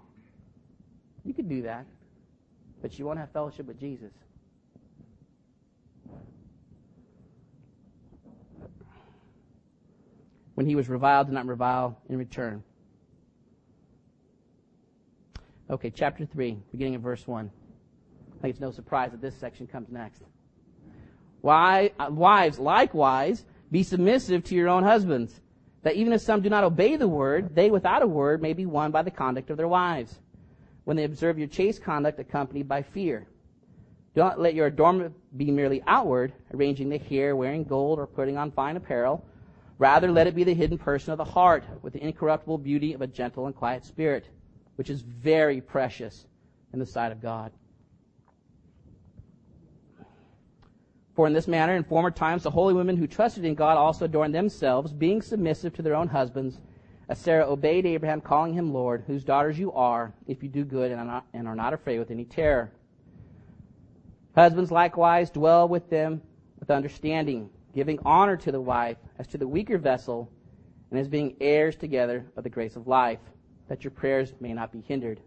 You 1.25 1.33
could 1.33 1.49
do 1.49 1.63
that, 1.63 1.87
but 2.83 2.99
you 2.99 3.07
won't 3.07 3.19
have 3.19 3.31
fellowship 3.31 3.67
with 3.67 3.79
Jesus. 3.81 4.13
When 10.55 10.67
he 10.67 10.75
was 10.75 10.89
reviled, 10.89 11.29
did 11.29 11.35
not 11.35 11.47
revile 11.47 11.99
in 12.09 12.19
return. 12.19 12.63
Okay, 15.71 15.89
chapter 15.89 16.27
3, 16.27 16.59
beginning 16.73 16.95
of 16.95 17.01
verse 17.01 17.27
1. 17.27 17.51
I 17.51 18.43
think 18.43 18.51
it's 18.53 18.61
no 18.61 18.71
surprise 18.71 19.13
that 19.13 19.23
this 19.23 19.35
section 19.35 19.67
comes 19.67 19.91
next. 19.91 20.23
Why, 21.41 21.91
uh, 21.99 22.09
wives, 22.11 22.59
likewise, 22.59 23.47
be 23.71 23.83
submissive 23.83 24.45
to 24.45 24.55
your 24.55 24.69
own 24.69 24.83
husbands, 24.83 25.41
that 25.83 25.95
even 25.95 26.13
if 26.13 26.21
some 26.21 26.43
do 26.43 26.51
not 26.51 26.65
obey 26.65 26.97
the 26.97 27.09
word, 27.09 27.55
they 27.55 27.71
without 27.71 28.03
a 28.03 28.07
word 28.07 28.43
may 28.43 28.53
be 28.53 28.67
won 28.67 28.91
by 28.91 29.01
the 29.01 29.11
conduct 29.11 29.49
of 29.49 29.57
their 29.57 29.69
wives, 29.69 30.21
when 30.85 30.99
they 30.99 31.05
observe 31.05 31.39
your 31.39 31.49
chaste 31.49 31.83
conduct 31.83 32.21
accompanied 32.21 32.69
by 32.69 32.83
fear. 32.83 33.27
Do 34.15 34.21
not 34.21 34.39
let 34.39 34.55
your 34.55 34.67
adornment 34.67 35.15
be 35.35 35.51
merely 35.51 35.83
outward, 35.87 36.35
arranging 36.53 36.91
the 36.91 36.99
hair, 36.99 37.35
wearing 37.37 37.65
gold, 37.65 37.99
or 37.99 38.07
putting 38.07 38.37
on 38.37 38.51
fine 38.51 38.77
apparel. 38.77 39.25
Rather, 39.79 40.13
let 40.13 40.27
it 40.27 40.35
be 40.35 40.45
the 40.45 40.55
hidden 40.55 40.77
person 40.77 41.13
of 41.13 41.19
the 41.19 41.25
heart, 41.25 41.65
with 41.81 41.95
the 41.95 42.05
incorruptible 42.05 42.59
beauty 42.59 42.93
of 42.93 43.01
a 43.01 43.07
gentle 43.07 43.47
and 43.47 43.57
quiet 43.57 43.83
spirit 43.87 44.29
which 44.77 44.91
is 44.91 45.03
very 45.03 45.61
precious 45.61 46.27
in 46.73 46.79
the 46.79 46.87
sight 46.87 47.13
of 47.13 47.21
God. 47.21 47.53
For 51.15 51.29
in 51.29 51.33
this 51.33 51.47
manner, 51.47 51.77
in 51.77 51.85
former 51.85 52.11
times, 52.11 52.43
the 52.43 52.51
holy 52.51 52.75
women 52.75 52.97
who 52.97 53.07
trusted 53.07 53.45
in 53.45 53.55
God 53.55 53.77
also 53.77 54.05
adorned 54.05 54.35
themselves, 54.35 54.93
being 54.93 55.23
submissive 55.23 55.73
to 55.75 55.83
their 55.83 55.95
own 55.95 56.09
husbands, 56.09 56.59
as 57.09 57.19
Sarah 57.19 57.49
obeyed 57.49 57.87
Abraham, 57.87 58.21
calling 58.21 58.55
him 58.55 58.73
Lord, 58.73 59.05
whose 59.07 59.23
daughters 59.23 59.59
you 59.59 59.73
are, 59.73 60.13
if 60.27 60.43
you 60.43 60.49
do 60.49 60.65
good 60.65 60.91
and 60.91 61.01
are 61.01 61.07
not, 61.07 61.27
and 61.33 61.47
are 61.47 61.55
not 61.55 61.73
afraid 61.73 62.01
with 62.01 62.11
any 62.11 62.25
terror. 62.25 62.73
Husbands 64.35 64.73
likewise 64.73 65.31
dwell 65.31 65.69
with 65.69 65.89
them 65.89 66.21
with 66.59 66.71
understanding, 66.71 67.49
giving 67.73 68.01
honor 68.05 68.37
to 68.39 68.51
the 68.51 68.61
wife 68.61 68.97
as 69.19 69.29
to 69.29 69.39
the 69.39 69.47
weaker 69.47 69.79
vessel, 69.79 70.29
and 70.91 70.99
as 70.99 71.07
being 71.07 71.37
heirs 71.41 71.77
together 71.77 72.27
of 72.37 72.43
the 72.43 72.51
grace 72.51 72.75
of 72.75 72.89
life 72.89 73.21
that 73.69 73.85
your 73.85 73.91
prayers 73.91 74.33
may 74.41 74.53
not 74.53 74.73
be 74.73 74.81
hindered. 74.81 75.21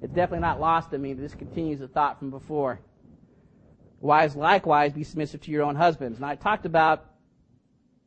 It's 0.00 0.12
definitely 0.12 0.40
not 0.40 0.60
lost 0.60 0.92
on 0.94 1.02
me. 1.02 1.12
that 1.12 1.20
This 1.20 1.34
continues 1.34 1.80
the 1.80 1.88
thought 1.88 2.18
from 2.18 2.30
before. 2.30 2.80
Wives, 4.00 4.36
likewise, 4.36 4.92
be 4.92 5.02
submissive 5.02 5.40
to 5.42 5.50
your 5.50 5.64
own 5.64 5.74
husbands. 5.74 6.18
And 6.18 6.26
I 6.26 6.36
talked 6.36 6.66
about 6.66 7.04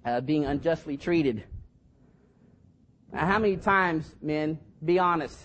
uh, 0.05 0.21
being 0.21 0.45
unjustly 0.45 0.97
treated. 0.97 1.43
Now, 3.11 3.25
how 3.25 3.39
many 3.39 3.57
times, 3.57 4.15
men, 4.21 4.57
be 4.83 4.99
honest, 4.99 5.37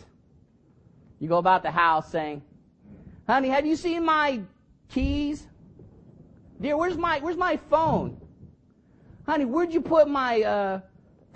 you 1.18 1.28
go 1.28 1.38
about 1.38 1.62
the 1.62 1.70
house 1.70 2.10
saying, 2.10 2.42
"Honey, 3.26 3.48
have 3.48 3.66
you 3.66 3.74
seen 3.74 4.04
my 4.04 4.40
keys? 4.88 5.46
Dear, 6.60 6.76
where's 6.76 6.96
my 6.96 7.18
where's 7.18 7.36
my 7.36 7.56
phone? 7.68 8.20
Honey, 9.26 9.44
where'd 9.44 9.74
you 9.74 9.80
put 9.80 10.08
my 10.08 10.42
uh, 10.42 10.80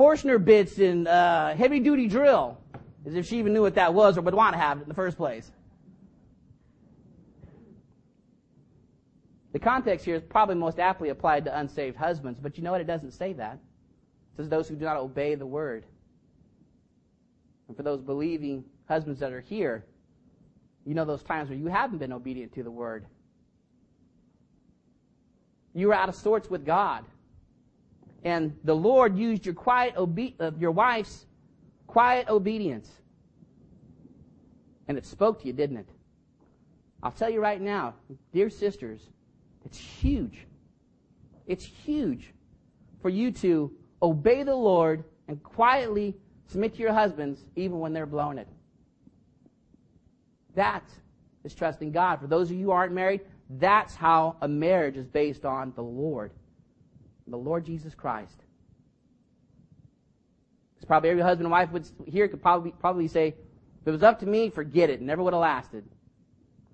Forstner 0.01 0.39
bits 0.39 0.79
in 0.79 1.07
uh, 1.07 1.55
heavy 1.55 1.79
duty 1.79 2.07
drill, 2.07 2.57
as 3.05 3.15
if 3.15 3.27
she 3.27 3.39
even 3.39 3.53
knew 3.53 3.61
what 3.61 3.75
that 3.75 3.93
was 3.93 4.17
or 4.17 4.23
would 4.23 4.33
want 4.33 4.55
to 4.55 4.59
have 4.59 4.79
it 4.79 4.85
in 4.85 4.89
the 4.89 4.95
first 4.95 5.19
place. 5.19 5.53
The 9.53 9.59
context 9.59 10.07
here 10.07 10.15
is 10.15 10.23
probably 10.23 10.55
most 10.55 10.79
aptly 10.79 11.11
applied 11.11 11.45
to 11.45 11.59
unsaved 11.59 11.99
husbands, 11.99 12.41
but 12.41 12.57
you 12.57 12.65
know 12.65 12.73
what? 12.73 12.81
It 12.81 12.87
doesn't 12.87 13.11
say 13.11 13.35
that. 13.35 13.57
It 13.57 14.37
says 14.39 14.49
those 14.49 14.71
who 14.71 14.75
do 14.75 14.87
not 14.87 14.97
obey 14.97 15.35
the 15.35 15.45
word. 15.45 15.85
And 17.69 17.77
for 17.77 17.83
those 17.83 18.01
believing 18.01 18.65
husbands 18.89 19.21
that 19.21 19.35
are 19.35 19.43
here, 19.43 19.85
you 20.87 20.95
know 20.95 21.05
those 21.05 21.23
times 21.23 21.51
where 21.51 21.59
you 21.59 21.67
haven't 21.67 21.99
been 21.99 22.15
obedient 22.15 22.55
to 22.55 22.63
the 22.63 22.71
word. 22.71 23.05
You 25.75 25.89
were 25.89 25.95
out 25.95 26.09
of 26.09 26.15
sorts 26.15 26.49
with 26.49 26.65
God 26.65 27.05
and 28.25 28.57
the 28.65 28.75
Lord 28.75 29.17
used 29.17 29.47
your 29.47 29.55
quiet 29.55 29.95
obe- 29.97 30.35
uh, 30.41 30.51
your 30.59 30.73
wife's 30.73 31.27
quiet 31.87 32.29
obedience. 32.29 32.91
And 34.89 34.99
it 34.99 35.07
spoke 35.07 35.41
to 35.41 35.47
you, 35.47 35.53
didn't 35.53 35.79
it? 35.79 35.89
I'll 37.03 37.13
tell 37.13 37.31
you 37.31 37.41
right 37.41 37.61
now, 37.61 37.95
dear 38.33 38.51
sisters, 38.51 39.01
it's 39.65 39.79
huge. 39.79 40.47
It's 41.47 41.65
huge 41.65 42.33
for 43.01 43.09
you 43.09 43.31
to 43.33 43.73
obey 44.03 44.43
the 44.43 44.55
Lord 44.55 45.05
and 45.29 45.43
quietly 45.43 46.17
submit 46.47 46.75
to 46.75 46.81
your 46.81 46.93
husbands 46.93 47.45
even 47.57 47.79
when 47.79 47.93
they're 47.93 48.07
blowing 48.07 48.39
it. 48.39 48.49
That 50.55 50.85
is 51.45 51.55
trusting 51.55 51.93
God. 51.93 52.21
For 52.21 52.27
those 52.27 52.51
of 52.51 52.57
you 52.57 52.67
who 52.67 52.71
aren't 52.71 52.93
married, 52.93 53.23
that's 53.59 53.95
how 53.95 54.37
a 54.43 54.49
marriage 54.49 54.97
is 54.97 55.07
based 55.07 55.45
on 55.45 55.73
the 55.75 55.83
Lord 55.83 56.33
the 57.31 57.39
Lord 57.39 57.65
Jesus 57.65 57.95
Christ. 57.95 58.45
It's 60.77 60.85
probably 60.85 61.11
every 61.11 61.23
husband 61.23 61.47
and 61.47 61.53
wife 61.53 61.71
would 61.73 61.87
here 62.07 62.29
could 62.29 62.43
probably 62.43 62.73
probably 62.73 63.09
say, 63.09 63.29
if 63.29 63.87
it 63.87 63.91
was 63.91 64.03
up 64.03 64.21
to 64.21 64.27
me, 64.27 64.51
forget 64.51 64.91
it. 64.91 64.95
it 64.95 65.03
never 65.03 65.23
would 65.23 65.33
have 65.33 65.43
lasted. 65.43 65.85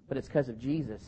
But 0.08 0.16
it's 0.16 0.28
because 0.28 0.48
of 0.48 0.58
Jesus. 0.58 1.02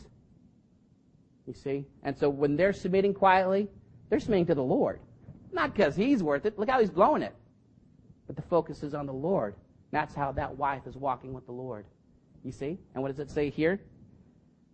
You 1.45 1.53
see? 1.53 1.85
And 2.03 2.17
so 2.17 2.29
when 2.29 2.57
they're 2.57 2.73
submitting 2.73 3.13
quietly, 3.13 3.67
they're 4.09 4.19
submitting 4.19 4.45
to 4.47 4.55
the 4.55 4.63
Lord. 4.63 4.99
Not 5.51 5.73
because 5.73 5.95
he's 5.95 6.21
worth 6.21 6.45
it. 6.45 6.59
Look 6.59 6.69
how 6.69 6.79
he's 6.79 6.89
blowing 6.89 7.23
it. 7.23 7.33
But 8.27 8.35
the 8.35 8.41
focus 8.43 8.83
is 8.83 8.93
on 8.93 9.05
the 9.05 9.13
Lord. 9.13 9.55
That's 9.91 10.13
how 10.13 10.31
that 10.33 10.57
wife 10.57 10.85
is 10.85 10.95
walking 10.95 11.33
with 11.33 11.45
the 11.45 11.51
Lord. 11.51 11.85
You 12.43 12.51
see? 12.51 12.77
And 12.93 13.01
what 13.01 13.09
does 13.09 13.19
it 13.19 13.31
say 13.31 13.49
here? 13.49 13.79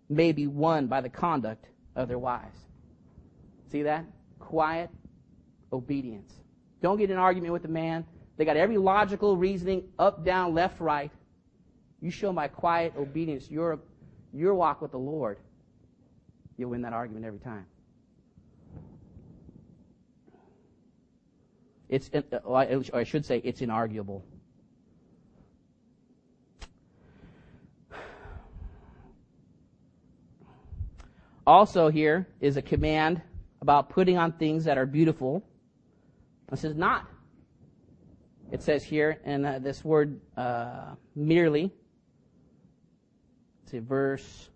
may 0.10 0.32
be 0.32 0.48
won 0.48 0.88
by 0.88 1.02
the 1.02 1.10
conduct 1.10 1.66
of 1.96 2.08
their 2.08 2.20
wives. 2.20 2.60
See 3.72 3.84
that? 3.84 4.06
Quiet 4.40 4.90
obedience. 5.72 6.34
Don't 6.82 6.98
get 6.98 7.10
in 7.10 7.18
an 7.18 7.22
argument 7.22 7.54
with 7.54 7.64
the 7.64 7.68
man. 7.68 8.06
They 8.38 8.46
got 8.46 8.58
every 8.58 8.78
logical 8.78 9.38
reasoning 9.38 9.84
up, 9.98 10.26
down, 10.26 10.54
left, 10.54 10.80
right. 10.80 11.12
You 12.02 12.12
show 12.12 12.34
my 12.34 12.48
quiet 12.48 12.94
obedience, 12.98 13.50
your, 13.50 13.80
your 14.34 14.54
walk 14.54 14.82
with 14.82 14.92
the 14.92 15.00
Lord, 15.00 15.38
you'll 16.58 16.70
win 16.72 16.82
that 16.82 16.94
argument 16.94 17.26
every 17.26 17.40
time. 17.40 17.66
It's, 21.88 22.10
uh, 22.14 22.22
uh, 22.32 22.38
or 22.44 22.84
I 22.94 23.04
should 23.04 23.26
say, 23.26 23.42
it's 23.44 23.62
inarguable. 23.62 24.22
Also, 31.48 31.90
here 31.90 32.28
is 32.42 32.58
a 32.58 32.62
command 32.62 33.22
about 33.66 33.90
putting 33.90 34.16
on 34.16 34.32
things 34.34 34.64
that 34.66 34.78
are 34.78 34.86
beautiful. 34.86 35.44
This 36.52 36.64
is 36.64 36.76
not. 36.76 37.08
It 38.52 38.62
says 38.62 38.84
here, 38.84 39.20
in 39.26 39.44
uh, 39.44 39.58
this 39.58 39.84
word 39.84 40.22
uh, 40.38 40.94
merely, 41.16 41.72
see 43.66 43.80
verse 43.80 44.50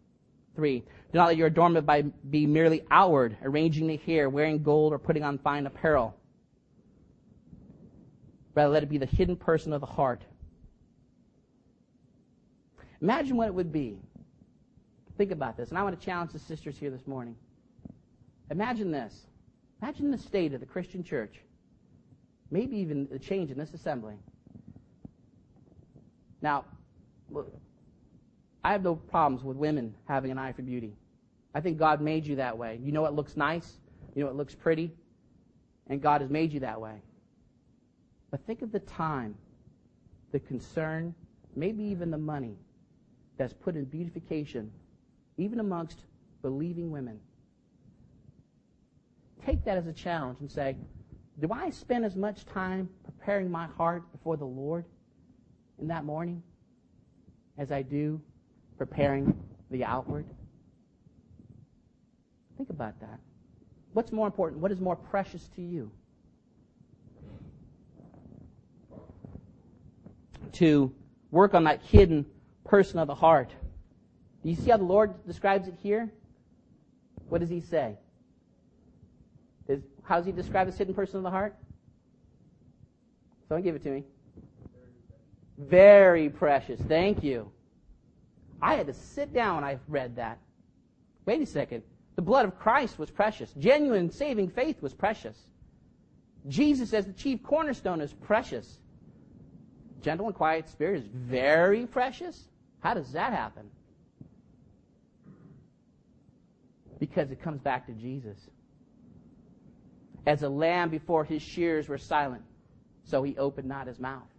3. 0.55 0.79
Do 0.79 0.85
not 1.13 1.25
let 1.25 1.37
your 1.37 1.47
adornment 1.47 1.87
by, 1.87 2.03
be 2.29 2.45
merely 2.45 2.85
outward, 2.91 3.35
arranging 3.41 3.87
the 3.87 3.97
hair, 3.97 4.29
wearing 4.29 4.61
gold, 4.61 4.93
or 4.93 4.99
putting 4.99 5.23
on 5.23 5.39
fine 5.39 5.65
apparel. 5.65 6.15
Rather, 8.53 8.69
let 8.69 8.83
it 8.83 8.89
be 8.89 8.99
the 8.99 9.07
hidden 9.07 9.35
person 9.35 9.73
of 9.73 9.81
the 9.81 9.87
heart. 9.87 10.23
Imagine 13.01 13.37
what 13.37 13.47
it 13.47 13.53
would 13.55 13.71
be 13.71 13.97
Think 15.19 15.31
about 15.31 15.57
this. 15.57 15.67
And 15.67 15.77
I 15.77 15.83
want 15.83 15.99
to 15.99 16.05
challenge 16.05 16.31
the 16.31 16.39
sisters 16.39 16.77
here 16.77 16.89
this 16.89 17.05
morning. 17.05 17.35
Imagine 18.49 18.91
this. 18.91 19.25
Imagine 19.81 20.11
the 20.11 20.17
state 20.17 20.53
of 20.53 20.59
the 20.59 20.65
Christian 20.65 21.03
church. 21.03 21.39
Maybe 22.51 22.77
even 22.77 23.07
the 23.11 23.19
change 23.19 23.51
in 23.51 23.57
this 23.57 23.73
assembly. 23.73 24.15
Now, 26.41 26.65
I 28.63 28.71
have 28.71 28.83
no 28.83 28.95
problems 28.95 29.43
with 29.43 29.57
women 29.57 29.93
having 30.07 30.31
an 30.31 30.37
eye 30.37 30.51
for 30.51 30.63
beauty. 30.63 30.93
I 31.53 31.61
think 31.61 31.77
God 31.77 32.01
made 32.01 32.25
you 32.25 32.35
that 32.37 32.57
way. 32.57 32.79
You 32.83 32.91
know 32.91 33.01
what 33.01 33.15
looks 33.15 33.37
nice? 33.37 33.77
You 34.15 34.21
know 34.21 34.27
what 34.27 34.35
looks 34.35 34.55
pretty? 34.55 34.91
And 35.87 36.01
God 36.01 36.21
has 36.21 36.29
made 36.29 36.51
you 36.53 36.59
that 36.61 36.79
way. 36.79 37.01
But 38.31 38.45
think 38.45 38.61
of 38.61 38.71
the 38.71 38.79
time, 38.79 39.35
the 40.31 40.39
concern, 40.39 41.13
maybe 41.55 41.83
even 41.83 42.11
the 42.11 42.17
money 42.17 42.55
that's 43.37 43.53
put 43.53 43.75
in 43.75 43.85
beautification 43.85 44.71
even 45.39 45.59
amongst 45.59 46.01
believing 46.41 46.91
women. 46.91 47.19
Take 49.45 49.63
that 49.65 49.77
as 49.77 49.87
a 49.87 49.93
challenge 49.93 50.39
and 50.41 50.51
say, 50.51 50.75
do 51.39 51.49
I 51.51 51.69
spend 51.69 52.05
as 52.05 52.15
much 52.15 52.45
time 52.45 52.89
preparing 53.03 53.49
my 53.49 53.67
heart 53.67 54.11
before 54.11 54.37
the 54.37 54.45
Lord 54.45 54.85
in 55.79 55.87
that 55.87 56.03
morning 56.03 56.43
as 57.57 57.71
I 57.71 57.81
do 57.81 58.21
preparing 58.77 59.37
the 59.71 59.85
outward? 59.85 60.25
Think 62.57 62.69
about 62.69 62.99
that. 62.99 63.19
What's 63.93 64.11
more 64.11 64.27
important? 64.27 64.61
What 64.61 64.71
is 64.71 64.81
more 64.81 64.95
precious 64.95 65.47
to 65.55 65.61
you? 65.61 65.91
To 70.53 70.93
work 71.31 71.53
on 71.53 71.63
that 71.63 71.81
hidden 71.81 72.25
person 72.65 72.99
of 72.99 73.07
the 73.07 73.15
heart 73.15 73.51
do 74.43 74.49
you 74.49 74.55
see 74.55 74.69
how 74.69 74.77
the 74.77 74.83
Lord 74.83 75.25
describes 75.27 75.67
it 75.67 75.75
here? 75.81 76.09
What 77.27 77.39
does 77.39 77.49
he 77.49 77.59
say? 77.59 77.97
How 80.03 80.17
does 80.17 80.25
he 80.25 80.31
describe 80.31 80.67
this 80.67 80.77
hidden 80.77 80.93
person 80.93 81.17
of 81.17 81.23
the 81.23 81.29
heart? 81.29 81.55
Someone 83.47 83.63
give 83.63 83.75
it 83.75 83.83
to 83.83 83.89
me. 83.89 84.03
Very 85.57 86.29
precious. 86.29 86.79
Thank 86.81 87.23
you. 87.23 87.51
I 88.61 88.75
had 88.75 88.87
to 88.87 88.93
sit 88.93 89.33
down 89.33 89.55
when 89.55 89.63
I 89.63 89.77
read 89.87 90.15
that. 90.15 90.39
Wait 91.25 91.41
a 91.41 91.45
second. 91.45 91.83
The 92.15 92.21
blood 92.21 92.45
of 92.45 92.57
Christ 92.57 92.97
was 92.97 93.09
precious. 93.11 93.53
Genuine 93.59 94.11
saving 94.11 94.49
faith 94.49 94.81
was 94.81 94.93
precious. 94.93 95.37
Jesus 96.47 96.93
as 96.93 97.05
the 97.05 97.13
chief 97.13 97.43
cornerstone 97.43 98.01
is 98.01 98.13
precious. 98.13 98.79
Gentle 100.01 100.27
and 100.27 100.35
quiet 100.35 100.69
spirit 100.69 101.01
is 101.01 101.07
very 101.13 101.85
precious. 101.85 102.45
How 102.79 102.93
does 102.93 103.11
that 103.11 103.33
happen? 103.33 103.69
Because 106.99 107.31
it 107.31 107.41
comes 107.41 107.61
back 107.61 107.85
to 107.87 107.93
Jesus. 107.93 108.37
As 110.29 110.43
a 110.43 110.49
lamb 110.49 110.91
before 110.91 111.23
his 111.23 111.41
shears 111.41 111.89
were 111.89 111.97
silent, 111.97 112.43
so 113.03 113.23
he 113.23 113.35
opened 113.39 113.67
not 113.67 113.87
his 113.87 113.99
mouth. 113.99 114.29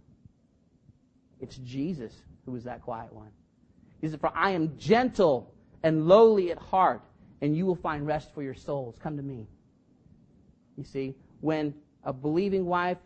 It's 1.40 1.56
Jesus 1.56 2.14
who 2.46 2.54
is 2.54 2.62
that 2.62 2.80
quiet 2.82 3.12
one. 3.12 3.32
He 4.00 4.08
said, 4.08 4.20
For 4.20 4.30
I 4.32 4.50
am 4.50 4.78
gentle 4.78 5.52
and 5.82 6.06
lowly 6.06 6.52
at 6.52 6.58
heart, 6.58 7.02
and 7.40 7.56
you 7.56 7.66
will 7.66 7.74
find 7.74 8.06
rest 8.06 8.32
for 8.32 8.40
your 8.40 8.54
souls. 8.54 9.00
Come 9.02 9.16
to 9.16 9.22
me. 9.24 9.48
You 10.76 10.84
see, 10.84 11.16
when 11.40 11.74
a 12.04 12.12
believing 12.12 12.66
wife, 12.66 12.98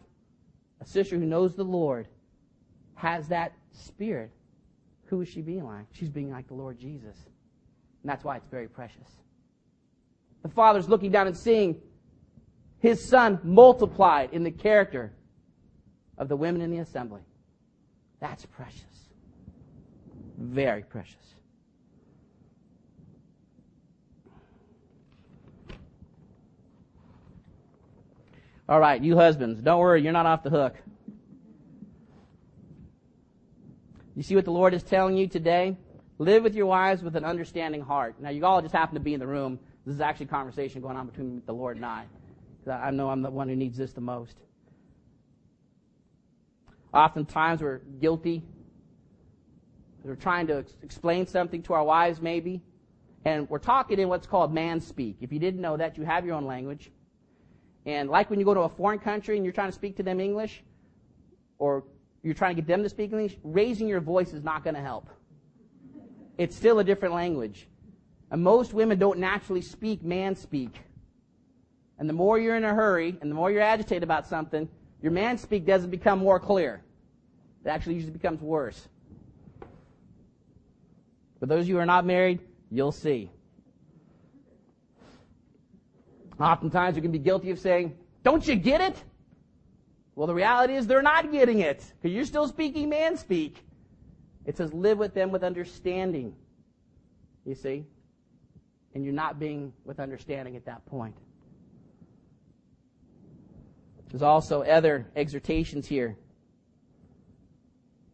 a 0.82 0.84
sister 0.84 1.16
who 1.16 1.24
knows 1.24 1.54
the 1.54 1.64
Lord, 1.64 2.06
has 2.96 3.28
that 3.28 3.54
spirit, 3.72 4.30
who 5.06 5.22
is 5.22 5.28
she 5.30 5.40
being 5.40 5.64
like? 5.64 5.86
She's 5.92 6.10
being 6.10 6.30
like 6.30 6.48
the 6.48 6.54
Lord 6.54 6.78
Jesus. 6.78 7.16
And 8.02 8.10
that's 8.10 8.24
why 8.24 8.36
it's 8.36 8.48
very 8.48 8.68
precious. 8.68 9.08
The 10.42 10.50
Father's 10.50 10.86
looking 10.86 11.10
down 11.10 11.26
and 11.26 11.34
seeing 11.34 11.80
his 12.84 13.02
Son 13.02 13.40
multiplied 13.42 14.28
in 14.34 14.44
the 14.44 14.50
character 14.50 15.10
of 16.18 16.28
the 16.28 16.36
women 16.36 16.60
in 16.60 16.70
the 16.70 16.80
assembly. 16.80 17.22
That's 18.20 18.44
precious. 18.44 19.08
Very 20.36 20.82
precious. 20.82 21.16
All 28.68 28.78
right, 28.78 29.02
you 29.02 29.16
husbands, 29.16 29.62
don't 29.62 29.80
worry, 29.80 30.02
you're 30.02 30.12
not 30.12 30.26
off 30.26 30.42
the 30.42 30.50
hook. 30.50 30.74
You 34.14 34.22
see 34.22 34.34
what 34.34 34.44
the 34.44 34.50
Lord 34.50 34.74
is 34.74 34.82
telling 34.82 35.16
you 35.16 35.26
today? 35.26 35.78
Live 36.18 36.42
with 36.42 36.54
your 36.54 36.66
wives 36.66 37.02
with 37.02 37.16
an 37.16 37.24
understanding 37.24 37.80
heart. 37.80 38.16
Now, 38.20 38.28
you 38.28 38.44
all 38.44 38.60
just 38.60 38.74
happen 38.74 38.92
to 38.94 39.00
be 39.00 39.14
in 39.14 39.20
the 39.20 39.26
room, 39.26 39.58
this 39.86 39.94
is 39.94 40.02
actually 40.02 40.26
a 40.26 40.28
conversation 40.28 40.82
going 40.82 40.98
on 40.98 41.06
between 41.06 41.40
the 41.46 41.54
Lord 41.54 41.76
and 41.76 41.86
I. 41.86 42.04
I 42.68 42.90
know 42.90 43.08
I'm 43.10 43.22
the 43.22 43.30
one 43.30 43.48
who 43.48 43.56
needs 43.56 43.76
this 43.76 43.92
the 43.92 44.00
most. 44.00 44.36
Oftentimes 46.92 47.60
we're 47.60 47.78
guilty. 48.00 48.42
We're 50.04 50.14
trying 50.14 50.46
to 50.48 50.64
explain 50.82 51.26
something 51.26 51.62
to 51.62 51.72
our 51.72 51.82
wives, 51.82 52.20
maybe, 52.20 52.62
and 53.24 53.48
we're 53.48 53.58
talking 53.58 53.98
in 53.98 54.08
what's 54.08 54.26
called 54.26 54.52
man 54.52 54.80
speak. 54.80 55.16
If 55.20 55.32
you 55.32 55.38
didn't 55.38 55.60
know 55.60 55.76
that, 55.76 55.96
you 55.96 56.04
have 56.04 56.26
your 56.26 56.34
own 56.34 56.44
language. 56.44 56.90
And 57.86 58.08
like 58.10 58.30
when 58.30 58.38
you 58.38 58.44
go 58.44 58.54
to 58.54 58.60
a 58.60 58.68
foreign 58.68 58.98
country 58.98 59.36
and 59.36 59.44
you're 59.44 59.52
trying 59.52 59.70
to 59.70 59.74
speak 59.74 59.96
to 59.96 60.02
them 60.02 60.20
English, 60.20 60.62
or 61.58 61.84
you're 62.22 62.34
trying 62.34 62.54
to 62.54 62.62
get 62.62 62.68
them 62.68 62.82
to 62.82 62.88
speak 62.88 63.12
English, 63.12 63.36
raising 63.42 63.88
your 63.88 64.00
voice 64.00 64.32
is 64.32 64.42
not 64.42 64.62
going 64.62 64.74
to 64.74 64.80
help. 64.80 65.08
It's 66.38 66.56
still 66.56 66.78
a 66.78 66.84
different 66.84 67.14
language. 67.14 67.66
And 68.30 68.42
most 68.42 68.74
women 68.74 68.98
don't 68.98 69.18
naturally 69.18 69.62
speak 69.62 70.02
man 70.02 70.34
speak. 70.34 70.80
And 71.98 72.08
the 72.08 72.12
more 72.12 72.38
you're 72.38 72.56
in 72.56 72.64
a 72.64 72.74
hurry 72.74 73.16
and 73.20 73.30
the 73.30 73.34
more 73.34 73.50
you're 73.50 73.62
agitated 73.62 74.02
about 74.02 74.26
something, 74.26 74.68
your 75.00 75.12
man 75.12 75.38
speak 75.38 75.66
doesn't 75.66 75.90
become 75.90 76.18
more 76.18 76.40
clear. 76.40 76.82
It 77.64 77.68
actually 77.68 77.94
usually 77.94 78.12
becomes 78.12 78.40
worse. 78.40 78.88
For 81.40 81.46
those 81.46 81.62
of 81.62 81.68
you 81.68 81.74
who 81.74 81.80
are 81.80 81.86
not 81.86 82.04
married, 82.04 82.40
you'll 82.70 82.92
see. 82.92 83.30
Oftentimes 86.40 86.96
you 86.96 87.02
can 87.02 87.12
be 87.12 87.18
guilty 87.18 87.50
of 87.50 87.58
saying, 87.58 87.96
Don't 88.22 88.46
you 88.46 88.56
get 88.56 88.80
it? 88.80 88.96
Well, 90.16 90.26
the 90.26 90.34
reality 90.34 90.74
is 90.74 90.86
they're 90.86 91.02
not 91.02 91.30
getting 91.30 91.60
it 91.60 91.84
because 92.00 92.14
you're 92.14 92.24
still 92.24 92.48
speaking 92.48 92.88
man 92.88 93.16
speak. 93.16 93.64
It 94.46 94.56
says, 94.56 94.72
Live 94.72 94.98
with 94.98 95.14
them 95.14 95.30
with 95.30 95.44
understanding. 95.44 96.34
You 97.44 97.54
see? 97.54 97.84
and 98.94 99.04
you're 99.04 99.12
not 99.12 99.38
being 99.38 99.72
with 99.84 100.00
understanding 100.00 100.56
at 100.56 100.64
that 100.66 100.86
point. 100.86 101.16
There's 104.14 104.22
also 104.22 104.62
other 104.62 105.08
exhortations 105.16 105.88
here. 105.88 106.16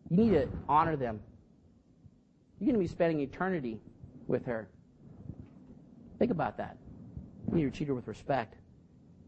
You 0.08 0.16
need 0.16 0.30
to 0.30 0.48
honor 0.66 0.96
them. 0.96 1.20
You're 2.58 2.68
going 2.68 2.76
to 2.76 2.80
be 2.80 2.86
spending 2.86 3.20
eternity 3.20 3.82
with 4.26 4.46
her. 4.46 4.70
Think 6.18 6.30
about 6.30 6.56
that. 6.56 6.78
You 7.50 7.56
need 7.58 7.64
to 7.64 7.70
treat 7.70 7.88
her 7.88 7.94
with 7.94 8.08
respect. 8.08 8.54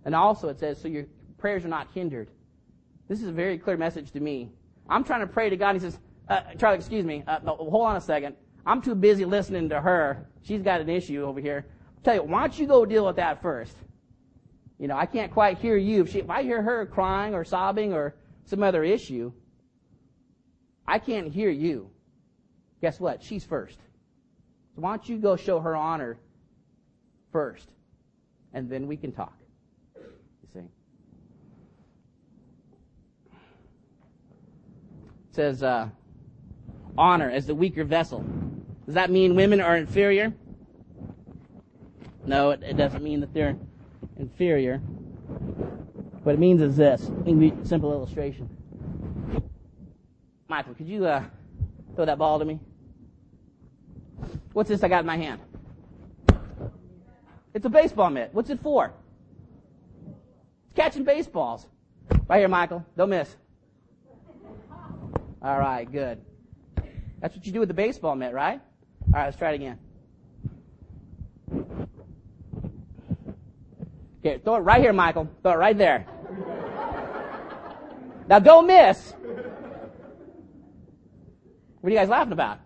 And 0.06 0.14
also 0.14 0.48
it 0.48 0.60
says, 0.60 0.80
so 0.80 0.88
your 0.88 1.04
prayers 1.36 1.62
are 1.66 1.68
not 1.68 1.88
hindered. 1.92 2.30
This 3.06 3.20
is 3.20 3.28
a 3.28 3.32
very 3.32 3.58
clear 3.58 3.76
message 3.76 4.10
to 4.12 4.20
me. 4.20 4.50
I'm 4.88 5.04
trying 5.04 5.20
to 5.20 5.26
pray 5.26 5.50
to 5.50 5.56
God, 5.58 5.74
and 5.74 5.82
He 5.82 5.90
says, 5.90 5.98
uh, 6.30 6.40
Charlie, 6.58 6.78
excuse 6.78 7.04
me, 7.04 7.22
uh, 7.26 7.40
hold 7.40 7.84
on 7.84 7.96
a 7.96 8.00
second. 8.00 8.34
I'm 8.64 8.80
too 8.80 8.94
busy 8.94 9.26
listening 9.26 9.68
to 9.68 9.78
her. 9.82 10.26
She's 10.40 10.62
got 10.62 10.80
an 10.80 10.88
issue 10.88 11.22
over 11.22 11.38
here. 11.38 11.66
I'll 11.98 12.02
tell 12.02 12.14
you, 12.14 12.22
why 12.22 12.40
don't 12.40 12.58
you 12.58 12.66
go 12.66 12.86
deal 12.86 13.04
with 13.04 13.16
that 13.16 13.42
first? 13.42 13.76
You 14.82 14.88
know, 14.88 14.96
I 14.96 15.06
can't 15.06 15.32
quite 15.32 15.58
hear 15.58 15.76
you. 15.76 16.02
If, 16.02 16.10
she, 16.10 16.18
if 16.18 16.28
I 16.28 16.42
hear 16.42 16.60
her 16.60 16.86
crying 16.86 17.34
or 17.34 17.44
sobbing 17.44 17.92
or 17.92 18.16
some 18.46 18.64
other 18.64 18.82
issue, 18.82 19.32
I 20.88 20.98
can't 20.98 21.32
hear 21.32 21.50
you. 21.50 21.88
Guess 22.80 22.98
what? 22.98 23.22
She's 23.22 23.44
first. 23.44 23.78
So 24.74 24.80
why 24.80 24.96
don't 24.96 25.08
you 25.08 25.18
go 25.18 25.36
show 25.36 25.60
her 25.60 25.76
honor 25.76 26.18
first, 27.30 27.68
and 28.52 28.68
then 28.68 28.88
we 28.88 28.96
can 28.96 29.12
talk. 29.12 29.38
You 29.94 30.48
see? 30.52 30.58
It 30.58 30.66
says 35.30 35.62
uh, 35.62 35.90
honor 36.98 37.30
as 37.30 37.46
the 37.46 37.54
weaker 37.54 37.84
vessel. 37.84 38.24
Does 38.86 38.96
that 38.96 39.12
mean 39.12 39.36
women 39.36 39.60
are 39.60 39.76
inferior? 39.76 40.32
No, 42.26 42.50
it, 42.50 42.64
it 42.64 42.76
doesn't 42.76 43.04
mean 43.04 43.20
that 43.20 43.32
they're 43.32 43.56
inferior. 44.18 44.78
What 46.22 46.34
it 46.34 46.38
means 46.38 46.60
is 46.62 46.76
this. 46.76 47.10
Simple 47.64 47.92
illustration. 47.92 48.48
Michael, 50.48 50.74
could 50.74 50.88
you 50.88 51.06
uh, 51.06 51.24
throw 51.94 52.04
that 52.04 52.18
ball 52.18 52.38
to 52.38 52.44
me? 52.44 52.60
What's 54.52 54.68
this 54.68 54.82
I 54.82 54.88
got 54.88 55.00
in 55.00 55.06
my 55.06 55.16
hand? 55.16 55.40
It's 57.54 57.66
a 57.66 57.70
baseball 57.70 58.10
mitt. 58.10 58.30
What's 58.32 58.50
it 58.50 58.60
for? 58.60 58.92
It's 60.66 60.74
catching 60.74 61.04
baseballs. 61.04 61.66
Right 62.28 62.38
here, 62.38 62.48
Michael. 62.48 62.84
Don't 62.96 63.10
miss. 63.10 63.34
All 65.42 65.58
right, 65.58 65.90
good. 65.90 66.20
That's 67.20 67.34
what 67.34 67.46
you 67.46 67.52
do 67.52 67.60
with 67.60 67.68
the 67.68 67.74
baseball 67.74 68.14
mitt, 68.14 68.32
right? 68.32 68.60
All 69.06 69.12
right, 69.12 69.24
let's 69.24 69.36
try 69.36 69.50
it 69.50 69.54
again. 69.56 69.78
Okay, 74.24 74.38
throw 74.38 74.54
it 74.54 74.60
right 74.60 74.80
here, 74.80 74.92
Michael. 74.92 75.28
Throw 75.42 75.52
it 75.52 75.56
right 75.56 75.76
there. 75.76 76.06
Now 78.28 78.38
don't 78.38 78.68
miss. 78.68 79.14
What 81.80 81.90
are 81.90 81.92
you 81.92 81.98
guys 81.98 82.08
laughing 82.08 82.32
about? 82.32 82.60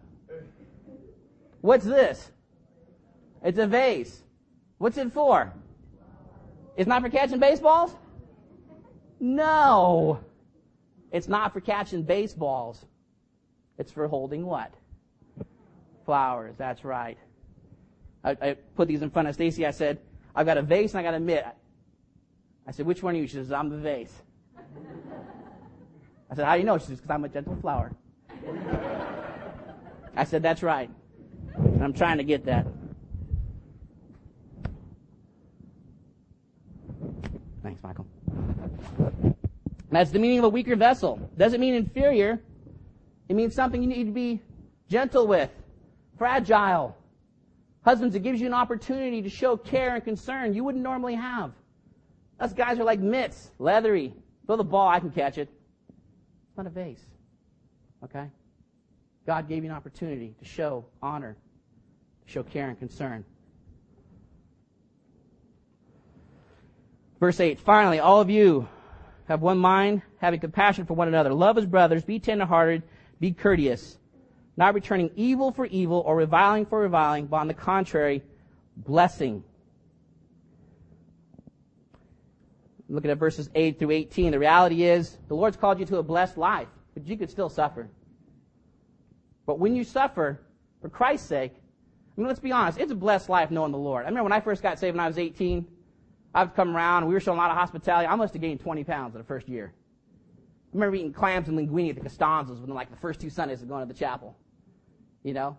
What's 1.63 1.87
this? 1.87 2.31
It's 3.43 3.59
a 3.59 3.67
vase. 3.67 4.23
What's 4.77 4.99
it 4.99 5.11
for? 5.13 5.51
It's 6.77 6.87
not 6.87 7.01
for 7.01 7.09
catching 7.09 7.39
baseballs? 7.39 7.95
No. 9.19 10.21
It's 11.11 11.29
not 11.29 11.55
for 11.55 11.61
catching 11.61 12.03
baseballs. 12.03 12.85
It's 13.79 13.91
for 13.91 14.07
holding 14.09 14.45
what? 14.45 14.75
Flowers. 16.05 16.55
That's 16.59 16.85
right. 16.85 17.17
I, 18.23 18.37
I 18.43 18.57
put 18.75 18.89
these 18.89 19.01
in 19.01 19.09
front 19.09 19.29
of 19.29 19.35
Stacy. 19.35 19.65
I 19.65 19.71
said, 19.71 19.99
I've 20.37 20.45
got 20.45 20.59
a 20.59 20.63
vase 20.63 20.93
and 20.93 21.01
I 21.01 21.03
got 21.03 21.15
a 21.15 21.21
mitt. 21.21 21.47
I 22.67 22.71
said, 22.71 22.85
which 22.85 23.03
one 23.03 23.15
are 23.15 23.19
you? 23.19 23.27
She 23.27 23.35
says, 23.35 23.51
I'm 23.51 23.71
the 23.71 23.79
vase. 23.79 24.13
I 26.31 26.35
said, 26.35 26.45
how 26.45 26.53
do 26.55 26.61
you 26.61 26.67
know? 26.67 26.77
She 26.77 26.87
says, 26.87 26.99
because 26.99 27.11
I'm 27.11 27.25
a 27.25 27.29
gentle 27.29 27.57
flower. 27.57 27.91
I 30.15 30.25
said, 30.25 30.43
that's 30.43 30.63
right. 30.63 30.91
I'm 31.81 31.95
trying 31.95 32.19
to 32.19 32.25
get 32.25 32.45
that. 32.45 32.67
Thanks, 37.63 37.83
Michael. 37.83 38.07
That's 39.91 40.11
the 40.11 40.19
meaning 40.19 40.41
of 40.41 40.45
a 40.45 40.49
weaker 40.51 40.77
vessel. 40.77 41.31
Doesn't 41.39 41.61
mean 41.61 41.75
inferior. 41.75 42.41
It 43.29 43.37
means 43.37 43.55
something 43.55 43.81
you 43.81 43.89
need 43.89 44.05
to 44.05 44.13
be 44.13 44.41
gentle 44.89 45.27
with, 45.27 45.51
fragile. 46.19 46.97
Husbands, 47.87 48.17
it 48.17 48.25
gives 48.25 48.41
you 48.41 48.49
an 48.49 48.53
opportunity 48.53 49.23
to 49.23 49.31
show 49.31 49.57
care 49.57 49.95
and 49.95 50.03
concern 50.03 50.53
you 50.53 50.65
wouldn't 50.65 50.83
normally 50.83 51.15
have. 51.15 51.53
Us 52.41 52.53
guys 52.53 52.81
are 52.81 52.85
like 52.85 52.99
mitts, 52.99 53.53
leathery. 53.61 54.13
Throw 54.45 54.57
the 54.57 54.65
ball, 54.65 54.89
I 54.89 54.99
can 54.99 55.13
catch 55.13 55.39
it. 55.39 55.49
It's 56.49 56.57
not 56.57 56.67
a 56.67 56.71
vase. 56.71 57.05
Okay? 58.03 58.27
God 59.25 59.49
gave 59.49 59.63
you 59.63 59.71
an 59.71 59.77
opportunity 59.77 60.35
to 60.41 60.45
show 60.45 60.85
honor, 61.01 61.37
to 62.27 62.33
show 62.33 62.43
care 62.43 62.69
and 62.69 62.77
concern. 62.77 63.25
Verse 67.21 67.39
8, 67.39 67.61
finally, 67.61 68.01
all 68.01 68.21
of 68.21 68.29
you 68.29 68.69
have 69.29 69.43
one 69.43 69.59
mind, 69.59 70.03
having 70.19 70.41
compassion 70.41 70.87
for 70.87 70.95
one 70.95 71.07
another. 71.07 71.33
Love 71.33 71.57
as 71.57 71.67
brothers, 71.67 72.03
be 72.03 72.19
tenderhearted, 72.19 72.83
be 73.21 73.31
courteous, 73.31 73.97
not 74.57 74.75
returning 74.75 75.11
evil 75.17 75.53
for 75.53 75.67
evil 75.67 76.03
or 76.07 76.17
reviling 76.17 76.67
for 76.67 76.81
reviling, 76.81 77.27
but 77.27 77.37
on 77.37 77.49
the 77.49 77.55
contrary, 77.55 78.23
blessing. 78.77 79.45
Looking 82.89 83.11
at 83.11 83.19
verses 83.19 83.51
8 83.55 83.79
through 83.79 83.91
18, 83.91 84.33
the 84.33 84.39
reality 84.39 84.85
is 84.85 85.19
the 85.29 85.35
Lord's 85.35 85.57
called 85.57 85.81
you 85.81 85.87
to 85.87 85.99
a 85.99 86.03
blessed 86.03 86.39
life, 86.39 86.69
but 86.95 87.07
you 87.07 87.17
could 87.17 87.31
still 87.31 87.49
suffer. 87.49 87.89
But 89.45 89.59
when 89.59 89.75
you 89.75 89.85
suffer, 89.85 90.41
for 90.81 90.89
Christ's 90.89 91.29
sake, 91.29 91.53
I 91.55 92.21
mean, 92.21 92.29
let's 92.29 92.41
be 92.41 92.53
honest, 92.53 92.79
it's 92.79 92.93
a 92.93 92.97
blessed 92.97 93.29
life 93.29 93.51
knowing 93.51 93.73
the 93.73 93.79
Lord. 93.79 94.05
I 94.05 94.09
remember 94.09 94.25
when 94.25 94.33
I 94.33 94.41
first 94.41 94.63
got 94.63 94.79
saved 94.79 94.97
when 94.97 95.05
I 95.05 95.09
was 95.09 95.19
18, 95.19 95.67
I've 96.35 96.55
come 96.55 96.77
around, 96.77 97.07
we 97.07 97.15
were 97.15 97.21
showing 97.21 97.39
a 97.39 97.41
lot 97.41 97.51
of 97.51 97.57
hospitality. 97.57 98.07
I 98.07 98.15
must 98.15 98.35
have 98.35 98.41
gained 98.41 98.61
20 98.61 98.85
pounds 98.85 99.15
in 99.15 99.21
the 99.21 99.27
first 99.27 99.49
year. 99.49 99.73
I 99.75 100.77
remember 100.77 100.97
eating 100.97 101.13
clams 101.13 101.49
and 101.49 101.59
linguine 101.59 101.91
at 101.91 101.97
the 101.97 102.03
Costanzas 102.03 102.61
within 102.61 102.75
like 102.75 102.91
the 102.91 102.97
first 102.97 103.21
two 103.21 103.31
Sundays 103.31 103.63
of 103.63 103.69
going 103.69 103.87
to 103.87 103.93
the 103.93 103.99
chapel. 103.99 104.37
You 105.27 105.35
know? 105.35 105.57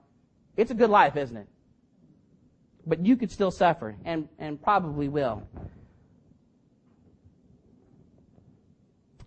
It's 0.56 0.72
a 0.72 0.74
good 0.74 0.90
life, 0.90 1.18
isn't 1.18 1.36
it? 1.36 1.48
But 2.86 3.06
you 3.06 3.18
could 3.18 3.30
still 3.30 3.52
suffer, 3.52 3.98
and, 4.06 4.30
and 4.40 4.62
probably 4.62 5.10
will. 5.10 5.46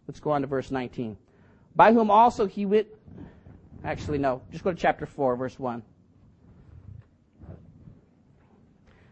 Let's 0.09 0.19
go 0.19 0.31
on 0.31 0.41
to 0.41 0.47
verse 0.47 0.71
19. 0.71 1.19
By 1.77 1.93
whom 1.93 2.11
also 2.11 2.47
he 2.47 2.65
wit. 2.65 2.99
Actually, 3.85 4.17
no. 4.17 4.41
Just 4.51 4.65
go 4.65 4.71
to 4.71 4.77
chapter 4.79 5.05
4, 5.05 5.37
verse 5.37 5.59
1. 5.59 5.83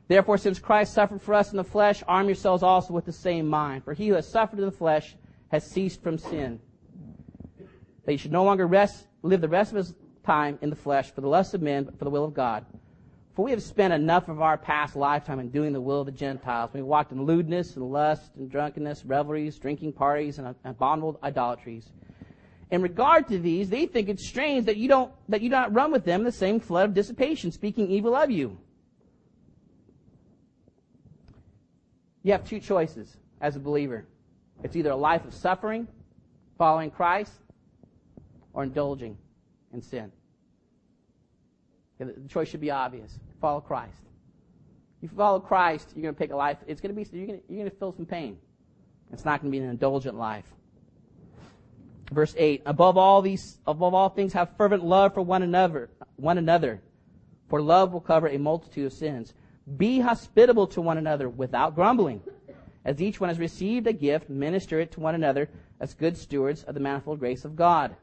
Therefore, 0.09 0.39
since 0.39 0.59
Christ 0.59 0.95
suffered 0.95 1.21
for 1.21 1.35
us 1.35 1.51
in 1.51 1.59
the 1.59 1.65
flesh, 1.65 2.03
arm 2.09 2.25
yourselves 2.25 2.63
also 2.63 2.95
with 2.95 3.05
the 3.05 3.13
same 3.13 3.47
mind. 3.47 3.85
For 3.85 3.93
he 3.93 4.09
who 4.09 4.15
has 4.15 4.27
suffered 4.27 4.61
in 4.61 4.65
the 4.65 4.71
flesh 4.71 5.15
has 5.49 5.71
ceased 5.71 6.03
from 6.03 6.17
sin. 6.17 6.59
That 8.07 8.13
he 8.13 8.17
should 8.17 8.33
no 8.33 8.45
longer 8.45 8.67
rest, 8.67 9.07
live 9.23 9.43
the 9.43 9.49
rest 9.49 9.73
of 9.73 9.77
his 9.77 9.95
time 10.29 10.59
in 10.61 10.69
the 10.69 10.77
flesh 10.77 11.11
for 11.11 11.23
the 11.23 11.29
lust 11.29 11.55
of 11.55 11.63
men, 11.63 11.85
but 11.85 11.99
for 11.99 12.05
the 12.05 12.11
will 12.11 12.25
of 12.25 12.35
God. 12.35 12.67
For 13.35 13.45
we 13.45 13.51
have 13.53 13.63
spent 13.63 13.95
enough 13.95 14.29
of 14.29 14.43
our 14.43 14.59
past 14.59 14.95
lifetime 14.95 15.41
in 15.41 15.49
doing 15.49 15.73
the 15.73 15.81
will 15.81 16.01
of 16.01 16.07
the 16.07 16.13
Gentiles. 16.13 16.71
We 16.75 16.83
walked 16.83 17.13
in 17.13 17.25
lewdness 17.25 17.77
and 17.77 17.91
lust 17.91 18.33
and 18.37 18.51
drunkenness, 18.51 19.07
revelries, 19.07 19.59
drinking 19.59 19.95
parties, 19.95 20.39
and 20.39 20.55
abominable 20.65 21.19
idolatries. 21.23 21.89
In 22.71 22.83
regard 22.83 23.29
to 23.29 23.39
these, 23.39 23.71
they 23.71 23.87
think 23.87 24.11
it's 24.11 24.29
strange 24.29 24.67
that 24.67 24.77
you 24.77 24.89
don't 24.89 25.11
that 25.31 25.41
you 25.41 25.49
don't 25.49 25.73
run 25.73 25.93
with 25.93 26.05
them 26.05 26.21
in 26.21 26.25
the 26.25 26.33
same 26.33 26.61
flood 26.61 26.91
of 26.91 26.95
dissipation, 26.95 27.51
speaking 27.51 27.91
evil 27.91 28.15
of 28.15 28.31
you. 28.31 28.59
You 32.23 32.33
have 32.33 32.45
two 32.45 32.61
choices 32.61 33.17
as 33.41 33.57
a 33.57 33.61
believer. 33.61 34.05
It's 34.63 34.77
either 34.77 34.91
a 34.91 34.97
life 34.97 35.25
of 35.25 35.33
suffering, 35.33 35.89
following 36.59 36.91
Christ, 36.91 37.33
or 38.53 38.65
indulging 38.65 39.17
in 39.73 39.83
sin. 39.83 40.13
The 41.99 42.15
choice 42.29 42.49
should 42.49 42.61
be 42.61 42.71
obvious. 42.71 43.19
Follow 43.41 43.61
Christ. 43.61 44.03
If 45.03 45.11
you 45.11 45.17
follow 45.17 45.41
Christ, 45.41 45.93
you're 45.95 46.03
going 46.03 46.15
to 46.15 46.19
pick 46.19 46.33
a 46.33 46.37
life. 46.37 46.59
It's 46.67 46.81
going 46.81 46.95
to 46.95 47.05
be 47.05 47.17
you're 47.17 47.27
going 47.27 47.41
to, 47.41 47.45
you're 47.49 47.59
going 47.59 47.71
to 47.71 47.77
feel 47.77 47.93
some 47.93 48.07
pain. 48.07 48.39
It's 49.13 49.25
not 49.25 49.41
going 49.41 49.53
to 49.53 49.59
be 49.59 49.63
an 49.63 49.71
indulgent 49.71 50.17
life. 50.17 50.47
Verse 52.13 52.35
eight: 52.39 52.63
Above 52.67 52.97
all 52.97 53.23
these, 53.23 53.59
above 53.67 53.95
all 53.95 54.09
things, 54.09 54.33
have 54.33 54.57
fervent 54.57 54.85
love 54.85 55.15
for 55.15 55.23
one 55.23 55.43
another. 55.43 55.91
One 56.17 56.39
another, 56.39 56.81
for 57.49 57.61
love 57.63 57.93
will 57.93 58.01
cover 58.01 58.29
a 58.29 58.39
multitude 58.39 58.87
of 58.87 58.93
sins. 58.93 59.35
Be 59.77 60.01
hospitable 60.01 60.67
to 60.69 60.81
one 60.81 60.99
another 60.99 61.29
without 61.29 61.75
grumbling. 61.75 62.23
As 62.85 63.03
each 63.03 63.21
one 63.21 63.29
has 63.29 63.39
received 63.39 63.87
a 63.87 63.93
gift, 63.93 64.31
minister 64.31 64.81
it 64.81 64.93
to 64.93 65.01
one 65.01 65.15
another 65.15 65.49
as 65.79 65.95
good 65.95 66.17
stewards 66.17 66.63
of 66.65 66.75
the 66.75 66.81
manifold 66.81 67.19
grace 67.19 67.45
of 67.45 67.55
God. 67.55 67.95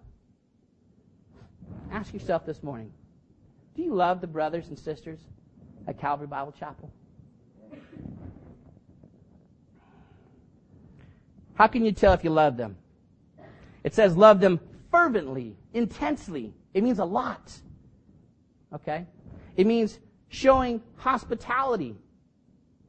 Ask 1.92 2.14
yourself 2.14 2.46
this 2.46 2.62
morning 2.64 2.92
do 3.76 3.84
you 3.84 3.94
love 3.94 4.22
the 4.22 4.28
brothers 4.28 4.70
and 4.70 4.80
sisters 4.80 5.20
at 5.88 6.00
Calvary 6.00 6.28
Bible 6.28 6.54
Chapel? 6.58 6.92
How 11.56 11.68
can 11.68 11.86
you 11.86 11.92
tell 11.92 12.14
if 12.14 12.24
you 12.24 12.30
love 12.30 12.58
them? 12.58 12.78
It 13.84 13.94
says 13.94 14.16
love 14.16 14.40
them 14.40 14.60
fervently, 14.92 15.56
intensely. 15.74 16.54
It 16.74 16.84
means 16.84 17.00
a 17.00 17.06
lot. 17.06 17.52
Okay? 18.74 19.06
It 19.56 19.68
means 19.68 20.00
showing 20.30 20.82
hospitality 20.98 21.96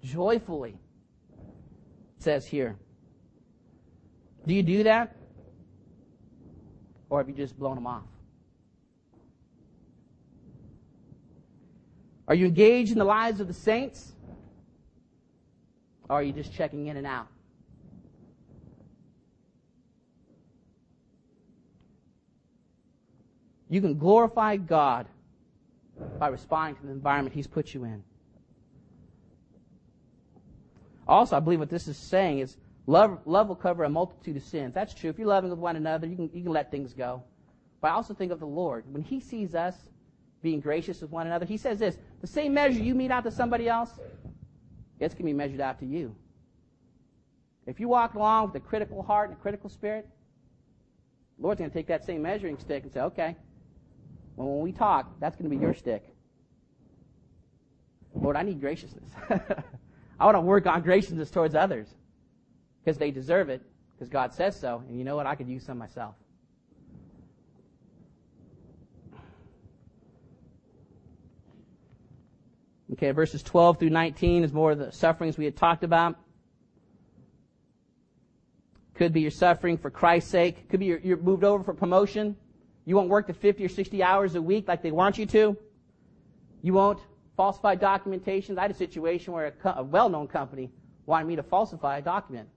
joyfully. 0.03 0.79
It 2.17 2.23
says 2.23 2.47
here. 2.47 2.77
Do 4.47 4.55
you 4.55 4.63
do 4.63 4.85
that? 4.85 5.17
Or 7.11 7.19
have 7.19 7.29
you 7.29 7.35
just 7.35 7.59
blown 7.59 7.77
them 7.77 7.87
off? 7.87 8.03
Are 12.29 12.35
you 12.35 12.47
engaged 12.47 12.93
in 12.93 12.99
the 12.99 13.05
lives 13.05 13.41
of 13.41 13.47
the 13.47 13.55
saints? 13.55 14.13
Or 16.09 16.17
are 16.17 16.23
you 16.23 16.33
just 16.33 16.53
checking 16.53 16.87
in 16.87 16.97
and 16.97 17.07
out? 17.07 17.29
You 23.69 23.81
can 23.81 23.99
glorify 23.99 24.57
God 24.57 25.07
by 26.19 26.29
responding 26.29 26.77
to 26.77 26.87
the 26.87 26.93
environment 26.93 27.35
He's 27.35 27.47
put 27.47 27.75
you 27.75 27.85
in. 27.85 28.05
Also, 31.09 31.37
I 31.37 31.41
believe 31.41 31.59
what 31.59 31.71
this 31.71 31.89
is 31.89 31.97
saying 31.97 32.41
is 32.41 32.57
love, 32.87 33.21
love 33.27 33.49
will 33.49 33.57
cover 33.57 33.85
a 33.85 33.89
multitude 33.89 34.37
of 34.37 34.43
sins. 34.43 34.75
That's 34.75 34.95
true. 34.95 35.11
If 35.11 35.19
you're 35.19 35.29
loving 35.29 35.51
with 35.51 35.59
one 35.59 35.77
another, 35.77 36.07
you 36.07 36.17
can, 36.17 36.31
you 36.33 36.43
can 36.43 36.53
let 36.53 36.71
things 36.71 36.93
go. 36.93 37.23
But 37.81 37.89
I 37.89 37.91
also 37.93 38.15
think 38.15 38.33
of 38.33 38.41
the 38.41 38.47
Lord. 38.47 38.85
When 38.93 39.03
He 39.03 39.21
sees 39.21 39.55
us 39.55 39.75
being 40.43 40.61
gracious 40.61 41.01
with 41.01 41.11
one 41.11 41.27
another, 41.27 41.45
He 41.45 41.57
says 41.57 41.79
this 41.79 41.97
the 42.27 42.33
same 42.33 42.55
measure 42.55 42.83
you 42.83 42.95
mete 42.95 43.13
out 43.13 43.23
to 43.23 43.31
somebody 43.31 43.69
else, 43.69 43.91
it's 44.99 45.15
going 45.15 45.23
to 45.23 45.25
be 45.25 45.33
measured 45.33 45.61
out 45.61 45.79
to 45.79 45.87
you. 45.87 46.15
If 47.67 47.79
you 47.79 47.89
walk 47.89 48.15
along 48.15 48.47
with 48.47 48.57
a 48.57 48.61
critical 48.61 49.01
heart 49.01 49.31
and 49.31 49.39
a 49.39 49.41
critical 49.41 49.71
spirit, 49.71 50.09
the 51.39 51.45
Lord's 51.45 51.61
going 51.61 51.71
to 51.71 51.75
take 51.77 51.87
that 51.87 52.05
same 52.05 52.23
measuring 52.23 52.59
stick 52.59 52.83
and 52.83 52.93
say, 52.93 53.01
okay, 53.01 53.37
well, 54.35 54.49
when 54.49 54.61
we 54.61 54.73
talk, 54.73 55.09
that's 55.21 55.37
going 55.37 55.49
to 55.49 55.57
be 55.57 55.63
your 55.63 55.73
stick. 55.73 56.05
Lord, 58.13 58.35
I 58.35 58.43
need 58.43 58.61
graciousness. 58.61 59.09
I 60.19 60.25
want 60.25 60.37
to 60.37 60.41
work 60.41 60.67
on 60.67 60.83
graciousness 60.83 61.31
towards 61.31 61.55
others 61.55 61.89
because 62.83 62.99
they 62.99 63.13
deserve 63.13 63.51
it, 63.51 63.63
because 63.93 64.09
God 64.09 64.35
says 64.35 64.59
so. 64.59 64.83
And 64.89 64.99
you 64.99 65.05
know 65.05 65.15
what? 65.15 65.27
I 65.27 65.37
could 65.37 65.49
use 65.49 65.65
some 65.65 65.79
myself. 65.79 66.17
Okay, 72.97 73.11
verses 73.11 73.43
12 73.43 73.79
through 73.79 73.91
19 73.91 74.43
is 74.43 74.55
more 74.55 74.73
of 74.73 74.79
the 74.79 74.91
sufferings 74.91 75.37
we 75.37 75.45
had 75.45 75.55
talked 75.55 75.85
about. 75.85 76.17
Could 78.95 79.13
be 79.13 79.21
you're 79.21 79.31
suffering 79.31 79.77
for 79.77 79.91
Christ's 79.91 80.31
sake. 80.31 80.71
Could 80.71 80.81
be 80.81 80.87
you're, 80.87 81.01
you're 81.01 81.19
moved 81.19 81.45
over 81.45 81.63
for 81.63 81.75
promotion. 81.75 82.37
You 82.87 82.97
won't 82.97 83.11
work 83.11 83.27
the 83.27 83.35
50 83.35 83.63
or 83.63 83.69
60 83.69 84.03
hours 84.03 84.35
a 84.35 84.41
week 84.41 84.67
like 84.67 84.81
they 84.81 84.93
want 84.93 85.19
you 85.19 85.27
to. 85.27 85.59
You 86.63 86.73
won't 86.73 86.99
falsify 87.37 87.75
documentation. 87.75 88.59
I 88.59 88.63
had 88.63 88.71
a 88.71 88.75
situation 88.75 89.35
where 89.35 89.47
a, 89.47 89.51
co- 89.51 89.75
a 89.77 89.83
well-known 89.83 90.27
company 90.27 90.71
wanted 91.05 91.27
me 91.27 91.37
to 91.37 91.43
falsify 91.43 91.99
a 91.99 92.03
document. 92.03 92.49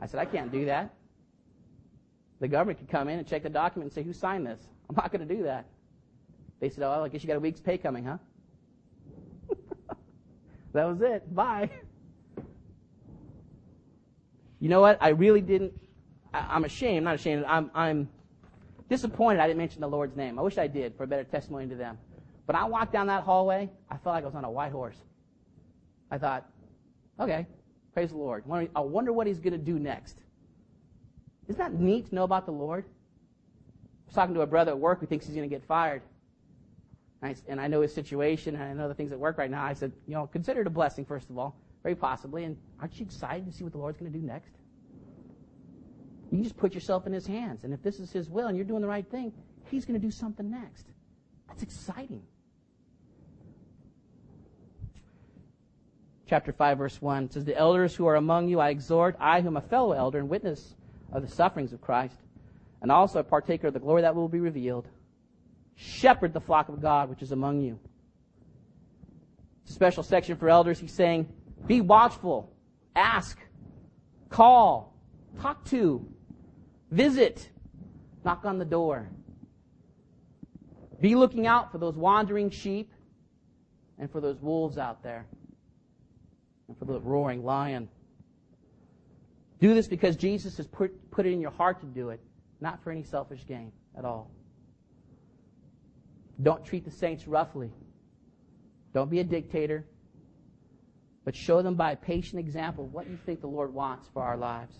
I 0.00 0.06
said, 0.06 0.18
I 0.18 0.24
can't 0.24 0.50
do 0.50 0.64
that. 0.64 0.92
The 2.40 2.48
government 2.48 2.80
could 2.80 2.88
come 2.88 3.08
in 3.08 3.20
and 3.20 3.28
check 3.28 3.44
the 3.44 3.50
document 3.50 3.92
and 3.92 3.94
say, 3.94 4.02
who 4.02 4.12
signed 4.12 4.48
this? 4.48 4.60
I'm 4.90 4.96
not 4.96 5.12
going 5.12 5.26
to 5.26 5.32
do 5.32 5.44
that. 5.44 5.66
They 6.58 6.70
said, 6.70 6.82
oh, 6.82 7.04
I 7.04 7.08
guess 7.08 7.22
you 7.22 7.28
got 7.28 7.36
a 7.36 7.40
week's 7.40 7.60
pay 7.60 7.78
coming, 7.78 8.04
huh? 8.04 8.18
That 10.74 10.84
was 10.84 11.00
it. 11.00 11.34
Bye. 11.34 11.70
You 14.60 14.68
know 14.68 14.80
what? 14.80 14.98
I 15.00 15.10
really 15.10 15.40
didn't. 15.40 15.72
I, 16.32 16.56
am 16.56 16.64
ashamed. 16.64 17.04
Not 17.04 17.16
ashamed. 17.16 17.44
I'm, 17.46 17.70
I'm 17.74 18.08
disappointed 18.88 19.40
I 19.40 19.46
didn't 19.46 19.58
mention 19.58 19.80
the 19.80 19.88
Lord's 19.88 20.16
name. 20.16 20.38
I 20.38 20.42
wish 20.42 20.58
I 20.58 20.66
did 20.66 20.96
for 20.96 21.04
a 21.04 21.06
better 21.06 21.24
testimony 21.24 21.66
to 21.68 21.74
them. 21.74 21.98
But 22.46 22.56
I 22.56 22.64
walked 22.64 22.92
down 22.92 23.06
that 23.06 23.24
hallway, 23.24 23.70
I 23.90 23.96
felt 23.96 24.14
like 24.14 24.24
I 24.24 24.26
was 24.26 24.34
on 24.34 24.44
a 24.44 24.50
white 24.50 24.72
horse. 24.72 24.96
I 26.10 26.18
thought, 26.18 26.46
okay, 27.18 27.46
praise 27.92 28.10
the 28.10 28.16
Lord. 28.16 28.44
I 28.74 28.80
wonder 28.80 29.12
what 29.12 29.26
he's 29.26 29.40
going 29.40 29.52
to 29.52 29.58
do 29.58 29.78
next. 29.78 30.18
Isn't 31.48 31.58
that 31.58 31.74
neat 31.74 32.08
to 32.08 32.14
know 32.14 32.24
about 32.24 32.46
the 32.46 32.52
Lord? 32.52 32.84
I 32.86 34.06
was 34.06 34.14
talking 34.14 34.34
to 34.34 34.42
a 34.42 34.46
brother 34.46 34.72
at 34.72 34.78
work 34.78 35.00
who 35.00 35.06
thinks 35.06 35.26
he's 35.26 35.34
going 35.34 35.48
to 35.48 35.54
get 35.54 35.64
fired. 35.66 36.02
And 37.24 37.34
I, 37.34 37.50
and 37.50 37.60
I 37.60 37.68
know 37.68 37.80
his 37.80 37.94
situation, 37.94 38.54
and 38.54 38.62
I 38.62 38.72
know 38.74 38.86
the 38.86 38.94
things 38.94 39.10
at 39.10 39.18
work 39.18 39.38
right 39.38 39.50
now. 39.50 39.64
I 39.64 39.72
said, 39.72 39.92
you 40.06 40.12
know, 40.14 40.26
consider 40.26 40.60
it 40.60 40.66
a 40.66 40.70
blessing, 40.70 41.06
first 41.06 41.30
of 41.30 41.38
all, 41.38 41.56
very 41.82 41.94
possibly. 41.94 42.44
And 42.44 42.56
aren't 42.80 42.98
you 43.00 43.06
excited 43.06 43.46
to 43.46 43.52
see 43.52 43.64
what 43.64 43.72
the 43.72 43.78
Lord's 43.78 43.98
going 43.98 44.12
to 44.12 44.18
do 44.18 44.24
next? 44.24 44.52
You 46.30 46.42
just 46.42 46.56
put 46.56 46.74
yourself 46.74 47.06
in 47.06 47.14
his 47.14 47.26
hands. 47.26 47.64
And 47.64 47.72
if 47.72 47.82
this 47.82 47.98
is 47.98 48.12
his 48.12 48.28
will 48.28 48.48
and 48.48 48.56
you're 48.56 48.66
doing 48.66 48.82
the 48.82 48.88
right 48.88 49.08
thing, 49.10 49.32
he's 49.70 49.86
going 49.86 49.98
to 49.98 50.06
do 50.06 50.10
something 50.10 50.50
next. 50.50 50.86
That's 51.48 51.62
exciting. 51.62 52.22
chapter 56.26 56.52
5, 56.52 56.78
verse 56.78 57.00
1 57.00 57.30
says, 57.30 57.44
The 57.44 57.56
elders 57.56 57.94
who 57.94 58.06
are 58.06 58.16
among 58.16 58.48
you 58.48 58.58
I 58.58 58.70
exhort, 58.70 59.16
I 59.20 59.40
who 59.40 59.48
am 59.48 59.56
a 59.56 59.60
fellow 59.60 59.92
elder 59.92 60.18
and 60.18 60.28
witness 60.28 60.74
of 61.12 61.22
the 61.22 61.28
sufferings 61.28 61.72
of 61.72 61.80
Christ, 61.80 62.16
and 62.82 62.90
also 62.90 63.20
a 63.20 63.24
partaker 63.24 63.68
of 63.68 63.72
the 63.72 63.80
glory 63.80 64.02
that 64.02 64.14
will 64.14 64.28
be 64.28 64.40
revealed. 64.40 64.88
Shepherd 65.76 66.32
the 66.32 66.40
flock 66.40 66.68
of 66.68 66.80
God 66.80 67.10
which 67.10 67.22
is 67.22 67.32
among 67.32 67.60
you. 67.60 67.78
It's 69.62 69.70
a 69.70 69.74
special 69.74 70.02
section 70.02 70.36
for 70.36 70.48
elders. 70.48 70.78
He's 70.78 70.92
saying, 70.92 71.28
Be 71.66 71.80
watchful, 71.80 72.52
ask, 72.94 73.38
call, 74.28 74.94
talk 75.40 75.64
to, 75.66 76.06
visit, 76.90 77.48
knock 78.24 78.44
on 78.44 78.58
the 78.58 78.64
door. 78.64 79.08
Be 81.00 81.14
looking 81.14 81.46
out 81.46 81.72
for 81.72 81.78
those 81.78 81.96
wandering 81.96 82.50
sheep 82.50 82.92
and 83.98 84.10
for 84.10 84.20
those 84.20 84.40
wolves 84.40 84.78
out 84.78 85.02
there 85.02 85.26
and 86.68 86.78
for 86.78 86.84
the 86.84 87.00
roaring 87.00 87.44
lion. 87.44 87.88
Do 89.60 89.74
this 89.74 89.88
because 89.88 90.16
Jesus 90.16 90.56
has 90.56 90.66
put, 90.66 91.10
put 91.10 91.26
it 91.26 91.32
in 91.32 91.40
your 91.40 91.50
heart 91.50 91.80
to 91.80 91.86
do 91.86 92.10
it, 92.10 92.20
not 92.60 92.82
for 92.82 92.90
any 92.90 93.02
selfish 93.02 93.46
gain 93.46 93.72
at 93.96 94.04
all. 94.04 94.30
Don't 96.42 96.64
treat 96.64 96.84
the 96.84 96.90
saints 96.90 97.26
roughly. 97.28 97.70
Don't 98.92 99.10
be 99.10 99.20
a 99.20 99.24
dictator, 99.24 99.84
but 101.24 101.34
show 101.34 101.62
them 101.62 101.74
by 101.74 101.92
a 101.92 101.96
patient 101.96 102.38
example 102.40 102.86
what 102.86 103.08
you 103.08 103.18
think 103.24 103.40
the 103.40 103.46
Lord 103.46 103.72
wants 103.72 104.08
for 104.12 104.22
our 104.22 104.36
lives. 104.36 104.74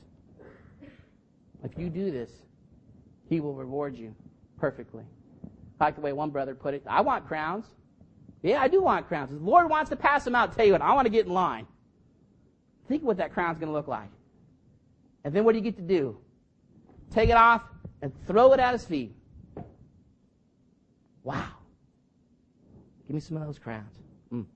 If 1.63 1.79
you 1.79 1.89
do 1.89 2.11
this, 2.11 2.31
He 3.29 3.41
will 3.41 3.55
reward 3.55 3.97
you 3.97 4.15
perfectly. 4.59 5.05
Like 5.81 5.97
the 5.97 6.01
way 6.01 6.13
one 6.13 6.31
brother 6.31 6.55
put 6.55 6.75
it. 6.75 6.83
I 6.87 7.01
want 7.01 7.27
crowns. 7.27 7.67
Yeah, 8.43 8.61
I 8.61 8.69
do 8.69 8.83
want 8.83 9.09
crowns. 9.09 9.33
If 9.33 9.39
the 9.39 9.45
Lord 9.45 9.71
wants 9.71 9.91
to 9.91 9.97
pass 9.97 10.25
them 10.25 10.35
out, 10.35 10.55
tell 10.55 10.67
you 10.67 10.73
what, 10.73 10.83
I 10.83 10.93
want 10.95 11.07
to 11.07 11.11
get 11.11 11.27
in 11.27 11.33
line. 11.33 11.67
Think 12.89 13.03
what 13.03 13.17
that 13.17 13.33
crown's 13.33 13.59
going 13.59 13.69
to 13.69 13.73
look 13.73 13.89
like. 13.89 14.11
And 15.25 15.35
then 15.35 15.45
what 15.45 15.53
do 15.53 15.59
you 15.59 15.65
get 15.65 15.77
to 15.77 15.83
do? 15.83 16.19
Take 17.11 17.31
it 17.31 17.37
off 17.37 17.63
and 18.03 18.13
throw 18.27 18.53
it 18.53 18.61
at 18.61 18.73
his 18.73 18.85
feet. 18.85 19.15
Wow. 21.25 21.49
Give 23.09 23.15
me 23.15 23.21
some 23.21 23.37
of 23.37 23.45
those 23.45 23.59
crowns. 23.59 23.93
Mm. 24.33 24.47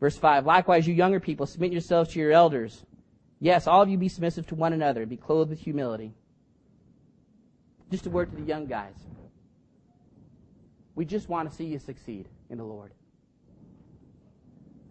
Verse 0.00 0.16
5 0.16 0.44
Likewise, 0.44 0.88
you 0.88 0.94
younger 0.94 1.20
people, 1.20 1.46
submit 1.46 1.70
yourselves 1.70 2.12
to 2.12 2.18
your 2.18 2.32
elders. 2.32 2.84
Yes, 3.38 3.68
all 3.68 3.80
of 3.80 3.88
you 3.88 3.96
be 3.96 4.08
submissive 4.08 4.46
to 4.48 4.56
one 4.56 4.72
another, 4.72 5.06
be 5.06 5.16
clothed 5.16 5.50
with 5.50 5.60
humility. 5.60 6.12
Just 7.90 8.06
a 8.06 8.10
word 8.10 8.30
to 8.30 8.36
the 8.36 8.42
young 8.42 8.66
guys. 8.66 8.96
We 10.96 11.04
just 11.04 11.28
want 11.28 11.48
to 11.48 11.56
see 11.56 11.64
you 11.64 11.78
succeed 11.78 12.28
in 12.50 12.58
the 12.58 12.64
Lord 12.64 12.92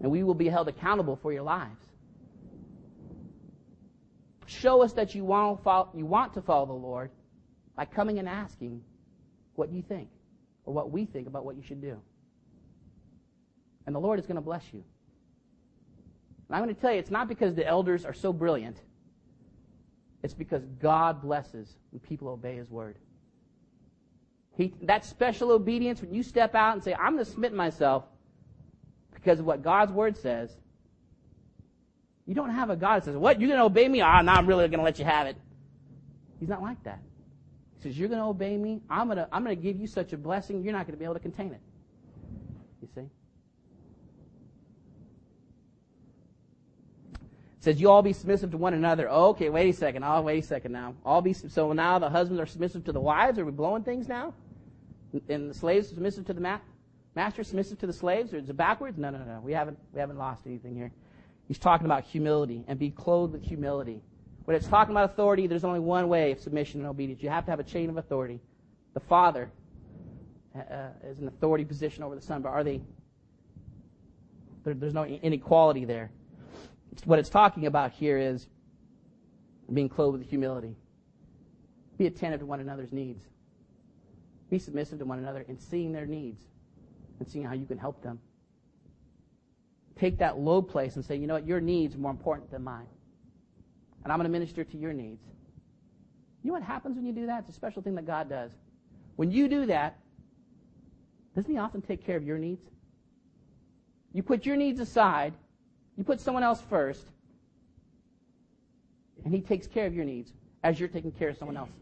and 0.02 0.12
we 0.12 0.24
will 0.24 0.34
be 0.34 0.48
held 0.48 0.68
accountable 0.68 1.16
for 1.16 1.34
your 1.34 1.44
lives. 1.44 1.86
Show 4.46 4.82
us 4.82 4.94
that 4.94 5.14
you 5.14 5.24
want, 5.24 5.64
follow, 5.64 5.90
you 5.94 6.06
want 6.06 6.34
to 6.34 6.42
follow 6.42 6.66
the 6.66 6.74
Lord 6.74 7.12
by 7.76 7.86
coming 7.86 8.18
and 8.20 8.28
asking 8.28 8.82
what 9.60 9.72
you 9.72 9.84
think 9.84 10.10
or 10.66 10.74
what 10.74 10.90
we 10.90 11.06
think 11.06 11.28
about 11.28 11.46
what 11.46 11.56
you 11.56 11.62
should 11.62 11.82
do. 11.82 12.00
And 13.86 13.96
the 13.96 14.00
Lord 14.00 14.20
is 14.20 14.26
going 14.26 14.36
to 14.36 14.42
bless 14.42 14.64
you. 14.74 14.84
And 16.48 16.56
I'm 16.56 16.64
going 16.64 16.74
to 16.74 16.82
tell 16.82 16.92
you, 16.92 17.00
it's 17.00 17.12
not 17.12 17.28
because 17.28 17.54
the 17.54 17.68
elders 17.68 18.06
are 18.06 18.14
so 18.14 18.34
brilliant. 18.34 18.78
It's 20.24 20.34
because 20.34 20.64
God 20.82 21.22
blesses 21.22 21.76
when 21.92 22.00
people 22.00 22.30
obey 22.30 22.56
His 22.56 22.70
word. 22.70 22.98
He, 24.56 24.74
that 24.84 25.06
special 25.06 25.52
obedience, 25.52 26.02
when 26.02 26.14
you 26.14 26.24
step 26.24 26.56
out 26.56 26.74
and 26.74 26.84
say, 26.84 26.94
I'm 26.94 27.14
going 27.14 27.26
to 27.26 27.32
submit 27.32 27.54
myself 27.54 28.04
because 29.14 29.40
of 29.40 29.46
what 29.46 29.62
God's 29.62 29.92
word 29.92 30.18
says. 30.18 30.50
You 32.26 32.36
don't 32.36 32.52
have 32.52 32.70
a 32.70 32.76
God 32.76 32.98
that 32.98 33.06
says, 33.06 33.16
What? 33.16 33.40
You're 33.40 33.48
going 33.48 33.60
to 33.60 33.66
obey 33.66 33.88
me? 33.88 34.02
Ah, 34.02 34.18
oh, 34.20 34.22
now 34.22 34.36
I'm 34.36 34.46
really 34.46 34.68
going 34.68 34.80
to 34.80 34.84
let 34.84 35.00
you 35.00 35.06
have 35.06 35.28
it. 35.28 35.38
He's 36.40 36.50
not 36.50 36.62
like 36.62 36.84
that. 36.84 37.00
He 37.80 37.90
says, 37.90 37.98
You're 37.98 38.10
going 38.10 38.20
to 38.20 38.26
obey 38.28 38.58
me. 38.58 38.82
I'm 38.90 39.08
going 39.08 39.18
to, 39.18 39.28
I'm 39.32 39.44
going 39.44 39.56
to 39.56 39.62
give 39.62 39.80
you 39.80 39.88
such 39.88 40.14
a 40.14 40.18
blessing, 40.18 40.62
you're 40.64 40.74
not 40.74 40.86
going 40.86 40.94
to 40.94 41.00
be 41.00 41.06
able 41.06 41.16
to 41.16 41.20
contain 41.20 41.54
it. 41.54 41.62
You 42.82 42.90
see? 42.94 43.02
It 47.12 47.64
says, 47.64 47.82
You 47.82 47.90
all 47.90 48.02
be 48.02 48.14
submissive 48.14 48.52
to 48.52 48.58
one 48.58 48.74
another. 48.74 49.10
Okay, 49.10 49.50
wait 49.50 49.74
a 49.74 49.78
second. 49.78 50.04
Oh, 50.04 50.22
wait 50.22 50.44
a 50.44 50.48
second 50.48 50.72
now. 50.72 50.94
All 51.06 51.22
be 51.22 51.34
so 51.34 51.74
now 51.74 52.00
the 52.00 52.10
husbands 52.10 52.42
are 52.42 52.46
submissive 52.46 52.84
to 52.86 52.92
the 52.92 53.02
wives. 53.02 53.40
Are 53.40 53.46
we 53.46 53.52
blowing 53.52 53.84
things 53.84 54.08
now? 54.08 54.34
And 55.28 55.50
the 55.50 55.54
slaves 55.54 55.90
submissive 55.90 56.26
to 56.28 56.34
the 56.34 56.42
mat? 56.42 56.62
master 57.16 57.44
submissive 57.44 57.78
to 57.80 57.88
the 57.88 57.94
slaves, 57.94 58.34
or 58.34 58.38
is 58.38 58.50
it 58.50 58.56
backwards? 58.56 58.98
No, 58.98 59.10
no, 59.10 59.20
no. 59.20 59.42
We 59.44 59.52
haven't, 59.52 59.78
we 59.94 60.00
haven't 60.00 60.18
lost 60.18 60.46
anything 60.46 60.76
here. 60.76 60.92
He's 61.48 61.60
talking 61.60 61.86
about 61.86 62.04
humility 62.04 62.64
and 62.68 62.78
be 62.78 62.92
clothed 62.92 63.34
with 63.34 63.44
humility. 63.44 64.02
When 64.50 64.56
it's 64.56 64.66
talking 64.68 64.96
about 64.96 65.12
authority, 65.12 65.46
there's 65.46 65.64
only 65.64 65.80
one 65.80 66.10
way 66.10 66.32
of 66.32 66.40
submission 66.40 66.80
and 66.80 66.90
obedience. 66.90 67.22
You 67.22 67.30
have 67.30 67.46
to 67.46 67.52
have 67.52 67.60
a 67.60 67.64
chain 67.64 67.88
of 67.88 67.98
authority. 67.98 68.40
The 68.96 69.00
Father 69.00 69.52
uh, 70.56 70.88
as 71.04 71.20
an 71.20 71.28
authority 71.28 71.64
position 71.64 72.02
over 72.02 72.16
the 72.16 72.22
son, 72.24 72.42
but 72.42 72.50
are 72.50 72.64
they? 72.64 72.82
There, 74.64 74.74
there's 74.74 74.96
no 74.96 75.06
inequality 75.06 75.86
there. 75.86 76.10
What 77.06 77.20
it's 77.20 77.30
talking 77.30 77.68
about 77.68 77.92
here 77.92 78.18
is 78.18 78.48
being 79.72 79.88
clothed 79.88 80.18
with 80.18 80.28
humility. 80.28 80.76
Be 82.00 82.08
attentive 82.08 82.40
to 82.40 82.48
one 82.48 82.60
another's 82.60 82.92
needs. 82.92 83.24
Be 84.50 84.58
submissive 84.58 84.98
to 84.98 85.06
one 85.06 85.20
another 85.20 85.46
and 85.48 85.62
seeing 85.62 85.92
their 85.92 86.08
needs 86.08 86.42
and 87.20 87.28
seeing 87.28 87.46
how 87.46 87.54
you 87.54 87.68
can 87.68 87.78
help 87.78 88.02
them. 88.02 88.20
Take 89.96 90.18
that 90.18 90.40
low 90.40 90.64
place 90.64 90.96
and 90.96 91.06
say, 91.06 91.18
you 91.18 91.28
know 91.28 91.36
what, 91.36 91.46
your 91.46 91.62
needs 91.62 91.94
are 91.94 92.00
more 92.00 92.10
important 92.10 92.50
than 92.50 92.64
mine. 92.64 92.88
And 94.04 94.14
I'm 94.14 94.20
going 94.20 94.32
to 94.32 94.32
minister 94.32 94.64
to 94.64 94.78
your 94.78 94.94
needs. 94.94 95.24
You 96.44 96.50
know 96.50 96.54
what 96.54 96.64
happens 96.64 96.96
when 96.96 97.06
you 97.06 97.14
do 97.14 97.26
that? 97.26 97.40
It's 97.40 97.50
a 97.50 97.54
special 97.54 97.82
thing 97.82 97.96
that 97.96 98.06
God 98.06 98.30
does. 98.30 98.52
When 99.18 99.32
you 99.32 99.48
do 99.50 99.66
that, 99.66 99.98
doesn't 101.36 101.52
He 101.52 101.58
often 101.58 101.82
take 101.82 102.06
care 102.06 102.16
of 102.16 102.24
your 102.24 102.38
needs? 102.38 102.66
You 104.14 104.24
put 104.24 104.46
your 104.46 104.56
needs 104.56 104.80
aside, 104.80 105.34
you 105.98 106.04
put 106.04 106.20
someone 106.20 106.44
else 106.44 106.62
first, 106.70 107.06
and 109.26 109.34
He 109.34 109.42
takes 109.42 109.68
care 109.68 109.86
of 109.86 109.94
your 109.94 110.06
needs 110.06 110.32
as 110.64 110.80
you're 110.80 110.90
taking 110.90 111.12
care 111.12 111.30
of 111.30 111.38
someone 111.38 111.58
else's. 111.58 111.76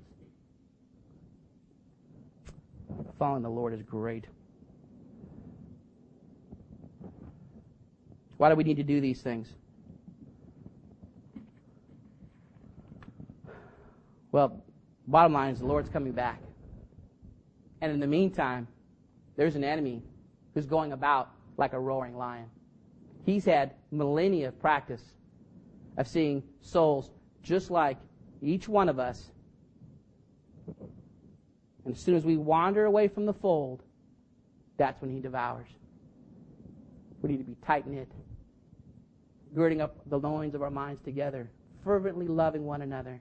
Following 3.20 3.44
the 3.44 3.50
Lord 3.50 3.74
is 3.74 3.82
great. 3.82 4.26
Why 8.38 8.50
do 8.50 8.56
we 8.56 8.64
need 8.64 8.78
to 8.78 8.84
do 8.84 9.02
these 9.02 9.22
things? 9.22 9.48
Well, 14.32 14.64
bottom 15.08 15.34
line 15.34 15.54
is 15.54 15.60
the 15.60 15.66
Lord's 15.66 15.90
coming 15.90 16.12
back. 16.12 16.42
And 17.82 17.92
in 17.92 18.00
the 18.00 18.08
meantime, 18.08 18.68
there's 19.36 19.56
an 19.56 19.64
enemy 19.64 20.02
who's 20.54 20.66
going 20.66 20.92
about 20.92 21.30
like 21.58 21.74
a 21.74 21.80
roaring 21.80 22.18
lion. 22.18 22.46
He's 23.26 23.46
had 23.46 23.74
millennia 23.92 24.50
of 24.50 24.60
practice 24.60 25.02
of 25.98 26.08
seeing 26.08 26.44
souls 26.62 27.12
just 27.44 27.72
like 27.72 27.98
each 28.42 28.68
one 28.68 28.90
of 28.90 29.00
us. 29.00 29.32
And 31.86 31.96
as 31.96 32.02
soon 32.02 32.16
as 32.16 32.26
we 32.26 32.38
wander 32.38 32.86
away 32.86 33.08
from 33.08 33.26
the 33.26 33.34
fold, 33.34 33.84
that's 34.78 35.02
when 35.02 35.12
he 35.12 35.20
devours. 35.20 35.68
We 37.22 37.30
need 37.30 37.38
to 37.38 37.44
be 37.44 37.56
tight 37.66 37.88
knit, 37.88 38.12
girding 39.56 39.82
up 39.82 39.98
the 40.08 40.20
loins 40.20 40.54
of 40.54 40.62
our 40.62 40.70
minds 40.70 41.02
together, 41.02 41.50
fervently 41.84 42.28
loving 42.28 42.66
one 42.66 42.82
another, 42.82 43.20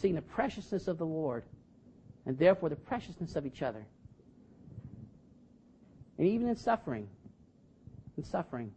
seeing 0.00 0.14
the 0.14 0.22
preciousness 0.22 0.86
of 0.86 0.96
the 0.98 1.06
Lord, 1.06 1.42
and 2.24 2.38
therefore 2.38 2.68
the 2.68 2.76
preciousness 2.76 3.36
of 3.36 3.44
each 3.44 3.62
other. 3.62 3.84
And 6.18 6.26
even 6.26 6.48
in 6.48 6.56
suffering, 6.56 7.08
in 8.16 8.24
suffering, 8.24 8.72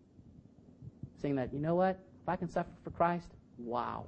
saying 1.22 1.36
that, 1.36 1.54
you 1.54 1.60
know 1.60 1.76
what? 1.76 2.00
If 2.24 2.30
I 2.30 2.36
can 2.36 2.50
suffer 2.50 2.70
for 2.84 2.90
Christ, 2.92 3.28
wow. 3.58 4.06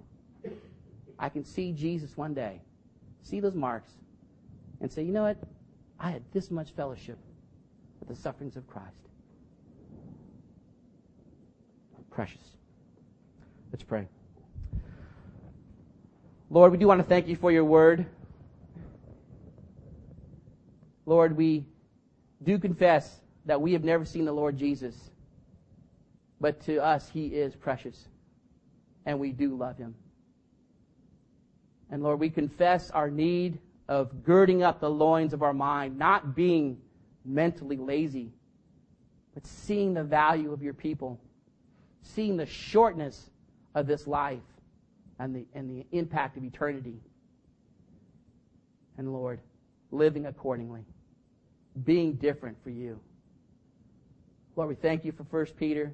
I 1.19 1.29
can 1.29 1.45
see 1.45 1.71
Jesus 1.71 2.17
one 2.17 2.33
day, 2.33 2.61
see 3.21 3.39
those 3.39 3.55
marks, 3.55 3.91
and 4.81 4.91
say, 4.91 5.03
you 5.03 5.11
know 5.11 5.23
what? 5.23 5.37
I 5.99 6.09
had 6.09 6.23
this 6.33 6.49
much 6.51 6.71
fellowship 6.71 7.17
with 7.99 8.09
the 8.09 8.15
sufferings 8.15 8.55
of 8.55 8.67
Christ. 8.67 8.89
Precious. 12.11 12.41
Let's 13.71 13.83
pray. 13.83 14.07
Lord, 16.53 16.71
we 16.71 16.77
do 16.77 16.85
want 16.85 17.01
to 17.01 17.07
thank 17.07 17.27
you 17.27 17.35
for 17.35 17.51
your 17.51 17.65
word. 17.65 18.05
Lord, 21.07 21.35
we 21.35 21.65
do 22.43 22.59
confess 22.59 23.21
that 23.47 23.59
we 23.59 23.73
have 23.73 23.83
never 23.83 24.05
seen 24.05 24.25
the 24.25 24.33
Lord 24.33 24.55
Jesus, 24.55 24.95
but 26.39 26.61
to 26.65 26.77
us, 26.77 27.09
he 27.09 27.25
is 27.25 27.55
precious, 27.55 28.07
and 29.07 29.19
we 29.19 29.31
do 29.31 29.55
love 29.55 29.79
him. 29.79 29.95
And 31.89 32.03
Lord, 32.03 32.19
we 32.19 32.29
confess 32.29 32.91
our 32.91 33.09
need 33.09 33.57
of 33.87 34.23
girding 34.23 34.61
up 34.61 34.79
the 34.79 34.91
loins 34.91 35.33
of 35.33 35.41
our 35.41 35.53
mind, 35.53 35.97
not 35.97 36.35
being 36.35 36.77
mentally 37.25 37.77
lazy, 37.77 38.31
but 39.33 39.43
seeing 39.47 39.95
the 39.95 40.03
value 40.03 40.53
of 40.53 40.61
your 40.61 40.75
people, 40.75 41.19
seeing 42.03 42.37
the 42.37 42.45
shortness 42.45 43.31
of 43.73 43.87
this 43.87 44.05
life 44.05 44.37
and 45.23 45.33
the, 45.33 45.45
and 45.53 45.69
the 45.69 45.85
impact 45.97 46.35
of 46.35 46.43
eternity. 46.43 46.99
And 48.97 49.13
Lord, 49.13 49.39
living 49.89 50.25
accordingly, 50.25 50.83
being 51.85 52.13
different 52.13 52.57
for 52.61 52.69
you. 52.69 52.99
Lord, 54.57 54.67
we 54.67 54.75
thank 54.75 55.05
you 55.05 55.13
for 55.13 55.23
1 55.23 55.45
Peter. 55.57 55.93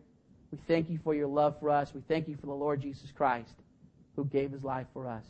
We 0.52 0.58
thank 0.68 0.90
you 0.90 1.00
for 1.04 1.14
your 1.14 1.28
love 1.28 1.60
for 1.60 1.70
us. 1.70 1.94
We 1.94 2.02
thank 2.08 2.28
you 2.28 2.38
for 2.38 2.48
the 2.48 2.54
Lord 2.54 2.82
Jesus 2.82 3.12
Christ 3.12 3.54
who 4.16 4.26
gave 4.26 4.52
his 4.52 4.64
life 4.64 4.88
for 4.94 5.08
us. 5.08 5.24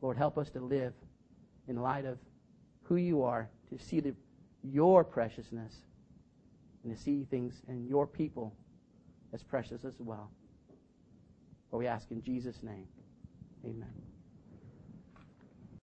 Lord, 0.00 0.16
help 0.16 0.38
us 0.38 0.50
to 0.50 0.60
live 0.60 0.92
in 1.66 1.82
light 1.82 2.04
of 2.04 2.18
who 2.84 2.94
you 2.96 3.24
are, 3.24 3.48
to 3.70 3.84
see 3.84 3.98
the, 3.98 4.14
your 4.62 5.02
preciousness, 5.02 5.74
and 6.84 6.96
to 6.96 7.02
see 7.02 7.26
things 7.28 7.60
and 7.66 7.88
your 7.88 8.06
people 8.06 8.54
as 9.32 9.42
precious 9.42 9.84
as 9.84 9.94
well. 9.98 10.30
For 11.74 11.78
we 11.78 11.88
ask 11.88 12.12
in 12.12 12.22
Jesus' 12.22 12.62
name. 12.62 12.86
Amen. 13.66 14.03